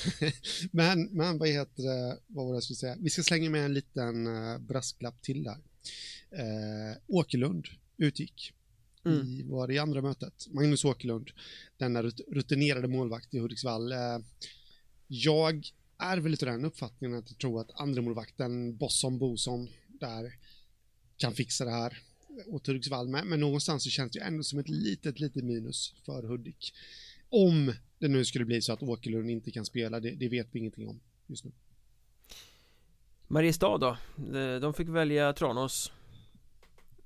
men, 0.70 1.02
men 1.02 1.38
vad 1.38 1.48
heter 1.48 1.82
det, 1.82 2.18
vad 2.26 2.46
var 2.46 2.52
det 2.52 2.56
jag 2.56 2.62
skulle 2.62 2.76
säga? 2.76 2.96
Vi 3.00 3.10
ska 3.10 3.22
slänga 3.22 3.50
med 3.50 3.64
en 3.64 3.74
liten 3.74 4.26
uh, 4.26 4.58
brasklapp 4.58 5.22
till 5.22 5.44
där. 5.44 5.58
Eh, 6.30 6.96
Åkerlund 7.06 7.66
utgick. 7.96 8.52
Mm. 9.04 9.26
I, 9.26 9.42
var 9.42 9.68
det 9.68 9.78
andra 9.78 10.02
mötet? 10.02 10.46
Magnus 10.50 10.84
Åkerlund, 10.84 11.30
denna 11.76 12.02
rutinerade 12.02 12.88
målvakt 12.88 13.34
i 13.34 13.38
Hudiksvall. 13.38 13.92
Eh, 13.92 14.18
jag 15.06 15.66
är 15.98 16.16
väl 16.16 16.30
lite 16.30 16.46
den 16.46 16.64
uppfattningen 16.64 17.18
att 17.18 17.30
jag 17.30 17.38
tror 17.38 17.60
att 17.60 17.80
andra 17.80 18.02
målvakten 18.02 18.76
Bosson 18.76 19.18
Boson 19.18 19.68
där 19.88 20.32
kan 21.16 21.34
fixa 21.34 21.64
det 21.64 21.70
här 21.70 21.98
åt 22.46 22.66
Hudiksvall 22.66 23.08
med, 23.08 23.26
men 23.26 23.40
någonstans 23.40 23.84
så 23.84 23.90
känns 23.90 24.12
det 24.12 24.20
ändå 24.20 24.42
som 24.42 24.58
ett 24.58 24.68
litet, 24.68 25.20
litet 25.20 25.44
minus 25.44 25.94
för 26.04 26.22
Hudik. 26.22 26.74
Om 27.28 27.72
det 27.98 28.08
nu 28.08 28.24
skulle 28.24 28.44
bli 28.44 28.62
så 28.62 28.72
att 28.72 28.82
Åkerlund 28.82 29.30
inte 29.30 29.50
kan 29.50 29.64
spela, 29.64 30.00
det, 30.00 30.10
det 30.10 30.28
vet 30.28 30.48
vi 30.52 30.58
ingenting 30.58 30.88
om 30.88 31.00
just 31.26 31.44
nu. 31.44 31.52
Mariestad 33.28 33.78
då? 33.78 33.96
De 34.60 34.74
fick 34.74 34.88
välja 34.88 35.32
Tranås 35.32 35.92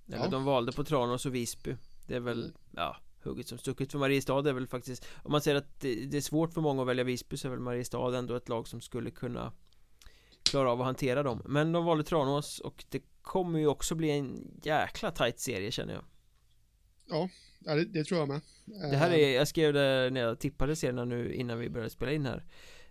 Eller 0.07 0.18
ja. 0.18 0.28
de 0.28 0.45
valde 0.45 0.72
på 0.72 0.84
Tranås 0.84 1.26
och 1.26 1.34
Visby 1.34 1.76
Det 2.07 2.16
är 2.16 2.20
väl, 2.20 2.53
ja 2.76 2.97
hugget 3.22 3.48
som 3.48 3.58
stucket 3.58 3.92
för 3.92 3.98
Mariestad 3.98 4.48
är 4.48 4.52
väl 4.52 4.66
faktiskt 4.66 5.06
Om 5.22 5.32
man 5.32 5.40
säger 5.40 5.56
att 5.56 5.80
det 5.80 6.14
är 6.14 6.20
svårt 6.20 6.54
för 6.54 6.60
många 6.60 6.82
att 6.82 6.88
välja 6.88 7.04
Visby 7.04 7.36
så 7.36 7.48
är 7.48 7.50
väl 7.50 7.60
Mariestad 7.60 8.18
ändå 8.18 8.34
ett 8.34 8.48
lag 8.48 8.68
som 8.68 8.80
skulle 8.80 9.10
kunna 9.10 9.52
Klara 10.42 10.70
av 10.70 10.80
att 10.80 10.86
hantera 10.86 11.22
dem. 11.22 11.42
Men 11.44 11.72
de 11.72 11.84
valde 11.84 12.04
Tranås 12.04 12.58
och 12.58 12.84
det 12.88 13.02
kommer 13.22 13.58
ju 13.58 13.66
också 13.66 13.94
bli 13.94 14.10
en 14.10 14.60
jäkla 14.62 15.10
tight 15.10 15.40
serie 15.40 15.70
känner 15.70 15.94
jag. 15.94 16.04
Ja, 17.08 17.28
det, 17.74 17.84
det 17.84 18.04
tror 18.04 18.20
jag 18.20 18.28
med. 18.28 18.40
Det 18.64 18.96
här 18.96 19.10
är, 19.10 19.36
jag 19.36 19.48
skrev 19.48 19.72
det 19.72 20.10
när 20.12 20.20
jag 20.20 20.38
tippade 20.38 20.76
serierna 20.76 21.04
nu 21.04 21.34
innan 21.34 21.58
vi 21.58 21.70
började 21.70 21.90
spela 21.90 22.12
in 22.12 22.26
här. 22.26 22.44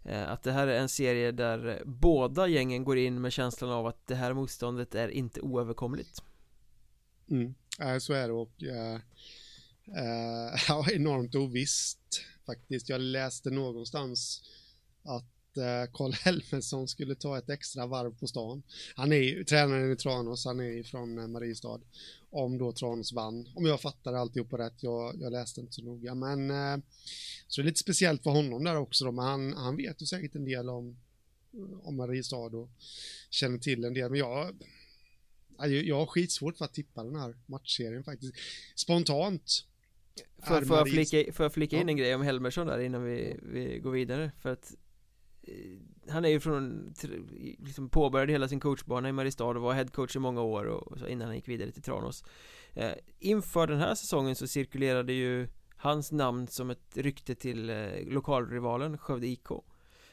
Eh, 0.04 0.30
Att 0.30 0.44
det 0.44 0.52
här 0.52 0.68
är 0.68 0.80
en 0.80 0.90
serie 0.90 1.32
där 1.32 1.84
båda 1.86 2.48
gängen 2.48 2.84
går 2.84 2.98
in 2.98 3.22
med 3.22 3.34
känslan 3.34 3.72
av 3.72 3.88
att 3.88 4.08
det 4.08 4.16
här 4.16 4.34
motståndet 4.34 4.96
är 4.96 5.08
inte 5.08 5.42
oöverkomligt. 5.42 6.24
Mm, 7.30 7.54
så 8.00 8.14
är 8.14 8.28
det 8.28 8.34
och 8.34 8.64
Uh, 9.98 10.60
ja, 10.68 10.86
enormt 10.92 11.36
ovisst 11.36 12.22
faktiskt. 12.46 12.90
Jag 12.90 13.02
läste 13.02 13.50
någonstans 13.50 14.42
att 15.04 15.58
eh, 15.58 15.64
uh, 15.64 15.92
Karl 15.94 16.14
Helmersson 16.24 16.88
skulle 16.88 17.16
ta 17.16 17.38
ett 17.38 17.50
extra 17.50 17.88
varv 17.88 18.20
på 18.20 18.28
stan. 18.28 18.64
Han 18.96 19.12
är 19.12 19.18
ju 19.18 19.44
tränaren 19.44 19.92
i 19.92 19.96
Tranås, 19.96 20.46
han 20.46 20.60
är 20.60 20.64
ju 20.64 20.84
från 20.84 21.20
uh, 21.20 21.28
Mariestad. 21.28 21.82
Om 22.30 22.58
då 22.58 22.72
Tranås 22.72 23.14
vann, 23.14 23.50
om 23.56 23.66
jag 23.66 23.82
fattar 23.82 24.14
alltihop 24.14 24.54
rätt, 24.54 24.84
jag, 24.84 25.22
jag 25.22 25.32
läste 25.32 25.62
inte 25.62 25.74
så 25.74 25.84
noga. 25.84 26.16
Men 26.16 26.52
uh, 26.52 26.78
så 27.48 27.62
det 27.62 27.66
är 27.66 27.70
lite 27.70 27.80
speciellt 27.80 28.24
för 28.24 28.32
honom 28.32 28.64
där 28.64 28.76
också 28.76 29.06
då, 29.06 29.12
men 29.12 29.26
han, 29.26 29.54
han 29.54 29.78
vet 29.78 30.02
ju 30.02 30.06
säkert 30.06 30.36
en 30.36 30.46
del 30.46 30.70
om, 30.70 31.00
om 31.84 31.96
Mariestad 31.96 32.38
och 32.38 32.70
känner 33.30 33.58
till 33.58 33.84
en 33.84 33.94
del. 33.94 34.10
Men 34.10 34.20
jag, 34.20 34.56
jag 35.86 35.96
har 35.96 36.06
skitsvårt 36.06 36.58
för 36.58 36.66
att 36.66 36.74
tippa 36.74 37.04
den 37.04 37.16
här 37.16 37.36
matchserien 37.46 38.04
faktiskt. 38.04 38.34
Spontant 38.76 39.66
Får, 40.44 40.62
får, 40.62 40.78
jag 40.78 40.90
flika, 40.90 41.34
får 41.34 41.44
jag 41.44 41.54
flika 41.54 41.78
in 41.78 41.90
en 41.90 41.98
grej 41.98 42.16
om 42.16 42.22
Helmersson 42.22 42.68
där 42.68 42.80
innan 42.80 43.04
vi, 43.04 43.40
vi 43.42 43.80
går 43.80 43.92
vidare? 43.92 44.32
För 44.38 44.50
att 44.50 44.76
eh, 45.42 45.54
han 46.10 46.26
är 46.26 46.30
ju 46.30 46.40
från, 46.40 46.94
liksom 47.60 47.90
påbörjade 47.90 48.32
hela 48.32 48.48
sin 48.48 48.60
coachbana 48.60 49.10
i 49.10 49.12
Mariestad 49.12 49.46
och 49.46 49.62
var 49.62 49.74
headcoach 49.74 50.16
i 50.16 50.20
många 50.20 50.42
år 50.42 50.66
och 50.66 51.00
så 51.00 51.08
innan 51.08 51.28
han 51.28 51.36
gick 51.36 51.48
vidare 51.48 51.72
till 51.72 51.84
Tranås. 51.84 52.24
Eh, 52.74 52.92
Inför 53.20 53.68
den 53.68 53.80
här 53.80 53.96
säsongen 53.96 54.36
så 54.36 54.48
cirkulerade 54.48 55.14
ju 55.14 55.48
hans 55.76 56.12
namn 56.12 56.48
som 56.48 56.70
ett 56.70 56.98
rykte 56.98 57.36
till 57.36 57.70
eh, 57.70 57.88
lokalrivalen 58.06 58.98
Skövde 58.98 59.28
IK 59.28 59.50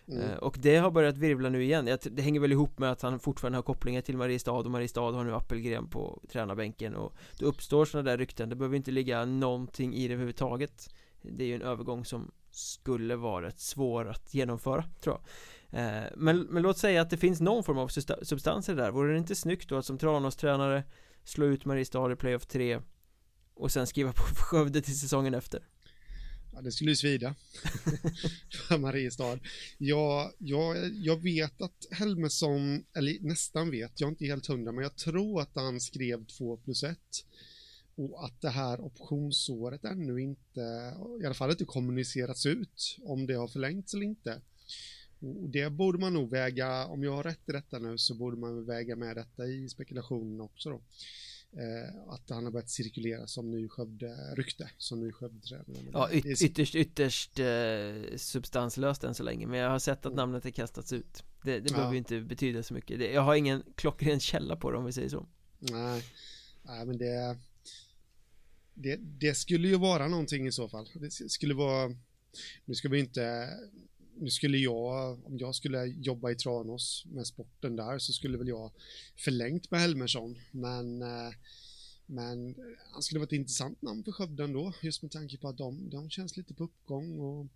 Mm. 0.08 0.30
Eh, 0.30 0.36
och 0.36 0.56
det 0.58 0.76
har 0.76 0.90
börjat 0.90 1.18
virvla 1.18 1.48
nu 1.48 1.62
igen. 1.62 1.98
Det 2.02 2.22
hänger 2.22 2.40
väl 2.40 2.52
ihop 2.52 2.78
med 2.78 2.90
att 2.90 3.02
han 3.02 3.18
fortfarande 3.18 3.58
har 3.58 3.62
kopplingar 3.62 4.00
till 4.00 4.16
Mariestad 4.16 4.52
och 4.52 4.70
Mariestad 4.70 5.00
har 5.00 5.24
nu 5.24 5.34
Appelgren 5.34 5.88
på 5.88 6.22
tränarbänken 6.28 6.94
och 6.94 7.14
då 7.38 7.46
uppstår 7.46 7.84
sådana 7.84 8.10
där 8.10 8.18
rykten. 8.18 8.48
Det 8.48 8.56
behöver 8.56 8.76
inte 8.76 8.90
ligga 8.90 9.24
någonting 9.24 9.94
i 9.94 10.08
det 10.08 10.14
överhuvudtaget. 10.14 10.94
Det 11.22 11.44
är 11.44 11.48
ju 11.48 11.54
en 11.54 11.62
övergång 11.62 12.04
som 12.04 12.30
skulle 12.50 13.16
vara 13.16 13.46
rätt 13.46 13.60
svår 13.60 14.08
att 14.08 14.34
genomföra 14.34 14.84
tror 15.00 15.16
jag. 15.16 15.24
Eh, 15.80 16.04
men, 16.16 16.40
men 16.40 16.62
låt 16.62 16.78
säga 16.78 17.02
att 17.02 17.10
det 17.10 17.16
finns 17.16 17.40
någon 17.40 17.64
form 17.64 17.78
av 17.78 17.88
substans 18.22 18.68
i 18.68 18.72
det 18.72 18.82
där. 18.82 18.90
Vore 18.90 19.12
det 19.12 19.18
inte 19.18 19.34
snyggt 19.34 19.68
då 19.68 19.76
att 19.76 19.86
som 19.86 19.98
Tranås-tränare 19.98 20.82
slå 21.24 21.46
ut 21.46 21.64
Mariestad 21.64 22.12
i 22.12 22.16
playoff 22.16 22.46
3 22.46 22.80
och 23.54 23.72
sen 23.72 23.86
skriva 23.86 24.12
på 24.12 24.22
Skövde 24.36 24.82
till 24.82 24.98
säsongen 25.00 25.34
efter? 25.34 25.62
Ja, 26.56 26.62
det 26.62 26.72
skulle 26.72 26.90
ju 26.90 26.96
svida 26.96 27.34
för 28.68 28.78
Mariestad. 28.78 29.38
Jag, 29.78 30.32
jag, 30.38 30.94
jag 30.94 31.22
vet 31.22 31.60
att 31.60 31.86
Helmersson, 31.90 32.84
eller 32.94 33.20
nästan 33.20 33.70
vet, 33.70 34.00
jag 34.00 34.06
är 34.06 34.10
inte 34.10 34.24
helt 34.24 34.46
hundra, 34.46 34.72
men 34.72 34.82
jag 34.82 34.96
tror 34.96 35.40
att 35.40 35.50
han 35.54 35.80
skrev 35.80 36.26
2 36.26 36.56
plus 36.56 36.82
1 36.82 36.98
och 37.94 38.24
att 38.24 38.40
det 38.40 38.48
här 38.48 38.80
optionsåret 38.80 39.84
ännu 39.84 40.22
inte, 40.22 40.94
i 41.22 41.26
alla 41.26 41.34
fall 41.34 41.50
inte 41.50 41.64
kommunicerats 41.64 42.46
ut 42.46 42.96
om 43.02 43.26
det 43.26 43.34
har 43.34 43.48
förlängts 43.48 43.94
eller 43.94 44.06
inte. 44.06 44.40
Och 45.20 45.50
det 45.50 45.70
borde 45.70 45.98
man 45.98 46.14
nog 46.14 46.30
väga, 46.30 46.86
om 46.86 47.02
jag 47.02 47.16
har 47.16 47.22
rätt 47.22 47.48
i 47.48 47.52
detta 47.52 47.78
nu 47.78 47.98
så 47.98 48.14
borde 48.14 48.36
man 48.36 48.66
väga 48.66 48.96
med 48.96 49.16
detta 49.16 49.46
i 49.46 49.68
spekulationen 49.68 50.40
också 50.40 50.70
då 50.70 50.80
att 52.08 52.30
han 52.30 52.44
har 52.44 52.50
börjat 52.50 52.70
cirkulera 52.70 53.26
som 53.26 53.50
ny 53.50 53.68
Skövde-rykte, 53.68 54.70
som 54.78 55.00
ny 55.00 55.12
Skövde-tränare. 55.12 55.90
Ja, 55.92 56.10
yt 56.12 56.42
ytterst, 56.42 56.74
ytterst 56.74 57.38
eh, 57.38 58.16
substanslöst 58.16 59.04
än 59.04 59.14
så 59.14 59.22
länge, 59.22 59.46
men 59.46 59.58
jag 59.58 59.70
har 59.70 59.78
sett 59.78 59.98
att 59.98 60.04
mm. 60.04 60.16
namnet 60.16 60.46
är 60.46 60.50
kastats 60.50 60.92
ut. 60.92 61.24
Det, 61.42 61.60
det 61.60 61.72
behöver 61.72 61.92
ju 61.92 61.98
inte 61.98 62.20
betyda 62.20 62.62
så 62.62 62.74
mycket. 62.74 62.98
Det, 62.98 63.12
jag 63.12 63.22
har 63.22 63.34
ingen 63.34 63.62
klockren 63.74 64.20
källa 64.20 64.56
på 64.56 64.70
det 64.70 64.78
om 64.78 64.84
vi 64.84 64.92
säger 64.92 65.08
så. 65.08 65.26
Nej, 65.58 66.02
nej 66.62 66.86
men 66.86 66.98
det, 66.98 67.36
det, 68.74 68.96
det 68.96 69.34
skulle 69.34 69.68
ju 69.68 69.76
vara 69.76 70.08
någonting 70.08 70.46
i 70.46 70.52
så 70.52 70.68
fall. 70.68 70.88
Det 70.94 71.10
skulle 71.10 71.54
vara, 71.54 71.96
nu 72.64 72.74
ska 72.74 72.88
vi 72.88 72.98
inte 72.98 73.48
nu 74.16 74.30
skulle 74.30 74.58
jag, 74.58 75.26
om 75.26 75.38
jag 75.38 75.54
skulle 75.54 75.86
jobba 75.86 76.30
i 76.30 76.34
Tranås 76.34 77.04
med 77.06 77.26
sporten 77.26 77.76
där 77.76 77.98
så 77.98 78.12
skulle 78.12 78.38
väl 78.38 78.48
jag 78.48 78.70
förlängt 79.16 79.70
med 79.70 79.80
Helmersson, 79.80 80.38
men 80.50 81.02
eh, 81.02 81.30
men 82.06 82.54
han 82.92 83.02
skulle 83.02 83.18
vara 83.18 83.26
ett 83.26 83.32
intressant 83.32 83.82
namn 83.82 84.04
för 84.04 84.12
Skövde 84.12 84.44
ändå, 84.44 84.72
just 84.82 85.02
med 85.02 85.12
tanke 85.12 85.38
på 85.38 85.48
att 85.48 85.58
de, 85.58 85.90
de 85.90 86.10
känns 86.10 86.36
lite 86.36 86.54
på 86.54 86.64
uppgång 86.64 87.20
och 87.20 87.46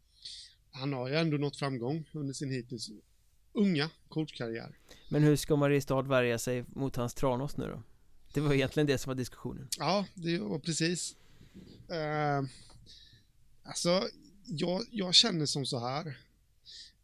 han 0.71 0.93
har 0.93 1.09
ju 1.09 1.15
ändå 1.15 1.37
nått 1.37 1.57
framgång 1.57 2.09
under 2.13 2.35
sin 2.35 2.51
hittills 2.51 2.91
unga 3.53 3.91
coachkarriär. 4.09 4.79
Men 5.09 5.23
hur 5.23 5.37
ska 5.37 5.57
Mariestad 5.57 6.03
värja 6.03 6.39
sig 6.39 6.65
mot 6.69 6.97
hans 6.97 7.15
Tranås 7.15 7.57
nu 7.57 7.67
då? 7.67 7.83
Det 8.35 8.41
var 8.41 8.55
egentligen 8.55 8.87
det 8.87 8.99
som 8.99 9.11
var 9.11 9.15
diskussionen. 9.15 9.69
Ja, 9.79 10.07
det 10.15 10.39
var 10.39 10.59
precis. 10.59 11.17
Uh, 11.91 12.49
alltså, 13.63 14.09
jag, 14.45 14.83
jag 14.91 15.15
känner 15.15 15.47
som 15.47 15.67
så 15.67 15.79
här 15.79 16.19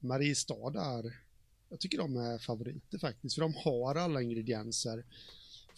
Mariestad 0.01 0.75
är, 0.77 1.17
jag 1.69 1.81
tycker 1.81 1.99
de 1.99 2.17
är 2.17 2.39
favoriter 2.39 2.99
faktiskt, 2.99 3.35
för 3.35 3.43
de 3.43 3.55
har 3.55 3.95
alla 3.95 4.23
ingredienser 4.23 5.05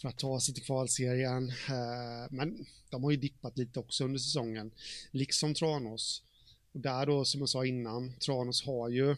för 0.01 0.07
att 0.07 0.17
ta 0.17 0.39
sig 0.39 0.53
till 0.53 0.63
kvalserien. 0.63 1.49
Eh, 1.49 2.27
men 2.29 2.65
de 2.89 3.03
har 3.03 3.11
ju 3.11 3.17
dippat 3.17 3.57
lite 3.57 3.79
också 3.79 4.03
under 4.03 4.19
säsongen, 4.19 4.71
liksom 5.11 5.53
Tranås. 5.53 6.23
Och 6.71 6.79
där 6.79 7.05
då, 7.05 7.25
som 7.25 7.39
jag 7.39 7.49
sa 7.49 7.65
innan, 7.65 8.13
Tranås 8.13 8.65
har 8.65 8.89
ju, 8.89 9.15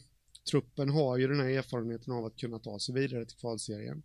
truppen 0.52 0.89
har 0.89 1.18
ju 1.18 1.28
den 1.28 1.39
här 1.39 1.49
erfarenheten 1.49 2.14
av 2.14 2.26
att 2.26 2.38
kunna 2.38 2.60
ta 2.60 2.80
sig 2.80 2.95
vidare 2.95 3.26
till 3.26 3.38
kvalserien. 3.38 4.04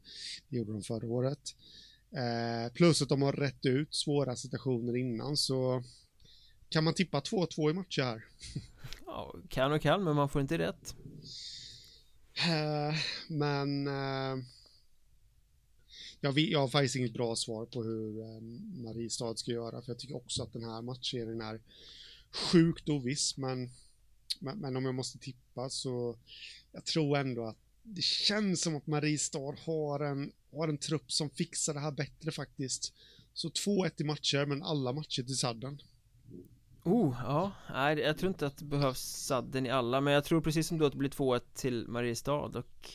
Det 0.49 0.57
gjorde 0.57 0.72
de 0.72 0.82
förra 0.82 1.07
året. 1.07 1.55
Eh, 2.11 2.72
plus 2.72 3.03
att 3.03 3.09
de 3.09 3.22
har 3.22 3.32
rätt 3.32 3.66
ut 3.66 3.94
svåra 3.94 4.36
situationer 4.36 4.97
innan 4.97 5.36
så 5.36 5.82
kan 6.69 6.85
man 6.85 6.95
tippa 6.95 7.21
2-2 7.21 7.71
i 7.71 7.73
matcher 7.73 8.03
här? 8.03 8.25
Ja, 9.07 9.35
kan 9.49 9.73
och 9.73 9.83
kan, 9.83 10.05
men 10.05 10.17
man 10.17 10.29
får 10.29 10.41
inte 10.41 10.59
rätt. 10.59 10.95
Eh, 12.35 12.95
men 13.29 13.87
eh, 13.87 14.45
jag, 16.21 16.33
vet, 16.33 16.49
jag 16.49 16.61
har 16.61 16.69
faktiskt 16.69 16.97
inget 16.97 17.12
bra 17.12 17.37
svar 17.37 17.67
på 17.67 17.83
hur 17.83 18.21
eh, 18.21 18.41
Mariestad 18.85 19.37
ska 19.37 19.51
göra, 19.51 19.83
för 19.83 19.91
jag 19.91 19.99
tycker 19.99 20.17
också 20.17 20.43
att 20.43 20.53
den 20.53 20.64
här 20.64 20.83
matchserien 20.83 21.41
är 21.41 21.61
sjukt 22.33 22.89
oviss, 22.89 23.37
men, 23.37 23.71
men, 24.39 24.59
men 24.59 24.77
om 24.77 24.85
jag 24.85 24.95
måste 24.95 25.19
tippa 25.19 25.71
så 25.71 26.17
jag 26.73 26.85
tror 26.85 27.19
ändå 27.19 27.47
att 27.47 27.57
det 27.83 28.03
känns 28.03 28.62
som 28.62 28.77
att 28.77 28.87
Mariestad 28.87 29.57
har 29.64 30.01
en, 30.01 30.33
har 30.53 30.69
en 30.69 30.79
trupp 30.79 31.12
som 31.12 31.31
fixar 31.31 31.75
det 31.75 31.81
här 31.81 31.91
bättre 31.91 32.31
faktiskt. 32.31 32.93
Så 33.35 33.49
2-1 33.49 33.91
i 33.97 34.05
matcher, 34.05 34.47
men 34.47 34.62
alla 34.62 34.93
matcher 34.93 35.23
till 35.23 35.37
sadden. 35.37 35.81
Oh, 36.87 37.14
ja, 37.24 37.53
nej 37.72 37.99
jag 37.99 38.18
tror 38.18 38.28
inte 38.28 38.47
att 38.47 38.57
det 38.57 38.64
behövs 38.64 39.01
sadden 39.01 39.66
i 39.66 39.70
alla 39.70 40.01
Men 40.01 40.14
jag 40.14 40.24
tror 40.24 40.41
precis 40.41 40.68
som 40.68 40.78
du 40.78 40.87
att 40.87 40.93
det 40.93 40.99
blir 40.99 41.11
2-1 41.11 41.41
till 41.55 41.89
Mariestad 41.89 42.32
och 42.32 42.91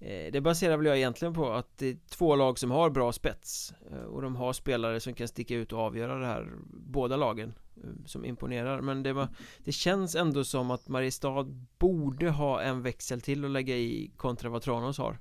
eh, 0.00 0.32
Det 0.32 0.40
baserar 0.40 0.76
väl 0.76 0.86
jag 0.86 0.96
egentligen 0.96 1.34
på 1.34 1.52
att 1.52 1.78
det 1.78 1.86
är 1.86 1.96
två 2.08 2.36
lag 2.36 2.58
som 2.58 2.70
har 2.70 2.90
bra 2.90 3.12
spets 3.12 3.74
eh, 3.90 3.98
Och 3.98 4.22
de 4.22 4.36
har 4.36 4.52
spelare 4.52 5.00
som 5.00 5.14
kan 5.14 5.28
sticka 5.28 5.54
ut 5.54 5.72
och 5.72 5.78
avgöra 5.78 6.18
det 6.18 6.26
här 6.26 6.52
Båda 6.70 7.16
lagen 7.16 7.54
eh, 7.76 7.90
Som 8.06 8.24
imponerar. 8.24 8.80
Men 8.80 9.02
det, 9.02 9.12
var, 9.12 9.28
det 9.58 9.72
känns 9.72 10.14
ändå 10.14 10.44
som 10.44 10.70
att 10.70 10.88
Mariestad 10.88 11.44
borde 11.78 12.30
ha 12.30 12.62
en 12.62 12.82
växel 12.82 13.20
till 13.20 13.44
att 13.44 13.50
lägga 13.50 13.76
i 13.76 14.10
kontra 14.16 14.50
vad 14.50 14.62
Tranås 14.62 14.98
har. 14.98 15.18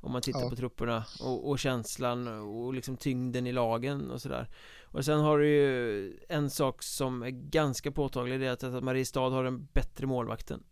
Om 0.00 0.12
man 0.12 0.22
tittar 0.22 0.40
ja. 0.40 0.50
på 0.50 0.56
trupperna 0.56 1.04
och, 1.20 1.50
och, 1.50 1.58
känslan 1.58 2.28
och 2.28 2.74
liksom 2.74 2.96
tyngden 2.96 3.46
i 3.46 3.52
lagen 3.52 4.10
och 4.10 4.22
sådär 4.22 4.48
Och 4.90 5.04
sen 5.04 5.20
har 5.20 5.38
du 5.38 5.48
ju 5.48 6.18
en 6.28 6.50
sak 6.50 6.82
som 6.82 7.22
är 7.22 7.30
ganska 7.30 7.92
påtaglig 7.92 8.40
Det 8.40 8.46
är 8.46 8.76
att 8.76 8.84
Mariestad 8.84 9.30
har 9.30 9.44
en 9.44 9.64
bättre 9.64 10.06
målvakten. 10.06 10.64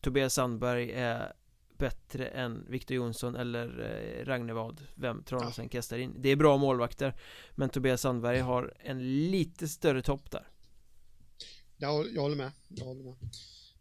Tobias 0.00 0.34
Sandberg 0.34 0.92
är 0.92 1.32
bättre 1.78 2.26
än 2.26 2.66
Victor 2.68 2.94
Jonsson 2.94 3.36
eller 3.36 3.80
eh, 3.80 4.24
Ragnevad 4.24 4.80
Vem 4.94 5.22
Tranås 5.22 5.58
än 5.58 5.68
kastar 5.68 5.98
in? 5.98 6.14
Det 6.18 6.28
är 6.28 6.36
bra 6.36 6.56
målvakter 6.56 7.14
Men 7.54 7.68
Tobias 7.68 8.00
Sandberg 8.00 8.38
har 8.38 8.74
en 8.80 9.30
lite 9.30 9.68
större 9.68 10.02
topp 10.02 10.30
där. 10.30 10.48
Jag, 11.76 12.12
jag 12.14 12.22
håller 12.22 12.36
med, 12.36 12.52
jag 12.68 12.84
håller 12.84 13.04
med. 13.04 13.14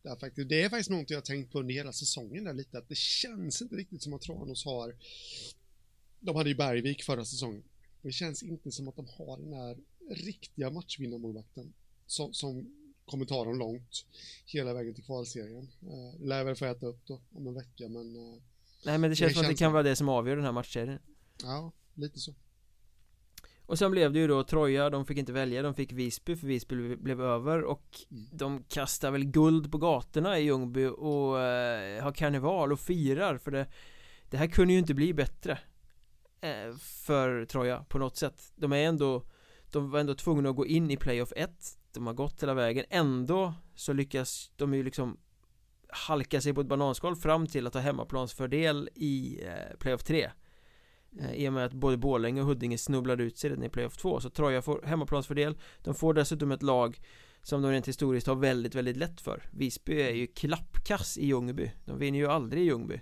Det 0.02 0.10
är, 0.10 0.16
faktiskt, 0.16 0.50
det 0.50 0.64
är 0.64 0.70
faktiskt 0.70 0.90
något 0.90 1.10
jag 1.10 1.18
har 1.18 1.22
tänkt 1.22 1.52
på 1.52 1.60
under 1.60 1.74
hela 1.74 1.94
säsongen 1.94 2.44
där 2.44 2.54
lite, 2.54 2.78
att 2.78 2.90
det 2.90 2.98
känns 2.98 3.62
inte 3.62 3.76
riktigt 3.76 4.04
som 4.04 4.14
att 4.14 4.22
Tranås 4.22 4.66
har 4.66 4.96
De 6.20 6.36
hade 6.36 6.50
ju 6.50 6.56
Bergvik 6.56 7.04
förra 7.04 7.26
säsongen 7.26 7.64
Det 8.04 8.12
känns 8.12 8.44
inte 8.44 8.72
som 8.72 8.88
att 8.88 8.96
de 8.96 9.08
har 9.18 9.38
den 9.38 9.54
här 9.54 9.78
riktiga 10.10 10.70
matchvinnarmålvakten 10.70 11.74
som, 12.06 12.34
som 12.34 12.74
kommer 13.06 13.26
ta 13.26 13.46
dem 13.46 13.60
långt 13.60 14.06
hela 14.46 14.74
vägen 14.74 14.94
till 14.94 15.04
kvalserien. 15.04 15.70
Eh, 15.82 16.26
lär 16.26 16.44
väl 16.44 16.56
få 16.56 16.66
äta 16.66 16.86
upp 16.86 17.06
då 17.06 17.22
om 17.32 17.48
en 17.48 17.54
vecka 17.54 17.90
men 17.90 18.16
eh, 18.16 18.42
Nej 18.86 18.98
men 18.98 19.10
det 19.10 19.16
känns 19.16 19.30
det 19.30 19.34
som 19.34 19.46
att 19.46 19.52
det 19.52 19.58
kan 19.58 19.72
vara 19.72 19.84
det 19.84 19.96
som 19.96 20.10
avgör 20.10 20.36
den 20.36 20.46
här 20.46 20.52
matchserien 20.52 21.00
Ja, 21.44 21.72
lite 21.94 22.20
så 22.20 22.34
och 23.66 23.80
sen 23.80 23.92
blev 23.92 24.14
det 24.14 24.20
ju 24.20 24.28
då 24.28 24.44
Troja, 24.44 24.90
de 24.90 25.06
fick 25.06 25.18
inte 25.18 25.32
välja, 25.32 25.62
de 25.62 25.76
fick 25.76 25.92
Visby 25.92 26.36
för 26.36 26.48
Visby 26.48 26.96
blev 26.96 27.22
över 27.22 27.64
och 27.64 28.00
mm. 28.12 28.28
de 28.32 28.64
kastar 28.64 29.12
väl 29.12 29.24
guld 29.24 29.72
på 29.72 29.78
gatorna 29.78 30.40
i 30.40 30.44
Ljungby 30.44 30.86
och 30.86 31.42
eh, 31.42 32.04
har 32.04 32.12
karneval 32.12 32.72
och 32.72 32.80
firar 32.80 33.38
för 33.38 33.52
det 33.52 33.68
Det 34.30 34.38
här 34.38 34.48
kunde 34.48 34.74
ju 34.74 34.80
inte 34.80 34.94
bli 34.94 35.14
bättre 35.14 35.60
Eh, 36.44 36.76
för 36.78 37.46
Troja 37.46 37.86
på 37.90 37.98
något 37.98 38.18
sätt. 38.18 38.52
De 38.56 38.74
är 38.74 38.78
ändå 38.78 39.24
De 39.72 39.92
var 39.92 40.00
ändå 40.00 40.16
tvungna 40.16 40.50
att 40.50 40.56
gå 40.56 40.66
in 40.66 40.92
i 40.92 40.98
playoff 40.98 41.34
1 41.36 41.52
De 41.92 42.08
har 42.08 42.14
gått 42.14 42.44
hela 42.44 42.54
vägen. 42.54 42.86
Ändå 42.90 43.54
så 43.76 43.94
lyckas 43.94 44.52
de 44.56 44.74
ju 44.74 44.84
liksom 44.84 45.18
Halka 45.88 46.42
sig 46.42 46.54
på 46.54 46.62
ett 46.62 46.68
bananskal 46.68 47.16
fram 47.16 47.48
till 47.48 47.68
att 47.68 47.74
ha 47.74 47.82
hemmaplansfördel 47.82 48.90
i 48.96 49.44
eh, 49.46 49.78
playoff 49.80 50.04
3 50.04 50.32
eh, 51.20 51.34
I 51.34 51.50
och 51.50 51.54
med 51.54 51.66
att 51.66 51.74
både 51.74 51.98
Borlänge 51.98 52.42
och 52.42 52.48
Huddinge 52.48 52.78
snubblade 52.78 53.24
ut 53.24 53.38
sig 53.38 53.50
redan 53.50 53.64
i 53.64 53.70
playoff 53.70 53.98
2 53.98 54.20
Så 54.20 54.30
Troja 54.30 54.62
får 54.62 54.82
hemmaplansfördel. 54.86 55.58
De 55.84 55.96
får 55.96 56.14
dessutom 56.14 56.52
ett 56.52 56.64
lag 56.64 57.00
Som 57.42 57.62
de 57.62 57.72
rent 57.72 57.88
historiskt 57.88 58.28
har 58.28 58.36
väldigt, 58.36 58.76
väldigt 58.76 58.98
lätt 58.98 59.22
för. 59.22 59.44
Visby 59.52 60.02
är 60.02 60.14
ju 60.14 60.28
klappkass 60.28 61.18
i 61.18 61.26
Ljungby. 61.26 61.72
De 61.86 62.00
vinner 62.00 62.20
ju 62.20 62.28
aldrig 62.28 62.64
i 62.64 62.66
Ljungby. 62.66 63.00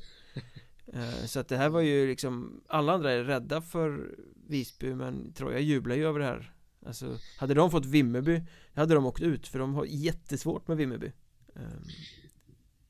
Eh, 0.93 1.25
så 1.25 1.39
att 1.39 1.47
det 1.47 1.57
här 1.57 1.69
var 1.69 1.81
ju 1.81 2.07
liksom 2.07 2.63
Alla 2.67 2.93
andra 2.93 3.11
är 3.11 3.23
rädda 3.23 3.61
för 3.61 4.15
Visby 4.47 4.95
men 4.95 5.33
Troja 5.33 5.59
jublar 5.59 5.95
ju 5.95 6.05
över 6.05 6.19
det 6.19 6.25
här. 6.25 6.53
Alltså 6.85 7.17
Hade 7.37 7.53
de 7.53 7.71
fått 7.71 7.85
Vimmerby 7.85 8.41
Hade 8.73 8.93
de 8.93 9.05
åkt 9.05 9.21
ut 9.21 9.47
för 9.47 9.59
de 9.59 9.73
har 9.73 9.85
jättesvårt 9.85 10.67
med 10.67 10.77
Vimmerby. 10.77 11.11
Ehm, 11.55 11.83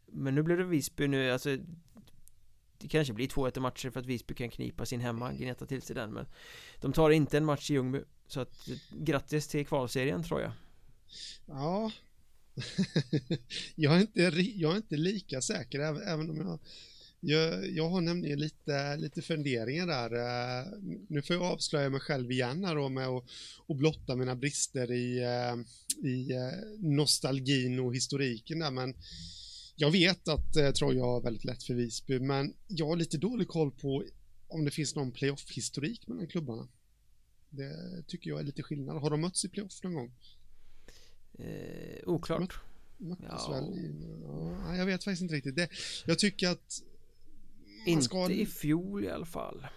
men 0.06 0.36
nu 0.36 0.44
blev 0.44 0.58
det 0.58 0.64
Visby 0.64 1.08
nu, 1.08 1.32
alltså 1.32 1.58
det 2.78 2.88
kanske 2.88 3.14
blir 3.14 3.28
2-1 3.28 3.60
matcher 3.60 3.90
för 3.90 4.00
att 4.00 4.06
Visby 4.06 4.34
kan 4.34 4.50
knipa 4.50 4.86
sin 4.86 5.00
hemma, 5.00 5.34
gneta 5.34 5.66
till 5.66 5.82
sig 5.82 5.96
den 5.96 6.14
men 6.14 6.26
De 6.82 6.94
tar 6.94 7.10
inte 7.10 7.38
en 7.38 7.46
match 7.46 7.72
i 7.72 7.74
Ljungby. 7.74 8.02
Så 8.28 8.40
att 8.40 8.70
grattis 8.92 9.48
till 9.48 9.66
kvalserien 9.66 10.24
tror 10.24 10.42
jag 10.42 10.52
Ja. 11.46 11.92
Jag, 13.76 13.96
är 13.96 14.00
inte, 14.00 14.22
jag 14.56 14.72
är 14.72 14.78
inte 14.78 14.98
lika 14.98 15.42
säker 15.42 15.80
även 15.80 16.30
om 16.30 16.38
jag 16.38 16.60
jag, 17.22 17.70
jag 17.70 17.90
har 17.90 18.02
nämligen 18.02 18.40
lite, 18.40 18.98
lite 18.98 19.22
funderingar 19.22 19.88
där. 19.88 20.14
Eh, 20.14 20.68
nu 21.08 21.22
får 21.22 21.36
jag 21.36 21.46
avslöja 21.46 21.90
mig 21.90 22.00
själv 22.00 22.32
igen 22.32 22.66
här 22.66 22.76
då 22.76 22.90
med 22.90 23.08
att 23.08 23.24
och 23.58 23.76
blotta 23.76 24.16
mina 24.16 24.36
brister 24.36 24.92
i, 24.92 25.20
eh, 25.24 25.56
i 26.10 26.32
eh, 26.32 26.80
nostalgin 26.80 27.80
och 27.80 27.96
historiken 27.96 28.60
där, 28.60 28.72
men 28.72 28.96
jag 29.76 29.92
vet 29.92 30.28
att 30.28 30.56
eh, 30.56 30.72
Troja 30.72 31.04
har 31.04 31.22
väldigt 31.22 31.46
lätt 31.46 31.64
för 31.64 31.74
Visby, 31.74 32.20
men 32.20 32.54
jag 32.68 32.88
har 32.88 32.96
lite 32.96 33.18
dålig 33.18 33.48
koll 33.48 33.72
på 33.72 34.04
om 34.48 34.66
det 34.66 34.72
finns 34.72 34.96
någon 34.96 35.12
playoff-historik 35.12 36.08
mellan 36.08 36.28
klubbarna. 36.28 36.68
Det 37.50 38.04
tycker 38.08 38.30
jag 38.30 38.40
är 38.40 38.44
lite 38.44 38.64
skillnad. 38.64 39.02
Har 39.02 39.10
de 39.10 39.22
mötts 39.22 39.46
i 39.46 39.50
playoff 39.50 39.84
någon 39.84 39.94
gång? 39.94 40.12
Eh, 41.34 42.10
oklart. 42.10 42.54
möttes 42.98 43.28
ja. 43.28 43.52
väl 43.52 43.78
i, 43.78 43.96
ja, 44.64 44.76
jag 44.76 44.86
vet 44.86 45.04
faktiskt 45.04 45.22
inte 45.22 45.36
riktigt. 45.36 45.56
Det, 45.56 45.70
jag 46.06 46.20
tycker 46.20 46.50
att... 46.50 46.82
Inte 47.86 48.04
ska... 48.06 48.32
i 48.32 48.46
fjol 48.46 49.04
i 49.04 49.10
alla 49.10 49.26
fall. 49.26 49.68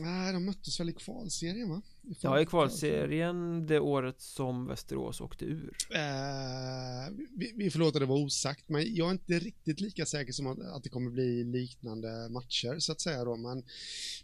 Nej, 0.00 0.32
de 0.32 0.44
möttes 0.44 0.80
väl 0.80 0.88
i 0.88 0.92
kvalserien 0.92 1.68
va? 1.68 1.82
I 2.02 2.16
ja, 2.20 2.40
i 2.40 2.46
kvalserien 2.46 3.66
det 3.66 3.80
året 3.80 4.20
som 4.20 4.66
Västerås 4.66 5.20
åkte 5.20 5.44
ur. 5.44 5.76
Eh, 5.94 7.14
vi, 7.36 7.52
vi 7.56 7.70
får 7.70 7.78
låta 7.78 7.98
det 7.98 8.06
vara 8.06 8.18
osagt, 8.18 8.68
men 8.68 8.94
jag 8.94 9.08
är 9.08 9.12
inte 9.12 9.38
riktigt 9.38 9.80
lika 9.80 10.06
säker 10.06 10.32
som 10.32 10.46
att, 10.46 10.58
att 10.58 10.82
det 10.82 10.88
kommer 10.88 11.10
bli 11.10 11.44
liknande 11.44 12.28
matcher 12.28 12.78
så 12.78 12.92
att 12.92 13.00
säga 13.00 13.24
då. 13.24 13.36
Men 13.36 13.64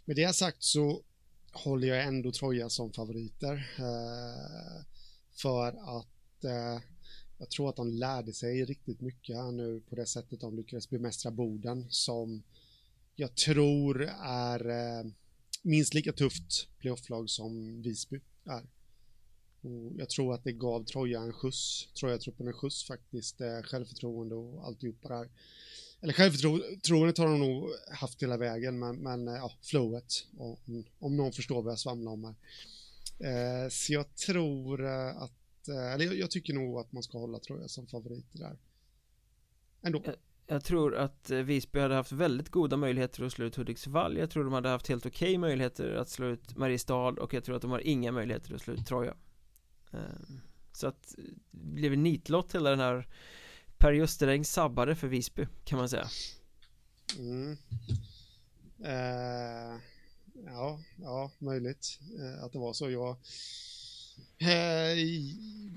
med 0.05 0.15
det 0.15 0.35
sagt 0.35 0.63
så 0.63 1.01
håller 1.51 1.87
jag 1.87 2.03
ändå 2.03 2.31
Troja 2.31 2.69
som 2.69 2.91
favoriter. 2.91 3.75
Eh, 3.77 4.85
för 5.41 5.67
att 5.97 6.43
eh, 6.43 6.83
jag 7.37 7.49
tror 7.49 7.69
att 7.69 7.75
de 7.75 7.89
lärde 7.89 8.33
sig 8.33 8.65
riktigt 8.65 9.01
mycket 9.01 9.35
här 9.35 9.51
nu 9.51 9.81
på 9.89 9.95
det 9.95 10.05
sättet 10.05 10.41
de 10.41 10.55
lyckades 10.55 10.89
bemästra 10.89 11.31
Boden 11.31 11.85
som 11.89 12.43
jag 13.19 13.35
tror 13.35 14.01
är 14.21 14.69
eh, 14.69 15.05
minst 15.63 15.93
lika 15.93 16.13
tufft 16.13 16.67
playofflag 16.79 17.29
som 17.29 17.81
Visby 17.81 18.19
är. 18.45 18.63
Och 19.61 19.91
jag 19.97 20.09
tror 20.09 20.33
att 20.33 20.43
det 20.43 20.51
gav 20.51 20.83
Troja 20.83 21.21
en 21.21 21.33
skjuts, 21.33 21.87
Troja-truppen 21.99 22.47
en 22.47 22.53
skjuts 22.53 22.87
faktiskt, 22.87 23.41
eh, 23.41 23.61
självförtroende 23.61 24.35
och 24.35 24.65
alltihopa 24.67 25.09
där. 25.09 25.29
Eller 26.01 26.13
självförtroendet 26.13 27.17
har 27.17 27.27
de 27.27 27.39
nog 27.39 27.69
haft 27.91 28.23
hela 28.23 28.37
vägen, 28.37 28.79
men, 28.79 28.95
men 28.95 29.27
eh, 29.27 29.33
ja, 29.33 29.51
flowet, 29.61 30.13
om, 30.37 30.85
om 30.99 31.17
någon 31.17 31.31
förstår 31.31 31.61
vad 31.61 31.71
jag 31.71 31.79
svamlar 31.79 32.11
om 32.11 32.23
här. 32.23 32.35
Eh, 33.29 33.69
så 33.69 33.93
jag 33.93 34.15
tror 34.15 34.85
eh, 34.85 35.21
att, 35.21 35.67
eh, 35.67 35.93
eller 35.93 36.05
jag, 36.05 36.15
jag, 36.15 36.31
tycker 36.31 36.53
nog 36.53 36.79
att 36.79 36.91
man 36.91 37.03
ska 37.03 37.17
hålla 37.17 37.39
Troja 37.39 37.67
som 37.67 37.87
favorit 37.87 38.25
där. 38.31 38.57
Ändå. 39.81 40.03
Jag 40.51 40.63
tror 40.63 40.95
att 40.95 41.31
eh, 41.31 41.37
Visby 41.37 41.79
hade 41.79 41.95
haft 41.95 42.11
väldigt 42.11 42.49
goda 42.49 42.77
möjligheter 42.77 43.23
att 43.23 43.33
slå 43.33 43.45
ut 43.45 43.55
Hudiksvall. 43.55 44.17
Jag 44.17 44.29
tror 44.29 44.43
de 44.43 44.53
hade 44.53 44.69
haft 44.69 44.87
helt 44.87 45.05
okej 45.05 45.29
okay 45.29 45.37
möjligheter 45.37 45.95
att 45.95 46.09
slå 46.09 46.25
ut 46.25 46.57
Mariestad 46.57 47.09
och 47.09 47.33
jag 47.33 47.43
tror 47.43 47.55
att 47.55 47.61
de 47.61 47.71
har 47.71 47.87
inga 47.87 48.11
möjligheter 48.11 48.55
att 48.55 48.61
slå 48.61 48.73
ut 48.73 48.87
Troja. 48.87 49.13
Ehm, 49.91 50.41
så 50.73 50.87
att 50.87 51.15
det 51.51 51.73
blev 51.73 51.93
en 51.93 52.03
nitlott 52.03 52.55
hela 52.55 52.69
den 52.69 52.79
här 52.79 53.07
Per 53.77 53.91
Justeräng 53.91 54.45
sabbade 54.45 54.95
för 54.95 55.07
Visby 55.07 55.47
kan 55.65 55.79
man 55.79 55.89
säga. 55.89 56.07
Mm. 57.17 57.57
eh, 58.83 59.81
Ja, 60.45 60.79
ja, 60.95 61.31
möjligt 61.39 61.99
eh, 62.19 62.43
att 62.43 62.53
det 62.53 62.59
var 62.59 62.73
så. 62.73 62.89
Jag 62.89 63.09
eh, 64.37 64.97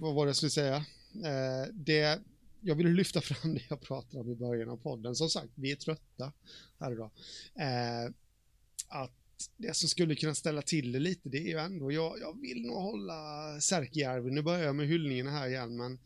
Vad 0.01 0.15
var 0.15 0.27
det 0.27 0.29
jag 0.29 0.37
skulle 0.37 0.51
säga? 0.51 0.77
Eh, 1.15 1.69
det 1.73 2.21
jag 2.63 2.75
vill 2.75 2.89
lyfta 2.89 3.21
fram 3.21 3.55
det 3.55 3.63
jag 3.69 3.81
pratade 3.81 4.21
om 4.21 4.31
i 4.31 4.35
början 4.35 4.69
av 4.69 4.77
podden. 4.77 5.17
Som 5.17 5.31
sagt, 5.31 5.53
vi 5.55 5.73
är 5.73 5.77
trötta 5.77 6.33
här 6.81 6.93
idag. 6.93 7.11
Eh, 7.55 8.13
att 8.89 9.13
det 9.57 9.77
som 9.77 9.89
skulle 9.89 10.15
kunna 10.15 10.35
ställa 10.35 10.63
till 10.63 10.93
det 10.93 10.99
lite, 10.99 11.29
det 11.29 11.39
är 11.39 11.49
ju 11.49 11.59
ändå, 11.59 11.93
jag, 11.93 12.21
jag 12.21 12.41
vill 12.41 12.63
nog 12.63 12.77
hålla 12.77 13.61
Särkijärvi. 13.61 14.31
Nu 14.31 14.43
börjar 14.43 14.63
jag 14.63 14.77
med 14.77 14.89
hyllningarna 14.89 15.31
här 15.31 15.49
igen, 15.49 15.77
men 15.77 15.99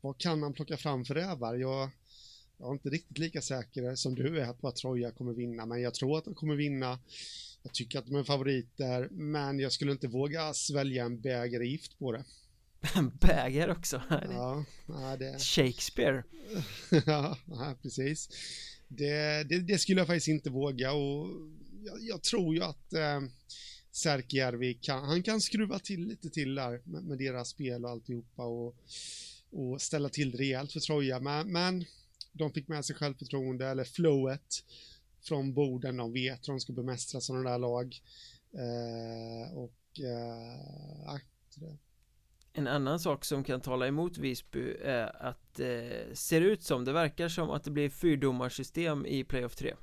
vad 0.00 0.18
kan 0.18 0.40
man 0.40 0.52
plocka 0.52 0.76
fram 0.76 1.04
för 1.04 1.14
rävar? 1.14 1.54
Jag, 1.54 1.90
jag 2.58 2.68
är 2.68 2.72
inte 2.72 2.88
riktigt 2.88 3.18
lika 3.18 3.42
säker 3.42 3.94
som 3.94 4.14
du 4.14 4.40
är 4.40 4.52
på 4.52 4.68
att 4.68 4.76
Troja 4.76 5.10
kommer 5.10 5.32
vinna, 5.32 5.66
men 5.66 5.82
jag 5.82 5.94
tror 5.94 6.18
att 6.18 6.24
de 6.24 6.34
kommer 6.34 6.56
vinna. 6.56 6.98
Jag 7.62 7.72
tycker 7.72 7.98
att 7.98 8.06
de 8.06 8.16
är 8.16 8.24
favoriter, 8.24 9.08
men 9.10 9.58
jag 9.58 9.72
skulle 9.72 9.92
inte 9.92 10.08
våga 10.08 10.54
svälja 10.54 11.04
en 11.04 11.20
bägare 11.20 11.66
gift 11.66 11.98
på 11.98 12.12
det. 12.12 12.24
Bägare 13.20 13.72
också? 13.72 14.02
Ja, 14.10 14.64
ja 14.86 15.16
det... 15.16 15.38
Shakespeare? 15.38 16.22
ja, 17.06 17.36
precis. 17.82 18.28
Det, 18.88 19.44
det, 19.48 19.58
det, 19.58 19.78
skulle 19.78 20.00
jag 20.00 20.06
faktiskt 20.06 20.28
inte 20.28 20.50
våga 20.50 20.92
och 20.92 21.28
jag, 21.84 21.98
jag 22.00 22.22
tror 22.22 22.54
ju 22.54 22.62
att 22.62 22.92
eh, 22.92 23.20
Särkijärvi 23.92 24.74
kan, 24.74 25.04
han 25.04 25.22
kan 25.22 25.40
skruva 25.40 25.78
till 25.78 26.06
lite 26.06 26.30
till 26.30 26.54
där 26.54 26.80
med, 26.84 27.04
med 27.04 27.18
deras 27.18 27.48
spel 27.48 27.84
och 27.84 27.90
alltihopa 27.90 28.44
och, 28.44 28.76
och 29.50 29.82
ställa 29.82 30.08
till 30.08 30.34
rejält 30.36 30.72
för 30.72 30.80
Troja. 30.80 31.20
Men, 31.20 31.52
men 31.52 31.84
de 32.32 32.52
fick 32.52 32.68
med 32.68 32.84
sig 32.84 32.96
självförtroende, 32.96 33.66
eller 33.66 33.84
flowet, 33.84 34.64
från 35.22 35.54
borden. 35.54 35.96
De 35.96 36.12
vet 36.12 36.48
hur 36.48 36.52
de 36.52 36.60
ska 36.60 36.72
bemästra 36.72 37.20
sådana 37.20 37.50
där 37.50 37.58
lag. 37.58 38.00
Eh, 38.52 39.56
och 39.56 40.00
eh, 40.00 41.20
det. 41.54 41.76
En 42.56 42.66
annan 42.66 43.00
sak 43.00 43.24
som 43.24 43.44
kan 43.44 43.60
tala 43.60 43.86
emot 43.86 44.18
Visby 44.18 44.76
är 44.82 45.22
att 45.22 45.60
eh, 45.60 46.12
ser 46.12 46.40
ut 46.40 46.62
som, 46.62 46.84
det 46.84 46.92
verkar 46.92 47.28
som 47.28 47.50
att 47.50 47.64
det 47.64 47.70
blir 47.70 47.90
fyrdomarsystem 47.90 49.06
i 49.06 49.24
Playoff 49.24 49.56
3 49.56 49.74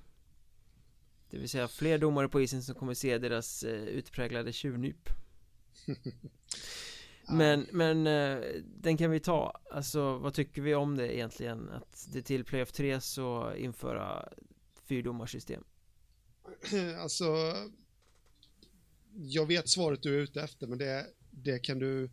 Det 1.29 1.37
vill 1.37 1.49
säga 1.49 1.67
fler 1.67 1.97
domare 1.97 2.29
på 2.29 2.41
isen 2.41 2.63
som 2.63 2.75
kommer 2.75 2.93
se 2.93 3.17
deras 3.17 3.63
eh, 3.63 3.83
utpräglade 3.83 4.53
tjuvnyp. 4.53 5.09
Men, 7.27 7.67
men 7.71 8.07
eh, 8.07 8.39
den 8.65 8.97
kan 8.97 9.11
vi 9.11 9.19
ta, 9.19 9.61
alltså 9.71 10.17
vad 10.17 10.33
tycker 10.33 10.61
vi 10.61 10.75
om 10.75 10.97
det 10.97 11.15
egentligen? 11.15 11.69
Att 11.69 12.07
det 12.13 12.21
till 12.21 12.43
Playoff 12.43 12.71
3 12.71 13.01
så 13.01 13.55
införa 13.55 14.29
fyrdomarsystem. 14.83 15.63
Alltså 16.99 17.25
Jag 19.13 19.45
vet 19.45 19.69
svaret 19.69 20.03
du 20.03 20.15
är 20.15 20.19
ute 20.19 20.41
efter 20.41 20.67
men 20.67 20.77
det, 20.77 21.05
det 21.29 21.59
kan 21.59 21.79
du 21.79 22.09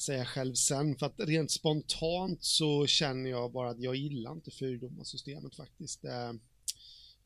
säga 0.00 0.24
själv 0.24 0.54
sen. 0.54 0.96
För 0.96 1.06
att 1.06 1.14
rent 1.20 1.50
spontant 1.50 2.44
så 2.44 2.86
känner 2.86 3.30
jag 3.30 3.52
bara 3.52 3.70
att 3.70 3.80
jag 3.80 3.96
gillar 3.96 4.32
inte 4.32 4.50
fyrdomarsystemet 4.50 5.56
faktiskt. 5.56 6.04
Eh, 6.04 6.32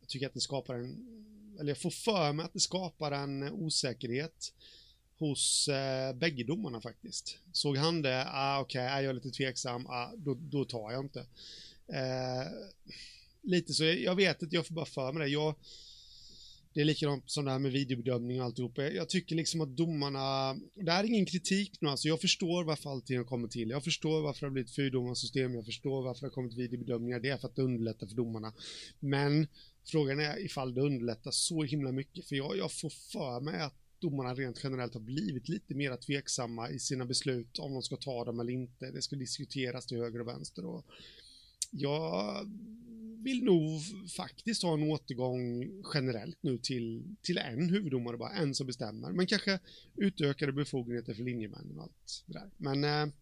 jag 0.01 0.09
tycker 0.09 0.27
att 0.27 0.35
det 0.35 0.41
skapar 0.41 0.75
en, 0.75 0.97
eller 1.61 1.70
jag 1.70 1.79
får 1.79 1.91
för 1.91 2.33
mig 2.33 2.45
att 2.45 2.53
det 2.53 2.61
skapar 2.61 3.12
en 3.12 3.53
osäkerhet 3.53 4.53
hos 5.18 5.68
eh, 5.68 6.14
bägge 6.14 6.45
domarna 6.45 6.81
faktiskt. 6.81 7.39
Såg 7.53 7.77
han 7.77 8.03
det, 8.03 8.25
ah, 8.29 8.61
okej, 8.61 8.87
okay, 8.87 9.05
jag 9.05 9.14
lite 9.14 9.31
tveksam, 9.31 9.87
ah, 9.87 10.12
då, 10.16 10.35
då 10.35 10.64
tar 10.64 10.93
jag 10.93 11.05
inte. 11.05 11.20
Eh, 11.89 12.53
lite 13.43 13.75
så, 13.75 13.85
jag 13.85 14.14
vet 14.14 14.43
att 14.43 14.53
jag 14.53 14.66
får 14.66 14.75
bara 14.75 14.87
för 14.87 15.12
mig 15.12 15.22
det. 15.22 15.33
Jag, 15.33 15.55
det 16.75 16.81
är 16.81 16.85
likadant 16.85 17.31
som 17.31 17.45
det 17.45 17.51
här 17.51 17.59
med 17.59 17.72
videobedömning 17.72 18.41
och 18.41 18.45
alltihop. 18.45 18.79
Jag 18.79 19.09
tycker 19.09 19.37
liksom 19.37 19.61
att 19.61 19.77
domarna, 19.77 20.55
det 20.75 20.93
här 20.93 21.05
är 21.05 21.09
ingen 21.09 21.27
kritik 21.27 21.81
nu 21.81 21.89
alltså, 21.89 22.09
jag 22.09 22.20
förstår 22.20 22.64
varför 22.64 22.91
allting 22.91 23.16
har 23.16 23.25
kommit 23.25 23.51
till. 23.51 23.70
Jag 23.70 23.85
förstår 23.85 24.22
varför 24.22 24.41
det 24.41 24.47
har 24.47 24.53
blivit 24.53 24.75
fyrdomarsystem, 24.75 25.55
jag 25.55 25.64
förstår 25.64 26.03
varför 26.03 26.20
det 26.20 26.27
har 26.27 26.31
kommit 26.31 26.55
videobedömningar, 26.55 27.20
det 27.20 27.29
är 27.29 27.37
för 27.37 27.49
att 27.49 27.57
det 27.57 27.62
underlättar 27.62 28.07
för 28.07 28.14
domarna. 28.14 28.53
Men 29.01 29.47
frågan 29.85 30.20
är 30.20 30.45
ifall 30.45 30.75
det 30.75 30.81
underlättar 30.81 31.31
så 31.31 31.62
himla 31.62 31.93
mycket, 31.93 32.27
för 32.29 32.37
jag, 32.37 32.57
jag 32.57 32.72
får 32.72 32.91
för 32.91 33.41
mig 33.41 33.61
att 33.61 33.75
domarna 33.99 34.35
rent 34.35 34.61
generellt 34.64 34.95
har 34.95 35.01
blivit 35.01 35.49
lite 35.49 35.75
mer 35.75 35.97
tveksamma 35.97 36.70
i 36.70 36.79
sina 36.79 37.05
beslut 37.05 37.59
om 37.59 37.72
de 37.72 37.83
ska 37.83 37.97
ta 37.97 38.25
dem 38.25 38.41
eller 38.41 38.53
inte. 38.53 38.91
Det 38.91 39.03
ska 39.03 39.16
diskuteras 39.16 39.87
till 39.87 39.99
höger 39.99 40.20
och 40.20 40.29
vänster 40.29 40.66
och 40.66 40.85
jag 41.77 42.51
vill 43.25 43.45
nog 43.45 43.81
faktiskt 44.16 44.62
ha 44.62 44.75
en 44.75 44.83
återgång 44.83 45.70
generellt 45.95 46.39
nu 46.41 46.59
till, 46.59 47.16
till 47.22 47.39
en 47.39 47.68
huvuddomare 47.68 48.16
bara, 48.16 48.31
en 48.31 48.55
som 48.55 48.66
bestämmer. 48.66 49.12
Men 49.12 49.27
kanske 49.27 49.59
utökade 49.97 50.53
befogenheter 50.53 51.14
för 51.14 51.22
linjemännen 51.22 51.77
och 51.77 51.83
allt 51.83 52.25
det 52.27 52.33
där. 52.33 52.51
Men 52.57 52.85
eh, 52.85 53.14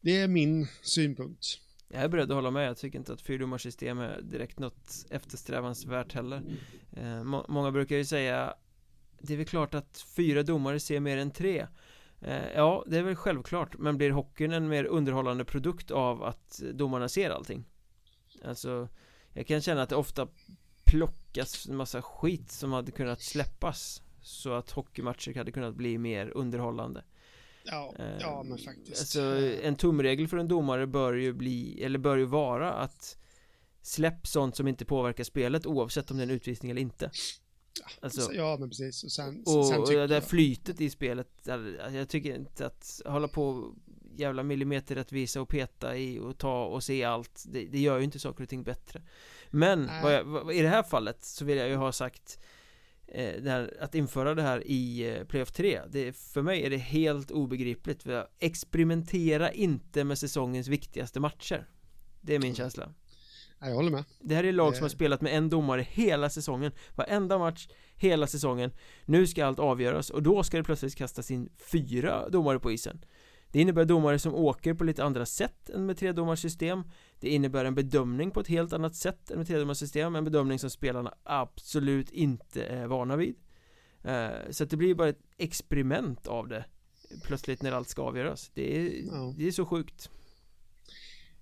det 0.00 0.16
är 0.16 0.28
min 0.28 0.66
synpunkt. 0.82 1.60
Jag 1.88 2.02
är 2.02 2.08
beredd 2.08 2.30
att 2.30 2.34
hålla 2.34 2.50
med, 2.50 2.68
jag 2.68 2.78
tycker 2.78 2.98
inte 2.98 3.12
att 3.12 3.20
fyrdomarsystem 3.20 3.98
är 3.98 4.22
direkt 4.22 4.58
något 4.58 5.06
eftersträvansvärt 5.10 6.12
heller 6.12 6.42
eh, 6.92 7.24
må 7.24 7.46
Många 7.48 7.70
brukar 7.70 7.96
ju 7.96 8.04
säga 8.04 8.54
Det 9.20 9.32
är 9.32 9.36
väl 9.36 9.46
klart 9.46 9.74
att 9.74 10.04
fyra 10.16 10.42
domare 10.42 10.80
ser 10.80 11.00
mer 11.00 11.16
än 11.16 11.30
tre 11.30 11.66
Ja, 12.54 12.84
det 12.86 12.98
är 12.98 13.02
väl 13.02 13.16
självklart, 13.16 13.78
men 13.78 13.96
blir 13.96 14.10
hockeyn 14.10 14.52
en 14.52 14.68
mer 14.68 14.84
underhållande 14.84 15.44
produkt 15.44 15.90
av 15.90 16.22
att 16.22 16.62
domarna 16.72 17.08
ser 17.08 17.30
allting? 17.30 17.64
Alltså 18.44 18.88
Jag 19.32 19.46
kan 19.46 19.60
känna 19.60 19.82
att 19.82 19.88
det 19.88 19.96
ofta 19.96 20.28
plockas 20.84 21.68
en 21.68 21.76
massa 21.76 22.02
skit 22.02 22.50
som 22.50 22.72
hade 22.72 22.92
kunnat 22.92 23.22
släppas 23.22 24.02
Så 24.22 24.52
att 24.52 24.70
hockeymatcher 24.70 25.38
hade 25.38 25.52
kunnat 25.52 25.74
bli 25.74 25.98
mer 25.98 26.32
underhållande. 26.34 27.04
Ja, 27.64 27.94
eh, 27.98 28.16
ja 28.20 28.42
men 28.42 28.58
faktiskt. 28.58 29.00
Alltså 29.00 29.20
en 29.62 29.76
tumregel 29.76 30.28
för 30.28 30.36
en 30.36 30.48
domare 30.48 30.86
bör 30.86 31.12
ju 31.12 31.32
bli, 31.32 31.84
eller 31.84 31.98
bör 31.98 32.16
ju 32.16 32.24
vara 32.24 32.72
att 32.72 33.16
Släpp 33.84 34.26
sånt 34.26 34.56
som 34.56 34.68
inte 34.68 34.84
påverkar 34.84 35.24
spelet 35.24 35.66
oavsett 35.66 36.10
om 36.10 36.16
det 36.16 36.22
är 36.22 36.26
en 36.26 36.34
utvisning 36.34 36.70
eller 36.70 36.80
inte 36.80 37.10
Alltså, 38.00 38.32
ja 38.32 38.56
men 38.60 38.68
precis. 38.68 39.04
Och 39.04 39.12
sen, 39.12 39.42
och, 39.46 39.66
sen 39.66 39.80
och 39.80 39.88
det 39.88 40.06
där 40.06 40.20
flytet 40.20 40.80
i 40.80 40.90
spelet 40.90 41.28
Jag 41.92 42.08
tycker 42.08 42.34
inte 42.34 42.66
att 42.66 43.00
hålla 43.04 43.28
på 43.28 43.74
jävla 44.16 44.42
millimeterrättvisa 44.42 45.40
och 45.40 45.48
peta 45.48 45.96
i 45.96 46.18
och 46.18 46.38
ta 46.38 46.64
och 46.64 46.84
se 46.84 47.04
allt 47.04 47.44
det, 47.48 47.64
det 47.64 47.78
gör 47.78 47.98
ju 47.98 48.04
inte 48.04 48.18
saker 48.18 48.42
och 48.42 48.48
ting 48.48 48.62
bättre. 48.62 49.02
Men 49.50 49.90
vad 50.02 50.14
jag, 50.14 50.24
vad, 50.24 50.54
i 50.54 50.62
det 50.62 50.68
här 50.68 50.82
fallet 50.82 51.24
så 51.24 51.44
vill 51.44 51.58
jag 51.58 51.68
ju 51.68 51.74
ha 51.74 51.92
sagt 51.92 52.38
eh, 53.06 53.42
här, 53.42 53.76
Att 53.80 53.94
införa 53.94 54.34
det 54.34 54.42
här 54.42 54.66
i 54.66 55.10
eh, 55.10 55.24
Playoff 55.24 55.52
3 55.52 55.80
det, 55.88 56.16
För 56.16 56.42
mig 56.42 56.62
är 56.62 56.70
det 56.70 56.76
helt 56.76 57.30
obegripligt. 57.30 58.06
Experimentera 58.38 59.52
inte 59.52 60.04
med 60.04 60.18
säsongens 60.18 60.68
viktigaste 60.68 61.20
matcher. 61.20 61.68
Det 62.20 62.34
är 62.34 62.38
min 62.38 62.54
känsla 62.54 62.94
jag 63.68 63.74
håller 63.74 63.90
med. 63.90 64.04
Det 64.20 64.34
här 64.34 64.44
är 64.44 64.52
lag 64.52 64.76
som 64.76 64.82
har 64.84 64.88
spelat 64.88 65.20
med 65.20 65.36
en 65.36 65.48
domare 65.48 65.86
hela 65.90 66.30
säsongen 66.30 66.72
Varenda 66.94 67.38
match, 67.38 67.68
hela 67.94 68.26
säsongen. 68.26 68.70
Nu 69.04 69.26
ska 69.26 69.46
allt 69.46 69.58
avgöras 69.58 70.10
och 70.10 70.22
då 70.22 70.42
ska 70.42 70.56
det 70.56 70.64
plötsligt 70.64 70.96
kastas 70.96 71.30
in 71.30 71.48
fyra 71.72 72.28
domare 72.28 72.58
på 72.58 72.72
isen. 72.72 73.04
Det 73.54 73.60
innebär 73.60 73.84
domare 73.84 74.18
som 74.18 74.34
åker 74.34 74.74
på 74.74 74.84
lite 74.84 75.04
andra 75.04 75.26
sätt 75.26 75.70
än 75.70 75.86
med 75.86 75.98
tredomarsystem 75.98 76.82
Det 77.20 77.28
innebär 77.28 77.64
en 77.64 77.74
bedömning 77.74 78.30
på 78.30 78.40
ett 78.40 78.48
helt 78.48 78.72
annat 78.72 78.94
sätt 78.94 79.30
än 79.30 79.38
med 79.38 79.46
tredomarsystem 79.46 80.16
En 80.16 80.24
bedömning 80.24 80.58
som 80.58 80.70
spelarna 80.70 81.14
absolut 81.22 82.10
inte 82.10 82.64
är 82.64 82.86
vana 82.86 83.16
vid. 83.16 83.36
Eh, 84.04 84.28
Så 84.50 84.64
att 84.64 84.70
det 84.70 84.76
blir 84.76 84.94
bara 84.94 85.08
ett 85.08 85.22
experiment 85.36 86.26
av 86.26 86.48
det 86.48 86.64
Plötsligt 87.24 87.62
när 87.62 87.72
allt 87.72 87.88
ska 87.88 88.02
avgöras. 88.02 88.50
Det 88.54 88.76
är, 88.76 89.06
ja. 89.06 89.34
det 89.36 89.46
är 89.46 89.50
så 89.50 89.66
sjukt 89.66 90.10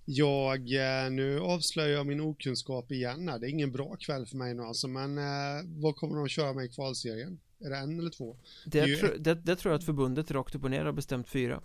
jag, 0.05 0.59
eh, 0.59 1.11
nu 1.11 1.39
avslöjar 1.39 1.89
jag 1.89 2.07
min 2.07 2.21
okunskap 2.21 2.91
igen 2.91 3.29
här. 3.29 3.39
Det 3.39 3.47
är 3.47 3.49
ingen 3.49 3.71
bra 3.71 3.95
kväll 3.95 4.25
för 4.25 4.37
mig 4.37 4.53
nu 4.53 4.63
alltså, 4.63 4.87
men 4.87 5.17
eh, 5.17 5.63
vad 5.65 5.95
kommer 5.95 6.15
de 6.15 6.25
att 6.25 6.31
köra 6.31 6.53
med 6.53 6.65
i 6.65 6.69
kvalserien? 6.69 7.39
Är 7.59 7.69
det 7.69 7.77
en 7.77 7.99
eller 7.99 8.09
två? 8.09 8.37
Det, 8.65 8.81
det, 8.81 8.95
tro, 8.95 9.09
det, 9.19 9.33
det 9.33 9.55
tror 9.55 9.71
jag 9.71 9.79
att 9.79 9.85
förbundet 9.85 10.31
rakt 10.31 10.55
upp 10.55 10.63
och 10.63 10.71
ner 10.71 10.85
har 10.85 10.91
bestämt 10.91 11.29
fyra 11.29 11.61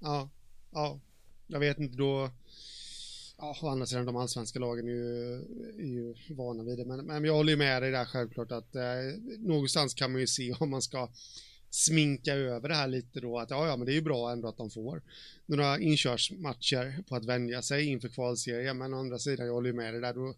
Ja, 0.00 0.30
ja. 0.70 1.00
Jag 1.46 1.60
vet 1.60 1.78
inte 1.78 1.96
då. 1.96 2.30
Ja, 3.38 3.56
å 3.62 3.68
andra 3.68 3.86
sidan 3.86 4.06
de 4.06 4.16
allsvenska 4.16 4.58
lagen 4.58 4.88
är 4.88 4.92
ju, 4.92 5.34
är 5.78 5.86
ju 5.86 6.14
vana 6.34 6.62
vid 6.62 6.78
det. 6.78 6.84
Men, 6.84 7.06
men 7.06 7.24
jag 7.24 7.34
håller 7.34 7.50
ju 7.50 7.56
med 7.56 7.82
dig 7.82 7.90
där 7.90 8.04
självklart 8.04 8.52
att 8.52 8.74
eh, 8.74 8.82
någonstans 9.38 9.94
kan 9.94 10.12
man 10.12 10.20
ju 10.20 10.26
se 10.26 10.52
om 10.60 10.70
man 10.70 10.82
ska 10.82 11.08
sminka 11.74 12.34
över 12.34 12.68
det 12.68 12.74
här 12.74 12.88
lite 12.88 13.20
då 13.20 13.38
att 13.38 13.50
ja, 13.50 13.66
ja, 13.66 13.76
men 13.76 13.86
det 13.86 13.92
är 13.92 13.94
ju 13.94 14.02
bra 14.02 14.32
ändå 14.32 14.48
att 14.48 14.56
de 14.56 14.70
får 14.70 15.02
några 15.46 15.78
inkörsmatcher 15.78 17.02
på 17.08 17.16
att 17.16 17.24
vänja 17.24 17.62
sig 17.62 17.84
inför 17.84 18.08
kvalserien. 18.08 18.78
Men 18.78 18.94
å 18.94 18.98
andra 18.98 19.18
sidan, 19.18 19.46
jag 19.46 19.52
håller 19.52 19.70
ju 19.70 19.76
med 19.76 19.94
dig 19.94 20.00
där 20.00 20.14
då 20.14 20.34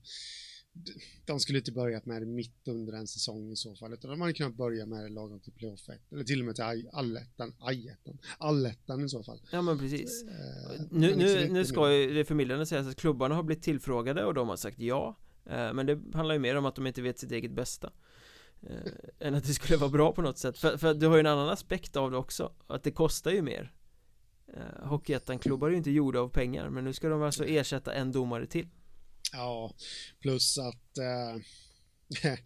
de 1.25 1.41
skulle 1.41 1.59
inte 1.59 1.73
börjat 1.73 2.07
med 2.07 2.23
det 2.23 2.27
mitt 2.27 2.69
under 2.69 2.93
en 2.93 3.07
säsong 3.07 3.53
i 3.53 3.57
så 3.57 3.75
fall, 3.75 3.93
utan 3.93 4.11
de 4.11 4.21
hade 4.21 4.33
kunnat 4.33 4.55
börja 4.55 4.87
med 4.87 5.05
det 5.05 5.09
lagom 5.09 5.41
till 5.41 5.53
playoff 5.53 5.89
1, 5.89 6.13
eller 6.13 6.25
till 6.25 6.41
och 6.41 6.47
med 6.47 6.55
till 6.55 6.89
allettan, 6.93 7.55
ajettan, 7.59 8.19
allettan 8.39 9.05
i 9.05 9.09
så 9.09 9.23
fall. 9.23 9.41
Ja 9.53 9.63
men 9.63 9.79
precis. 9.79 10.23
Eh, 10.23 10.83
nu, 10.91 11.17
nu, 11.17 11.49
nu 11.49 11.65
ska 11.65 11.93
ju 11.93 12.15
det 12.15 12.25
förmildrande 12.25 12.67
sägas 12.67 12.87
att 12.87 12.97
klubbarna 12.97 13.35
har 13.35 13.43
blivit 13.43 13.65
tillfrågade 13.65 14.25
och 14.25 14.35
de 14.35 14.49
har 14.49 14.57
sagt 14.57 14.79
ja, 14.79 15.19
eh, 15.47 15.73
men 15.73 15.87
det 15.87 16.01
handlar 16.15 16.35
ju 16.35 16.39
mer 16.39 16.57
om 16.57 16.67
att 16.67 16.75
de 16.75 16.87
inte 16.87 17.03
vet 17.03 17.19
sitt 17.19 17.33
eget 17.33 17.53
bästa. 17.53 17.93
Eh, 18.71 19.27
än 19.27 19.35
att 19.35 19.45
det 19.45 19.55
skulle 19.55 19.77
vara 19.77 19.91
bra 19.91 20.13
på 20.13 20.23
något 20.23 20.39
sätt, 20.39 20.59
för, 20.59 20.77
för 20.77 20.95
du 20.95 21.07
har 21.07 21.15
ju 21.15 21.21
en 21.21 21.27
annan 21.27 21.49
aspekt 21.49 21.97
av 21.97 22.11
det 22.11 22.17
också, 22.17 22.53
att 22.67 22.83
det 22.83 22.91
kostar 22.91 23.31
ju 23.31 23.43
mer. 23.43 23.73
Eh, 24.55 24.87
Hockeyettan-klubbar 24.87 25.67
är 25.67 25.71
ju 25.71 25.77
inte 25.77 25.91
gjorda 25.91 26.21
av 26.21 26.29
pengar, 26.29 26.71
men 26.71 26.85
nu 26.85 26.93
ska 26.93 27.09
de 27.09 27.23
alltså 27.23 27.45
ersätta 27.45 27.95
en 27.95 28.13
domare 28.13 28.47
till. 28.47 28.69
Ja, 29.33 29.75
plus 30.21 30.59
att 30.59 30.99
eh, 30.99 31.37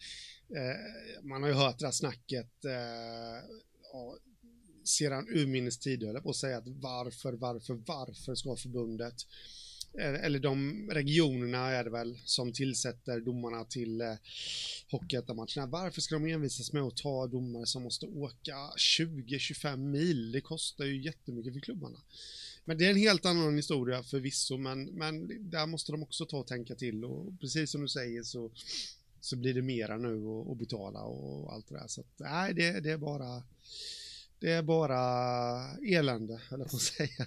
man 1.22 1.42
har 1.42 1.48
ju 1.48 1.54
hört 1.54 1.78
det 1.78 1.84
här 1.84 1.92
snacket 1.92 2.50
ja, 3.92 4.16
sedan 4.84 5.28
urminnes 5.28 5.78
tid, 5.78 6.02
höll 6.02 6.22
på 6.22 6.30
att 6.30 6.36
säga 6.36 6.58
att 6.58 6.68
varför, 6.68 7.32
varför, 7.32 7.74
varför 7.74 8.34
ska 8.34 8.56
förbundet 8.56 9.14
Eh, 9.94 10.24
eller 10.24 10.38
de 10.38 10.88
regionerna 10.90 11.70
är 11.70 11.84
det 11.84 11.90
väl 11.90 12.18
som 12.24 12.52
tillsätter 12.52 13.20
domarna 13.20 13.64
till 13.64 14.00
eh, 14.00 14.14
hockeyettan-matcherna. 14.90 15.66
Varför 15.66 16.00
ska 16.00 16.14
de 16.14 16.26
envisas 16.26 16.72
med 16.72 16.82
att 16.82 16.96
ta 16.96 17.26
domare 17.26 17.66
som 17.66 17.82
måste 17.82 18.06
åka 18.06 18.56
20-25 18.76 19.76
mil? 19.76 20.32
Det 20.32 20.40
kostar 20.40 20.84
ju 20.84 21.02
jättemycket 21.02 21.52
för 21.52 21.60
klubbarna. 21.60 21.98
Men 22.64 22.78
det 22.78 22.86
är 22.86 22.90
en 22.90 22.96
helt 22.96 23.26
annan 23.26 23.56
historia 23.56 24.02
förvisso, 24.02 24.56
men, 24.56 24.84
men 24.84 25.50
där 25.50 25.66
måste 25.66 25.92
de 25.92 26.02
också 26.02 26.26
ta 26.26 26.38
och 26.38 26.46
tänka 26.46 26.74
till 26.74 27.04
och 27.04 27.40
precis 27.40 27.70
som 27.70 27.80
du 27.80 27.88
säger 27.88 28.22
så, 28.22 28.50
så 29.20 29.36
blir 29.36 29.54
det 29.54 29.62
mera 29.62 29.98
nu 29.98 30.26
att 30.52 30.58
betala 30.58 31.02
och 31.02 31.52
allt 31.52 31.68
det 31.68 31.74
där. 31.74 31.86
Så 31.86 32.00
att, 32.00 32.06
nej, 32.16 32.54
det, 32.54 32.80
det 32.80 32.90
är 32.90 32.98
bara 32.98 33.42
det 34.40 34.52
är 34.52 34.62
bara 34.62 34.98
elände, 35.76 36.40
höll 36.50 36.60
jag 36.60 36.70
på 36.70 36.76
att 36.76 36.82
säga. 36.82 37.26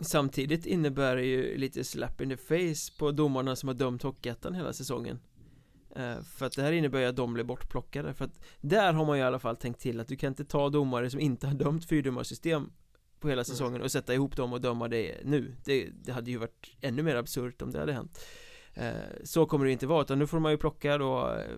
Samtidigt 0.00 0.66
innebär 0.66 1.16
det 1.16 1.24
ju 1.24 1.56
lite 1.56 1.84
slap 1.84 2.20
in 2.20 2.28
the 2.28 2.36
face 2.36 2.98
på 2.98 3.10
domarna 3.12 3.56
som 3.56 3.68
har 3.68 3.74
dömt 3.74 4.02
Hockeyettan 4.02 4.54
hela 4.54 4.72
säsongen. 4.72 5.20
Eh, 5.96 6.20
För 6.22 6.46
att 6.46 6.52
det 6.52 6.62
här 6.62 6.72
innebär 6.72 7.00
ju 7.00 7.06
att 7.06 7.16
de 7.16 7.34
blir 7.34 7.44
bortplockade. 7.44 8.14
För 8.14 8.24
att 8.24 8.40
där 8.60 8.92
har 8.92 9.06
man 9.06 9.16
ju 9.18 9.22
i 9.22 9.26
alla 9.26 9.38
fall 9.38 9.56
tänkt 9.56 9.80
till 9.80 10.00
att 10.00 10.08
du 10.08 10.16
kan 10.16 10.28
inte 10.28 10.44
ta 10.44 10.68
domare 10.68 11.10
som 11.10 11.20
inte 11.20 11.46
har 11.46 11.54
dömt 11.54 11.84
fyrdomarsystem 11.84 12.70
På 13.20 13.28
hela 13.28 13.44
säsongen 13.44 13.82
och 13.82 13.92
sätta 13.92 14.14
ihop 14.14 14.36
dem 14.36 14.52
och 14.52 14.60
döma 14.60 14.88
det 14.88 15.16
nu. 15.24 15.56
Det, 15.64 15.88
det 16.04 16.12
hade 16.12 16.30
ju 16.30 16.36
varit 16.36 16.70
ännu 16.80 17.02
mer 17.02 17.16
absurt 17.16 17.62
om 17.62 17.70
det 17.70 17.78
hade 17.78 17.92
hänt. 17.92 18.20
Eh, 18.74 18.92
Så 19.24 19.46
kommer 19.46 19.64
det 19.66 19.72
inte 19.72 19.86
vara. 19.86 20.02
Utan 20.02 20.18
nu 20.18 20.26
får 20.26 20.38
man 20.40 20.52
ju 20.52 20.58
plocka 20.58 20.98
då 20.98 21.30
eh, 21.32 21.56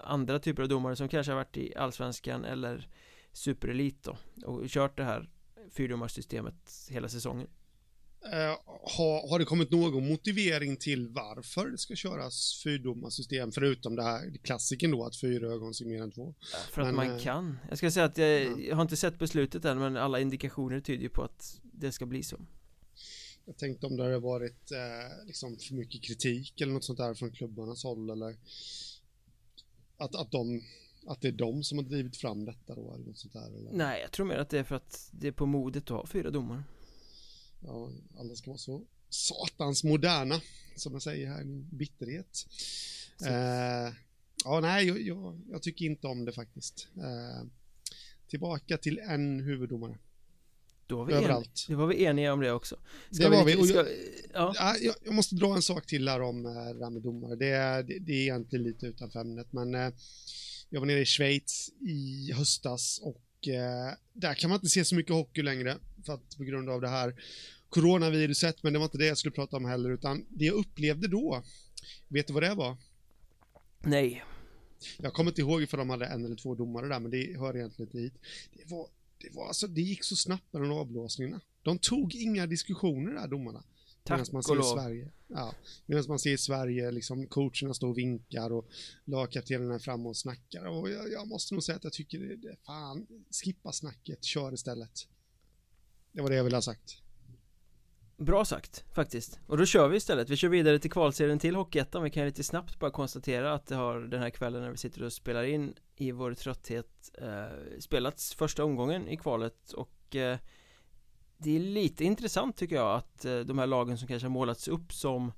andra 0.00 0.38
typer 0.38 0.62
av 0.62 0.68
domare 0.68 0.96
som 0.96 1.08
kanske 1.08 1.32
har 1.32 1.36
varit 1.36 1.56
i 1.56 1.76
Allsvenskan 1.76 2.44
eller 2.44 2.88
Superelit 3.32 4.02
då 4.02 4.16
och 4.44 4.68
kört 4.68 4.96
det 4.96 5.04
här 5.04 5.30
fyrdomarsystemet 5.70 6.88
hela 6.90 7.08
säsongen 7.08 7.48
Uh, 8.26 8.56
har, 8.96 9.30
har 9.30 9.38
det 9.38 9.44
kommit 9.44 9.70
någon 9.70 10.08
motivering 10.08 10.76
till 10.76 11.08
varför 11.08 11.70
det 11.70 11.78
ska 11.78 11.94
köras 11.94 12.60
fyrdomarsystem 12.64 13.52
förutom 13.52 13.96
det 13.96 14.02
här 14.02 14.36
klassiken 14.42 14.90
då 14.90 15.04
att 15.04 15.16
fyra 15.16 15.46
ögon 15.46 15.74
ser 15.74 15.84
mer 15.84 16.02
än 16.02 16.10
två? 16.10 16.34
För 16.70 16.82
att 16.82 16.88
men, 16.88 16.94
man 16.94 17.10
uh, 17.10 17.18
kan. 17.18 17.58
Jag 17.68 17.78
ska 17.78 17.90
säga 17.90 18.06
att 18.06 18.18
jag, 18.18 18.42
ja. 18.42 18.58
jag, 18.58 18.76
har 18.76 18.82
inte 18.82 18.96
sett 18.96 19.18
beslutet 19.18 19.64
än 19.64 19.78
men 19.78 19.96
alla 19.96 20.20
indikationer 20.20 20.80
tyder 20.80 21.02
ju 21.02 21.08
på 21.08 21.22
att 21.22 21.60
det 21.62 21.92
ska 21.92 22.06
bli 22.06 22.22
så. 22.22 22.40
Jag 23.44 23.56
tänkte 23.56 23.86
om 23.86 23.96
det 23.96 24.02
hade 24.02 24.18
varit 24.18 24.72
uh, 24.72 25.26
liksom 25.26 25.56
för 25.56 25.74
mycket 25.74 26.02
kritik 26.02 26.60
eller 26.60 26.72
något 26.72 26.84
sånt 26.84 26.98
där 26.98 27.14
från 27.14 27.32
klubbarnas 27.32 27.84
håll 27.84 28.10
eller 28.10 28.36
att, 29.96 30.14
att 30.14 30.30
de 30.30 30.62
att 31.06 31.20
det 31.20 31.28
är 31.28 31.32
de 31.32 31.62
som 31.64 31.78
har 31.78 31.84
drivit 31.84 32.16
fram 32.16 32.44
detta 32.44 32.74
då 32.74 32.94
eller 32.94 33.06
något 33.06 33.18
sånt 33.18 33.32
där 33.32 33.46
eller? 33.46 33.72
Nej, 33.72 34.00
jag 34.00 34.12
tror 34.12 34.26
mer 34.26 34.38
att 34.38 34.50
det 34.50 34.58
är 34.58 34.64
för 34.64 34.74
att 34.74 35.08
det 35.12 35.28
är 35.28 35.32
på 35.32 35.46
modet 35.46 35.82
att 35.82 35.88
ha 35.88 36.06
fyra 36.06 36.30
domare 36.30 36.62
ja, 37.64 37.90
alla 38.18 38.34
ska 38.34 38.50
vara 38.50 38.58
så 38.58 38.82
satans 39.08 39.84
moderna, 39.84 40.40
som 40.76 40.92
jag 40.92 41.02
säger 41.02 41.28
här 41.28 41.42
i 41.42 41.44
min 41.44 41.68
bitterhet. 41.72 42.46
Eh, 43.26 43.94
ja, 44.44 44.60
nej, 44.60 44.86
jag, 44.86 45.00
jag, 45.00 45.40
jag, 45.50 45.62
tycker 45.62 45.84
inte 45.84 46.06
om 46.06 46.24
det 46.24 46.32
faktiskt. 46.32 46.88
Eh, 46.96 47.46
tillbaka 48.28 48.78
till 48.78 48.98
en 48.98 49.40
huvuddomare. 49.40 49.98
Då 50.86 50.96
var 50.96 51.06
vi 51.06 51.12
Överallt. 51.12 51.66
En, 51.68 51.74
det 51.74 51.80
var 51.80 51.86
vi 51.86 52.04
eniga 52.04 52.32
om 52.32 52.40
det 52.40 52.52
också. 52.52 52.76
Ska 53.10 53.24
det 53.24 53.30
var 53.30 53.44
vi. 53.44 53.56
vi. 53.56 53.66
Ska, 53.66 53.86
ja. 54.32 54.52
ja 54.56 54.76
jag, 54.80 54.94
jag, 55.04 55.14
måste 55.14 55.34
dra 55.34 55.54
en 55.54 55.62
sak 55.62 55.86
till 55.86 56.08
här 56.08 56.20
om 56.20 56.46
eh, 56.46 56.52
det 56.52 56.84
här 56.84 56.90
med 56.90 57.02
domare. 57.02 57.36
Det 57.36 57.48
är, 57.48 57.82
det, 57.82 57.98
det 57.98 58.12
är 58.12 58.22
egentligen 58.22 58.62
lite 58.62 58.86
utanför 58.86 59.20
ämnet, 59.20 59.52
men 59.52 59.74
eh, 59.74 59.92
jag 60.68 60.80
var 60.80 60.86
nere 60.86 61.00
i 61.00 61.04
Schweiz 61.04 61.70
i 61.80 62.32
höstas 62.32 63.00
och 63.02 63.22
eh, 63.48 63.94
där 64.12 64.34
kan 64.34 64.50
man 64.50 64.56
inte 64.56 64.68
se 64.68 64.84
så 64.84 64.94
mycket 64.94 65.12
hockey 65.12 65.42
längre 65.42 65.78
för 66.06 66.14
att 66.14 66.36
på 66.36 66.44
grund 66.44 66.70
av 66.70 66.80
det 66.80 66.88
här 66.88 67.14
coronaviruset, 67.68 68.62
men 68.62 68.72
det 68.72 68.78
var 68.78 68.86
inte 68.86 68.98
det 68.98 69.06
jag 69.06 69.18
skulle 69.18 69.32
prata 69.32 69.56
om 69.56 69.64
heller, 69.64 69.90
utan 69.90 70.26
det 70.28 70.44
jag 70.44 70.54
upplevde 70.54 71.08
då, 71.08 71.42
vet 72.08 72.26
du 72.26 72.32
vad 72.32 72.42
det 72.42 72.54
var? 72.54 72.76
Nej. 73.80 74.24
Jag 74.98 75.12
kommer 75.12 75.30
inte 75.30 75.40
ihåg 75.40 75.68
för 75.68 75.76
de 75.76 75.90
hade 75.90 76.06
en 76.06 76.24
eller 76.24 76.36
två 76.36 76.54
domare 76.54 76.88
där, 76.88 77.00
men 77.00 77.10
det 77.10 77.38
hör 77.38 77.56
egentligen 77.56 77.88
inte 77.88 77.98
hit. 77.98 78.14
Det 78.52 78.70
var, 78.70 78.86
det 79.18 79.34
var 79.34 79.46
alltså, 79.46 79.66
det 79.66 79.80
gick 79.80 80.04
så 80.04 80.16
snabbt 80.16 80.52
med 80.52 80.62
de 80.62 80.72
avblåsningarna. 80.72 81.40
De 81.62 81.78
tog 81.78 82.14
inga 82.14 82.46
diskussioner 82.46 83.12
där, 83.12 83.28
domarna. 83.28 83.62
Tack 84.04 84.18
Medan 84.18 84.32
man 84.32 84.42
ser 84.42 84.60
i 84.60 84.62
Sverige, 84.62 85.10
ja, 85.26 85.54
medan 85.86 86.04
man 86.08 86.18
ser 86.18 86.32
i 86.32 86.38
Sverige, 86.38 86.90
liksom 86.90 87.26
coacherna 87.26 87.74
står 87.74 87.88
och 87.88 87.98
vinkar 87.98 88.52
och 88.52 88.68
lagkaptenerna 89.04 89.74
är 89.74 89.78
framme 89.78 90.08
och 90.08 90.16
snackar. 90.16 90.64
Och 90.64 90.90
jag, 90.90 91.12
jag, 91.12 91.28
måste 91.28 91.54
nog 91.54 91.62
säga 91.62 91.76
att 91.76 91.84
jag 91.84 91.92
tycker 91.92 92.18
det, 92.18 92.36
det 92.36 92.56
fan, 92.66 93.06
skippa 93.44 93.72
snacket, 93.72 94.24
kör 94.24 94.54
istället. 94.54 95.08
Det 96.12 96.22
var 96.22 96.30
det 96.30 96.36
jag 96.36 96.44
ville 96.44 96.56
ha 96.56 96.62
sagt. 96.62 97.02
Bra 98.16 98.44
sagt, 98.44 98.84
faktiskt. 98.92 99.40
Och 99.46 99.58
då 99.58 99.66
kör 99.66 99.88
vi 99.88 99.96
istället. 99.96 100.30
Vi 100.30 100.36
kör 100.36 100.48
vidare 100.48 100.78
till 100.78 100.90
kvalserien 100.90 101.38
till 101.38 101.54
Hockeyettan. 101.54 102.02
Vi 102.02 102.10
kan 102.10 102.26
lite 102.26 102.44
snabbt 102.44 102.78
bara 102.78 102.90
konstatera 102.90 103.54
att 103.54 103.66
det 103.66 103.74
har 103.74 104.00
den 104.00 104.20
här 104.20 104.30
kvällen 104.30 104.62
när 104.62 104.70
vi 104.70 104.76
sitter 104.76 105.02
och 105.02 105.12
spelar 105.12 105.44
in 105.44 105.74
i 105.96 106.12
vår 106.12 106.34
trötthet 106.34 107.10
eh, 107.18 107.78
spelats 107.80 108.34
första 108.34 108.64
omgången 108.64 109.08
i 109.08 109.16
kvalet 109.16 109.72
och 109.72 110.16
eh, 110.16 110.38
det 111.42 111.56
är 111.56 111.60
lite 111.60 112.04
intressant 112.04 112.56
tycker 112.56 112.76
jag 112.76 112.96
att 112.96 113.24
eh, 113.24 113.38
de 113.38 113.58
här 113.58 113.66
lagen 113.66 113.98
som 113.98 114.08
kanske 114.08 114.26
har 114.26 114.32
målats 114.32 114.68
upp 114.68 114.92
som 114.92 115.32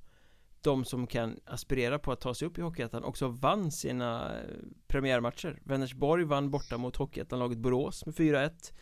de 0.61 0.85
som 0.85 1.07
kan 1.07 1.41
aspirera 1.45 1.99
på 1.99 2.13
att 2.13 2.21
ta 2.21 2.35
sig 2.35 2.49
upp 2.49 2.59
i 2.59 2.61
Hockeyettan 2.61 3.05
också 3.05 3.29
vann 3.29 3.71
sina 3.71 4.39
eh, 4.39 4.49
premiärmatcher. 4.87 5.61
Vänersborg 5.65 6.25
vann 6.25 6.51
borta 6.51 6.79
mot 6.79 6.97
Hockeyettan-laget 6.97 7.59
Borås 7.59 8.07
med 8.07 8.15
4-1 8.15 8.73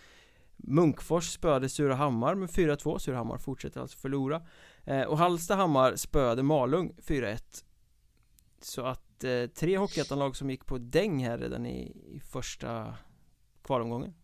Munkfors 0.57 1.33
spöade 1.33 1.69
Surahammar 1.69 2.35
med 2.35 2.49
4-2 2.49 2.99
Surahammar 2.99 3.39
fortsätter 3.39 3.81
alltså 3.81 3.99
förlora. 3.99 4.47
Eh, 4.85 5.03
och 5.03 5.19
Hallstahammar 5.19 5.97
spöade 5.97 6.43
Malung 6.43 6.95
4-1 6.99 7.65
Så 8.61 8.83
att 8.83 9.09
tre 9.19 9.49
tre 9.49 9.79
Hockeyettanlag 9.79 10.37
som 10.37 10.51
gick 10.51 10.67
på 10.67 10.79
däng 10.79 11.25
här 11.25 11.39
redan 11.39 11.67
i, 11.67 11.97
i 12.17 12.21
första 12.21 12.95
kvalomgången. 13.63 14.15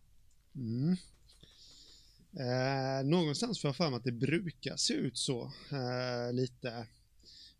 Mm 0.55 0.95
eh, 2.33 3.05
Någonstans 3.05 3.61
får 3.61 3.67
jag 3.67 3.75
för 3.75 3.89
mig 3.89 3.97
att 3.97 4.03
det 4.03 4.11
brukar 4.11 4.75
se 4.75 4.93
ut 4.93 5.17
så 5.17 5.51
eh, 5.71 6.33
lite. 6.33 6.87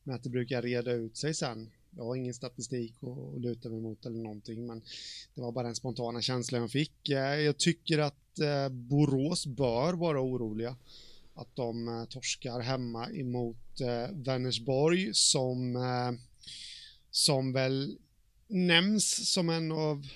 Men 0.03 0.15
att 0.15 0.23
det 0.23 0.29
brukar 0.29 0.61
reda 0.61 0.91
ut 0.91 1.17
sig 1.17 1.33
sen. 1.33 1.69
Jag 1.97 2.03
har 2.03 2.15
ingen 2.15 2.33
statistik 2.33 2.93
att 3.01 3.41
luta 3.41 3.69
mig 3.69 3.81
mot 3.81 4.05
eller 4.05 4.19
någonting, 4.19 4.67
men 4.67 4.81
det 5.35 5.41
var 5.41 5.51
bara 5.51 5.65
den 5.65 5.75
spontana 5.75 6.21
känslan 6.21 6.61
jag 6.61 6.71
fick. 6.71 7.09
Eh, 7.09 7.35
jag 7.35 7.57
tycker 7.57 7.99
att 7.99 8.39
eh, 8.39 8.69
Borås 8.69 9.47
bör 9.47 9.93
vara 9.93 10.21
oroliga. 10.21 10.75
Att 11.33 11.55
de 11.55 11.87
eh, 11.87 12.05
torskar 12.05 12.59
hemma 12.59 13.09
emot 13.09 13.81
eh, 13.81 14.15
Vänersborg 14.15 15.09
som, 15.13 15.75
eh, 15.75 16.19
som 17.11 17.53
väl 17.53 17.97
nämns 18.47 19.33
som 19.33 19.49
en 19.49 19.71
av 19.71 20.07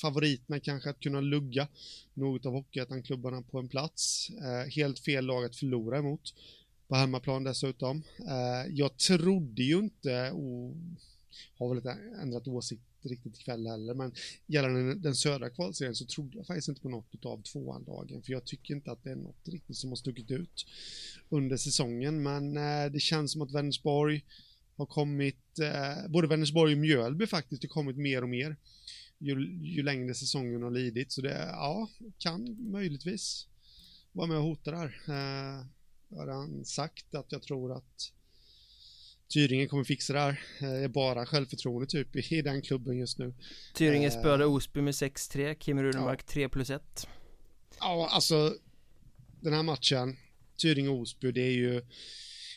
favoriterna 0.00 0.60
kanske 0.60 0.90
att 0.90 1.00
kunna 1.00 1.20
lugga 1.20 1.68
något 2.14 2.46
av 2.46 2.52
Hockeyettan-klubbarna 2.52 3.42
på 3.42 3.58
en 3.58 3.68
plats. 3.68 4.30
Eh, 4.30 4.70
helt 4.70 4.98
fel 4.98 5.26
lag 5.26 5.44
att 5.44 5.56
förlora 5.56 5.98
emot 5.98 6.34
på 6.88 6.94
hemmaplan 6.94 7.44
dessutom. 7.44 8.02
Eh, 8.18 8.72
jag 8.74 8.96
trodde 8.96 9.62
ju 9.62 9.78
inte, 9.78 10.30
och 10.30 10.74
har 11.58 11.68
väl 11.68 11.78
inte 11.78 11.98
ändrat 12.22 12.48
åsikt 12.48 12.82
riktigt 13.02 13.40
ikväll 13.40 13.66
heller, 13.66 13.94
men 13.94 14.12
gällande 14.46 14.94
den 14.94 15.14
södra 15.14 15.50
kvalserien 15.50 15.94
så 15.94 16.06
trodde 16.06 16.36
jag 16.36 16.46
faktiskt 16.46 16.68
inte 16.68 16.80
på 16.80 16.88
något 16.88 17.24
av 17.24 17.42
tvåan 17.42 17.84
dagen, 17.84 18.22
för 18.22 18.32
jag 18.32 18.44
tycker 18.44 18.74
inte 18.74 18.92
att 18.92 19.04
det 19.04 19.10
är 19.10 19.16
något 19.16 19.48
riktigt 19.48 19.76
som 19.76 19.90
har 19.90 19.96
stuckit 19.96 20.30
ut 20.30 20.66
under 21.28 21.56
säsongen, 21.56 22.22
men 22.22 22.56
eh, 22.56 22.92
det 22.92 23.00
känns 23.00 23.32
som 23.32 23.42
att 23.42 23.54
Vänersborg 23.54 24.24
har 24.76 24.86
kommit, 24.86 25.58
eh, 25.58 26.08
både 26.08 26.28
Vänersborg 26.28 26.72
och 26.72 26.78
Mjölby 26.78 27.26
faktiskt, 27.26 27.62
har 27.62 27.68
kommit 27.68 27.96
mer 27.96 28.22
och 28.22 28.28
mer 28.28 28.56
ju, 29.18 29.58
ju 29.62 29.82
längre 29.82 30.14
säsongen 30.14 30.62
har 30.62 30.70
lidit, 30.70 31.12
så 31.12 31.20
det, 31.20 31.48
ja, 31.52 31.88
kan 32.18 32.70
möjligtvis 32.70 33.46
vara 34.12 34.26
med 34.26 34.36
och 34.36 34.42
hota 34.42 34.70
där. 34.70 35.00
Eh, 35.08 35.66
jag 36.08 36.18
har 36.18 36.26
redan 36.26 36.64
sagt 36.64 37.14
att 37.14 37.32
jag 37.32 37.42
tror 37.42 37.76
att 37.76 38.12
Tyringe 39.28 39.66
kommer 39.66 39.84
fixa 39.84 40.12
det 40.12 40.20
här. 40.20 40.40
Det 40.60 40.66
är 40.66 40.88
bara 40.88 41.26
självförtroende 41.26 41.86
typ 41.86 42.32
i 42.32 42.42
den 42.42 42.62
klubben 42.62 42.98
just 42.98 43.18
nu. 43.18 43.34
Tyringe 43.74 44.06
eh, 44.06 44.20
spöade 44.20 44.46
Osby 44.46 44.80
med 44.80 44.92
6-3, 44.92 45.54
Kim 45.54 45.82
Runemark 45.82 46.20
ja. 46.22 46.32
3 46.32 46.48
plus 46.48 46.70
1. 46.70 47.08
Ja, 47.80 48.08
alltså 48.10 48.54
den 49.40 49.52
här 49.52 49.62
matchen, 49.62 50.16
Tyringe-Osby, 50.56 51.32
det 51.32 51.40
är 51.42 51.52
ju 51.52 51.82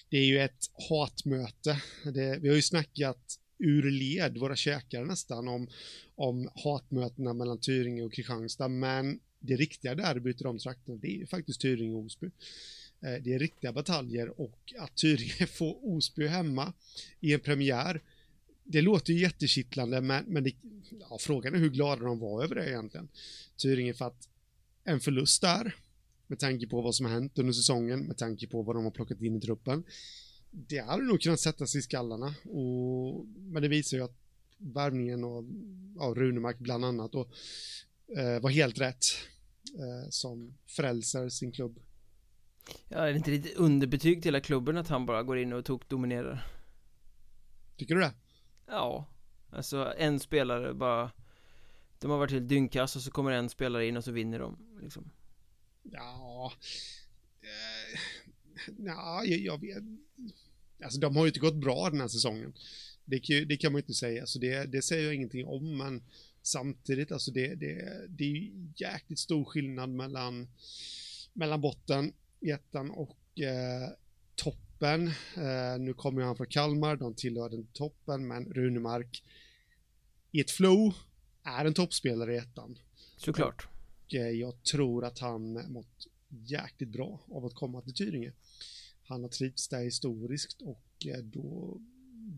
det 0.10 0.18
är 0.18 0.26
ju 0.26 0.40
ett 0.40 0.60
hatmöte. 0.90 1.82
Det, 2.04 2.40
vi 2.42 2.50
har 2.50 2.56
ju 2.56 2.62
snackat 2.62 3.40
ur 3.62 3.92
led, 3.92 4.38
våra 4.38 4.56
käkar 4.56 5.06
nästan, 5.06 5.48
om, 5.48 5.68
om 6.16 6.50
hatmötena 6.64 7.34
mellan 7.34 7.60
Tyringe 7.60 8.04
och 8.04 8.14
Kristianstad, 8.14 8.68
men 8.68 9.20
det 9.40 9.56
riktiga 9.56 9.96
derbyt 9.96 10.42
i 10.42 10.44
de 10.44 10.60
trakterna, 10.60 10.98
det 10.98 11.08
är 11.08 11.18
ju 11.18 11.28
faktiskt 11.28 11.62
Tyringe 11.62 11.96
och 11.96 12.06
Osby. 12.06 12.28
Eh, 13.02 13.24
det 13.24 13.34
är 13.34 13.40
riktiga 13.40 13.74
bataljer 13.74 14.42
och 14.42 14.74
att 14.80 14.96
Tyringe 14.96 15.48
får 15.48 15.96
Osby 15.96 16.28
hemma 16.28 16.74
i 17.20 17.34
en 17.34 17.40
premiär 17.40 18.02
det 18.72 18.82
låter 18.82 19.14
ju 19.14 19.20
jättekittlande, 19.20 20.02
men, 20.02 20.26
men 20.28 20.44
det, 20.44 20.54
ja, 21.10 21.18
frågan 21.20 21.56
är 21.56 21.60
hur 21.60 21.70
glada 21.70 22.02
de 22.04 22.20
var 22.20 22.44
över 22.44 22.56
det 22.56 22.70
egentligen. 22.70 23.10
Tyringe 23.58 23.94
för 23.94 24.06
att 24.06 24.30
en 24.84 25.00
förlust 25.00 25.42
där, 25.42 25.76
med 26.28 26.40
tanke 26.40 26.68
på 26.68 26.82
vad 26.82 26.96
som 26.96 27.06
har 27.06 27.14
hänt 27.14 27.40
under 27.40 27.54
säsongen, 27.54 28.00
med 28.00 28.18
tanke 28.18 28.48
på 28.48 28.62
vad 28.62 28.76
de 28.76 28.84
har 28.84 28.92
plockat 28.92 29.22
in 29.22 29.36
i 29.36 29.42
truppen. 29.42 29.84
Det 30.52 30.80
hade 30.80 31.04
nog 31.04 31.22
kunnat 31.22 31.40
sätta 31.40 31.68
sig 31.68 31.80
i 31.80 31.82
skallarna, 31.82 32.36
och, 32.46 33.26
men 33.26 33.62
det 33.62 33.68
visar 33.68 33.98
ju 33.98 34.04
att 34.04 34.18
värvningen 34.58 35.24
av 35.24 35.50
ja, 35.96 36.14
Runemark 36.16 36.60
bland 36.60 36.86
annat 36.86 37.16
och, 37.16 37.32
eh, 38.18 38.42
var 38.42 38.50
helt 38.50 38.80
rätt 38.80 39.06
eh, 39.76 40.10
som 40.10 40.58
frälser 40.66 41.30
sin 41.30 41.52
klubb. 41.52 41.80
Ja, 42.88 42.98
är 42.98 43.12
det 43.12 43.18
inte 43.18 43.32
lite 43.32 43.56
underbetyg 43.56 44.22
till 44.22 44.34
hela 44.34 44.42
klubben 44.42 44.78
att 44.78 44.88
han 44.88 45.06
bara 45.06 45.24
går 45.24 45.38
in 45.38 45.54
och 45.54 45.66
tok 45.66 45.90
dominerar? 45.90 46.48
Tycker 47.78 47.96
du 47.96 48.02
det? 48.02 48.14
Ja, 48.68 49.08
alltså 49.52 49.94
en 49.98 50.20
spelare 50.20 50.74
bara 50.74 51.12
De 52.00 52.12
har 52.12 52.18
varit 52.18 52.32
helt 52.32 52.50
dyngkass 52.50 52.96
och 52.96 53.02
så 53.02 53.12
kommer 53.12 53.32
en 53.32 53.50
spelare 53.50 53.88
in 53.88 53.98
och 53.98 54.04
så 54.04 54.12
vinner 54.12 54.40
de 54.40 54.80
liksom. 54.82 55.12
Ja 55.84 56.54
eh, 57.42 58.00
Ja, 58.78 59.24
jag, 59.26 59.40
jag 59.40 59.62
vet 59.62 59.84
Alltså 60.84 61.00
de 61.00 61.16
har 61.16 61.24
ju 61.24 61.30
inte 61.30 61.40
gått 61.40 61.56
bra 61.56 61.90
den 61.90 62.02
här 62.02 62.08
säsongen 62.08 62.54
Det, 63.06 63.20
kan, 63.20 63.48
det 63.48 63.58
kan 63.58 63.72
man 63.72 63.80
ju 63.80 63.84
inte 63.84 63.94
säga, 63.94 64.26
så 64.26 64.40
det, 64.40 64.66
det 64.66 64.82
säger 64.82 65.06
jag 65.06 65.16
ingenting 65.16 65.46
om 65.46 65.78
men 65.78 66.04
Samtidigt, 66.44 67.12
alltså 67.12 67.32
det, 67.32 67.56
det, 67.56 68.08
det 68.10 68.24
är 68.24 68.52
jäkligt 68.76 69.20
stor 69.20 69.46
skillnad 69.46 69.90
mellan 69.90 70.48
Mellan 71.34 71.62
botten, 71.62 72.14
ettan 72.42 72.92
och 72.92 73.40
eh, 73.40 73.90
toppen. 74.36 75.08
Eh, 75.38 75.80
nu 75.80 75.94
kommer 75.94 76.22
han 76.22 76.36
från 76.36 76.48
Kalmar, 76.48 76.96
de 76.96 77.14
tillhör 77.14 77.50
den 77.50 77.68
toppen, 77.74 78.28
men 78.28 78.46
Runemark 78.46 79.24
i 80.32 80.40
ett 80.40 80.52
flow 80.52 80.94
är 81.44 81.66
en 81.66 81.74
toppspelare 81.74 82.36
i 82.36 82.38
ettan. 82.38 82.78
Såklart. 83.18 83.68
Och 84.06 84.16
eh, 84.16 84.30
jag 84.30 84.64
tror 84.64 85.06
att 85.06 85.20
han 85.20 85.72
mått 85.72 86.08
jäkligt 86.30 86.90
bra 86.90 87.22
av 87.32 87.46
att 87.46 87.56
komma 87.56 87.82
till 87.82 87.94
Tyringe. 87.94 88.34
Han 89.12 89.22
har 89.22 89.30
trivts 89.30 89.68
där 89.68 89.84
historiskt 89.84 90.62
och 90.62 91.08
eh, 91.08 91.24
då 91.24 91.78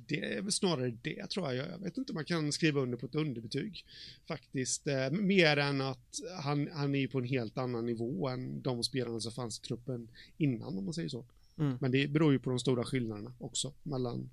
det 0.08 0.34
är 0.34 0.42
väl 0.42 0.52
snarare 0.52 0.98
det 1.02 1.30
tror 1.30 1.54
jag. 1.54 1.68
Jag 1.68 1.80
vet 1.80 1.98
inte 1.98 2.12
om 2.12 2.16
man 2.16 2.26
kan 2.26 2.52
skriva 2.52 2.82
under 2.82 2.98
på 2.98 3.06
ett 3.06 3.16
underbetyg 3.16 3.86
faktiskt. 4.28 4.88
Eh, 4.88 5.12
mer 5.12 5.58
än 5.58 5.82
att 5.82 6.20
han, 6.44 6.70
han 6.74 6.96
är 6.96 7.08
på 7.08 7.18
en 7.18 7.26
helt 7.26 7.58
annan 7.58 7.86
nivå 7.86 8.28
än 8.28 8.62
de 8.62 8.84
spelarna 8.84 9.20
som 9.20 9.32
fanns 9.32 9.60
i 9.60 9.62
truppen 9.62 10.08
innan 10.38 10.78
om 10.78 10.86
man 10.86 10.94
säger 10.94 11.10
så. 11.10 11.26
Mm. 11.58 11.78
Men 11.82 11.92
det 11.92 12.08
beror 12.08 12.34
ju 12.34 12.40
på 12.40 12.50
de 12.50 12.60
stora 12.60 12.84
skillnaderna 12.84 13.34
också 13.40 13.74
mellan, 13.84 14.30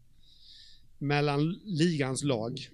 mellan 0.98 1.52
ligans 1.64 2.24
lag, 2.24 2.70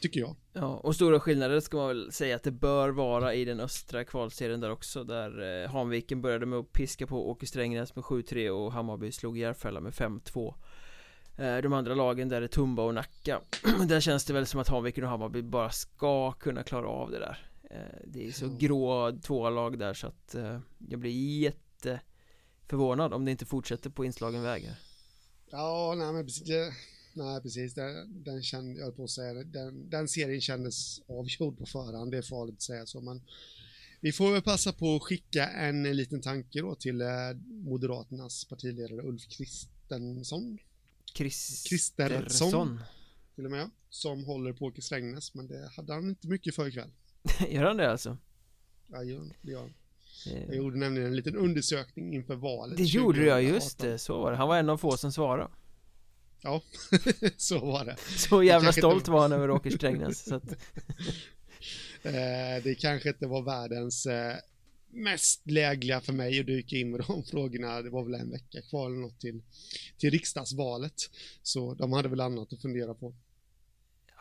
tycker 0.00 0.20
jag. 0.20 0.36
Ja, 0.52 0.76
och 0.76 0.94
stora 0.94 1.20
skillnader 1.20 1.60
ska 1.60 1.76
man 1.76 1.88
väl 1.88 2.12
säga 2.12 2.36
att 2.36 2.42
det 2.42 2.50
bör 2.50 2.88
vara 2.88 3.34
i 3.34 3.44
den 3.44 3.60
östra 3.60 4.04
kvalserien 4.04 4.60
där 4.60 4.70
också, 4.70 5.04
där 5.04 5.62
eh, 5.62 5.70
Hanviken 5.70 6.22
började 6.22 6.46
med 6.46 6.58
att 6.58 6.72
piska 6.72 7.06
på 7.06 7.30
Åke 7.30 7.46
Strängnäs 7.46 7.96
med 7.96 8.04
7-3 8.04 8.48
och 8.48 8.72
Hammarby 8.72 9.12
slog 9.12 9.38
Järfälla 9.38 9.80
med 9.80 9.92
5-2. 9.92 10.54
Eh, 11.36 11.56
de 11.56 11.72
andra 11.72 11.94
lagen 11.94 12.28
där 12.28 12.42
är 12.42 12.46
Tumba 12.46 12.82
och 12.82 12.94
Nacka 12.94 13.40
Där 13.88 14.00
känns 14.00 14.24
det 14.24 14.32
väl 14.32 14.46
som 14.46 14.60
att 14.60 14.68
Hanviken 14.68 15.04
och 15.04 15.10
Hammarby 15.10 15.42
bara 15.42 15.70
ska 15.70 16.32
kunna 16.32 16.62
klara 16.62 16.88
av 16.88 17.10
det 17.10 17.18
där 17.18 17.46
eh, 17.70 18.00
Det 18.06 18.26
är 18.26 18.32
så 18.32 18.48
grå 18.48 19.18
två 19.22 19.50
lag 19.50 19.78
där 19.78 19.94
så 19.94 20.06
att 20.06 20.34
eh, 20.34 20.58
jag 20.88 21.00
blir 21.00 21.40
jätte 21.40 22.00
förvånad 22.66 23.12
om 23.12 23.24
det 23.24 23.30
inte 23.30 23.46
fortsätter 23.46 23.90
på 23.90 24.04
inslagen 24.04 24.42
vägar. 24.42 24.74
Ja, 25.50 25.94
nej 25.96 26.12
men 26.12 26.24
precis. 26.24 26.48
Nej, 27.14 27.42
precis. 27.42 27.74
Den, 27.74 28.22
den 28.24 28.42
kände, 28.42 28.80
jag 28.80 28.96
på 28.96 29.04
att 29.04 29.10
säga 29.10 29.34
den, 29.34 29.90
den 29.90 30.08
serien 30.08 30.40
kändes 30.40 31.00
avgjord 31.08 31.58
på 31.58 31.66
förhand. 31.66 32.10
Det 32.10 32.18
är 32.18 32.22
farligt 32.22 32.54
att 32.54 32.62
säga 32.62 32.86
så, 32.86 33.00
men 33.00 33.22
vi 34.00 34.12
får 34.12 34.32
väl 34.32 34.42
passa 34.42 34.72
på 34.72 34.96
att 34.96 35.02
skicka 35.02 35.48
en 35.48 35.82
liten 35.82 36.20
tanke 36.20 36.60
då 36.60 36.74
till 36.74 37.00
eh, 37.00 37.08
Moderaternas 37.46 38.44
partiledare 38.44 39.02
Ulf 39.02 39.28
Kristensson. 39.28 40.58
Kristersson. 41.14 42.80
Till 43.34 43.44
och 43.44 43.50
med, 43.50 43.70
som 43.90 44.24
håller 44.24 44.52
på 44.52 44.64
Åke 44.64 44.82
Strängnäs, 44.82 45.34
men 45.34 45.46
det 45.46 45.70
hade 45.76 45.92
han 45.92 46.08
inte 46.08 46.28
mycket 46.28 46.54
för 46.54 46.68
ikväll. 46.68 46.90
gör 47.48 47.64
han 47.64 47.76
det 47.76 47.90
alltså? 47.90 48.18
Ja, 48.86 48.98
det 49.42 49.52
gör 49.52 49.60
han. 49.60 49.74
Jag 50.46 50.56
gjorde 50.56 50.78
nämligen 50.78 51.08
en 51.08 51.16
liten 51.16 51.36
undersökning 51.36 52.14
inför 52.14 52.34
valet 52.34 52.76
Det 52.76 52.84
gjorde 52.84 53.24
jag, 53.24 53.42
just 53.42 53.78
det, 53.78 53.98
så 53.98 54.18
var 54.18 54.30
det. 54.30 54.36
Han 54.36 54.48
var 54.48 54.58
en 54.58 54.68
av 54.68 54.78
få 54.78 54.96
som 54.96 55.12
svarade 55.12 55.48
Ja, 56.44 56.62
så 57.36 57.58
var 57.58 57.84
det 57.84 57.96
Så 57.98 58.42
jävla 58.42 58.72
stolt 58.72 58.96
inte... 58.96 59.10
var 59.10 59.20
han 59.20 59.32
över 59.32 59.50
Åker 59.50 59.70
Strängnäs 59.70 60.24
så 60.24 60.34
att... 60.34 60.44
Eh, 62.02 62.62
det 62.64 62.74
kanske 62.80 63.08
inte 63.08 63.26
var 63.26 63.42
världens 63.42 64.06
eh, 64.06 64.36
mest 64.90 65.50
lägliga 65.50 66.00
för 66.00 66.12
mig 66.12 66.40
att 66.40 66.46
dyka 66.46 66.76
in 66.76 66.90
med 66.90 67.04
de 67.06 67.24
frågorna. 67.24 67.82
Det 67.82 67.90
var 67.90 68.04
väl 68.04 68.14
en 68.14 68.30
vecka 68.30 68.62
kvar 68.62 68.86
eller 68.86 68.98
något 68.98 69.20
till, 69.20 69.42
till 69.98 70.10
riksdagsvalet. 70.10 70.94
Så 71.42 71.74
de 71.74 71.92
hade 71.92 72.08
väl 72.08 72.20
annat 72.20 72.52
att 72.52 72.62
fundera 72.62 72.94
på. 72.94 73.14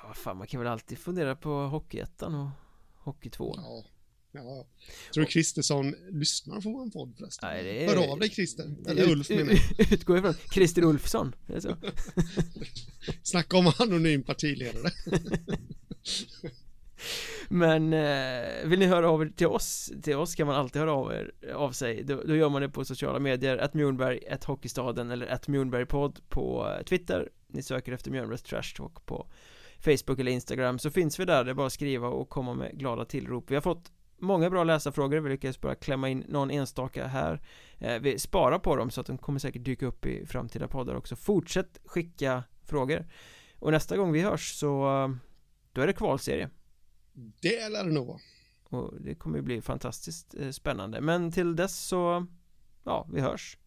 Ja, 0.03 0.13
fan, 0.13 0.37
man 0.37 0.47
kan 0.47 0.59
väl 0.59 0.69
alltid 0.69 0.97
fundera 0.97 1.35
på 1.35 1.49
Hockeyettan 1.49 2.35
och 2.35 2.49
Hockey 2.95 3.29
2. 3.29 3.53
Ja, 3.57 3.85
Ja. 4.35 4.67
Tror 5.13 5.25
du 5.25 5.31
Kristersson 5.31 5.95
lyssnar 6.11 6.61
på 6.61 6.69
vår 6.69 6.89
podd 6.89 7.15
förresten? 7.17 7.49
Nej, 7.49 7.63
det 7.63 7.83
är... 7.83 7.87
Hör 7.87 8.11
av 8.11 8.19
dig 8.19 8.29
Christer, 8.29 8.75
eller 8.87 9.09
Ulf 9.09 9.29
menar 9.29 9.53
jag 9.77 9.91
Utgå 9.93 10.17
ifrån 10.17 10.33
Christer 10.53 10.83
Ulfsson, 10.83 11.35
är 11.47 11.53
det 11.53 11.61
så? 11.61 11.75
Snacka 13.23 13.57
om 13.57 13.71
anonym 13.79 14.23
partiledare 14.23 14.91
Men 17.49 17.93
eh, 17.93 18.65
vill 18.65 18.79
ni 18.79 18.85
höra 18.85 19.09
av 19.09 19.21
er 19.21 19.31
till 19.35 19.47
oss? 19.47 19.91
Till 20.03 20.15
oss 20.15 20.35
kan 20.35 20.47
man 20.47 20.55
alltid 20.55 20.79
höra 20.79 20.93
av, 20.93 21.11
er, 21.11 21.31
av 21.55 21.71
sig 21.71 22.03
då, 22.03 22.23
då 22.23 22.35
gör 22.35 22.49
man 22.49 22.61
det 22.61 22.69
på 22.69 22.85
sociala 22.85 23.19
medier 23.19 23.57
att 23.57 23.73
Mjornberg, 23.73 24.27
att 24.27 24.43
Hockeystaden 24.43 25.11
eller 25.11 25.27
att 25.27 25.47
Mjornbergpodd 25.47 26.19
på 26.29 26.77
Twitter 26.85 27.29
Ni 27.47 27.63
söker 27.63 27.91
efter 27.91 28.11
Mjornbergs 28.11 28.43
Trash 28.43 28.75
Talk 28.75 29.05
på 29.05 29.27
Facebook 29.79 30.19
eller 30.19 30.31
Instagram 30.31 30.79
så 30.79 30.91
finns 30.91 31.19
vi 31.19 31.25
där, 31.25 31.43
det 31.43 31.51
är 31.51 31.55
bara 31.55 31.67
att 31.67 31.73
skriva 31.73 32.07
och 32.07 32.29
komma 32.29 32.53
med 32.53 32.79
glada 32.79 33.05
tillrop 33.05 33.51
Vi 33.51 33.55
har 33.55 33.61
fått 33.61 33.91
många 34.23 34.49
bra 34.49 34.63
läsarfrågor, 34.63 35.19
vi 35.19 35.29
lyckades 35.29 35.61
bara 35.61 35.75
klämma 35.75 36.09
in 36.09 36.25
någon 36.27 36.51
enstaka 36.51 37.07
här. 37.07 37.41
Eh, 37.77 37.99
Vi 38.01 38.19
sparar 38.19 38.59
på 38.59 38.75
dem 38.75 38.89
så 38.91 39.01
att 39.01 39.07
de 39.07 39.17
kommer 39.17 39.39
säkert 39.39 39.65
dyka 39.65 39.85
upp 39.85 40.05
i 40.05 40.25
framtida 40.25 40.67
poddar 40.67 40.95
också. 40.95 41.15
Fortsätt 41.15 41.79
skicka 41.85 42.43
frågor. 42.65 43.05
Och 43.59 43.71
nästa 43.71 43.97
gång 43.97 44.11
vi 44.11 44.21
hörs 44.21 44.53
så 44.59 44.69
Då 45.71 45.81
är 45.81 45.87
det 45.87 45.93
kvalserie. 45.93 46.49
Det 47.41 47.69
lär 47.69 47.83
det 47.83 47.91
nog 47.91 48.07
vara. 48.07 48.19
Och 48.63 49.01
det 49.01 49.15
kommer 49.15 49.41
bli 49.41 49.61
fantastiskt 49.61 50.35
eh, 50.39 50.49
spännande. 50.49 51.01
Men 51.01 51.31
till 51.31 51.55
dess 51.55 51.79
så 51.79 52.25
Ja, 52.83 53.07
vi 53.13 53.21
hörs 53.21 53.57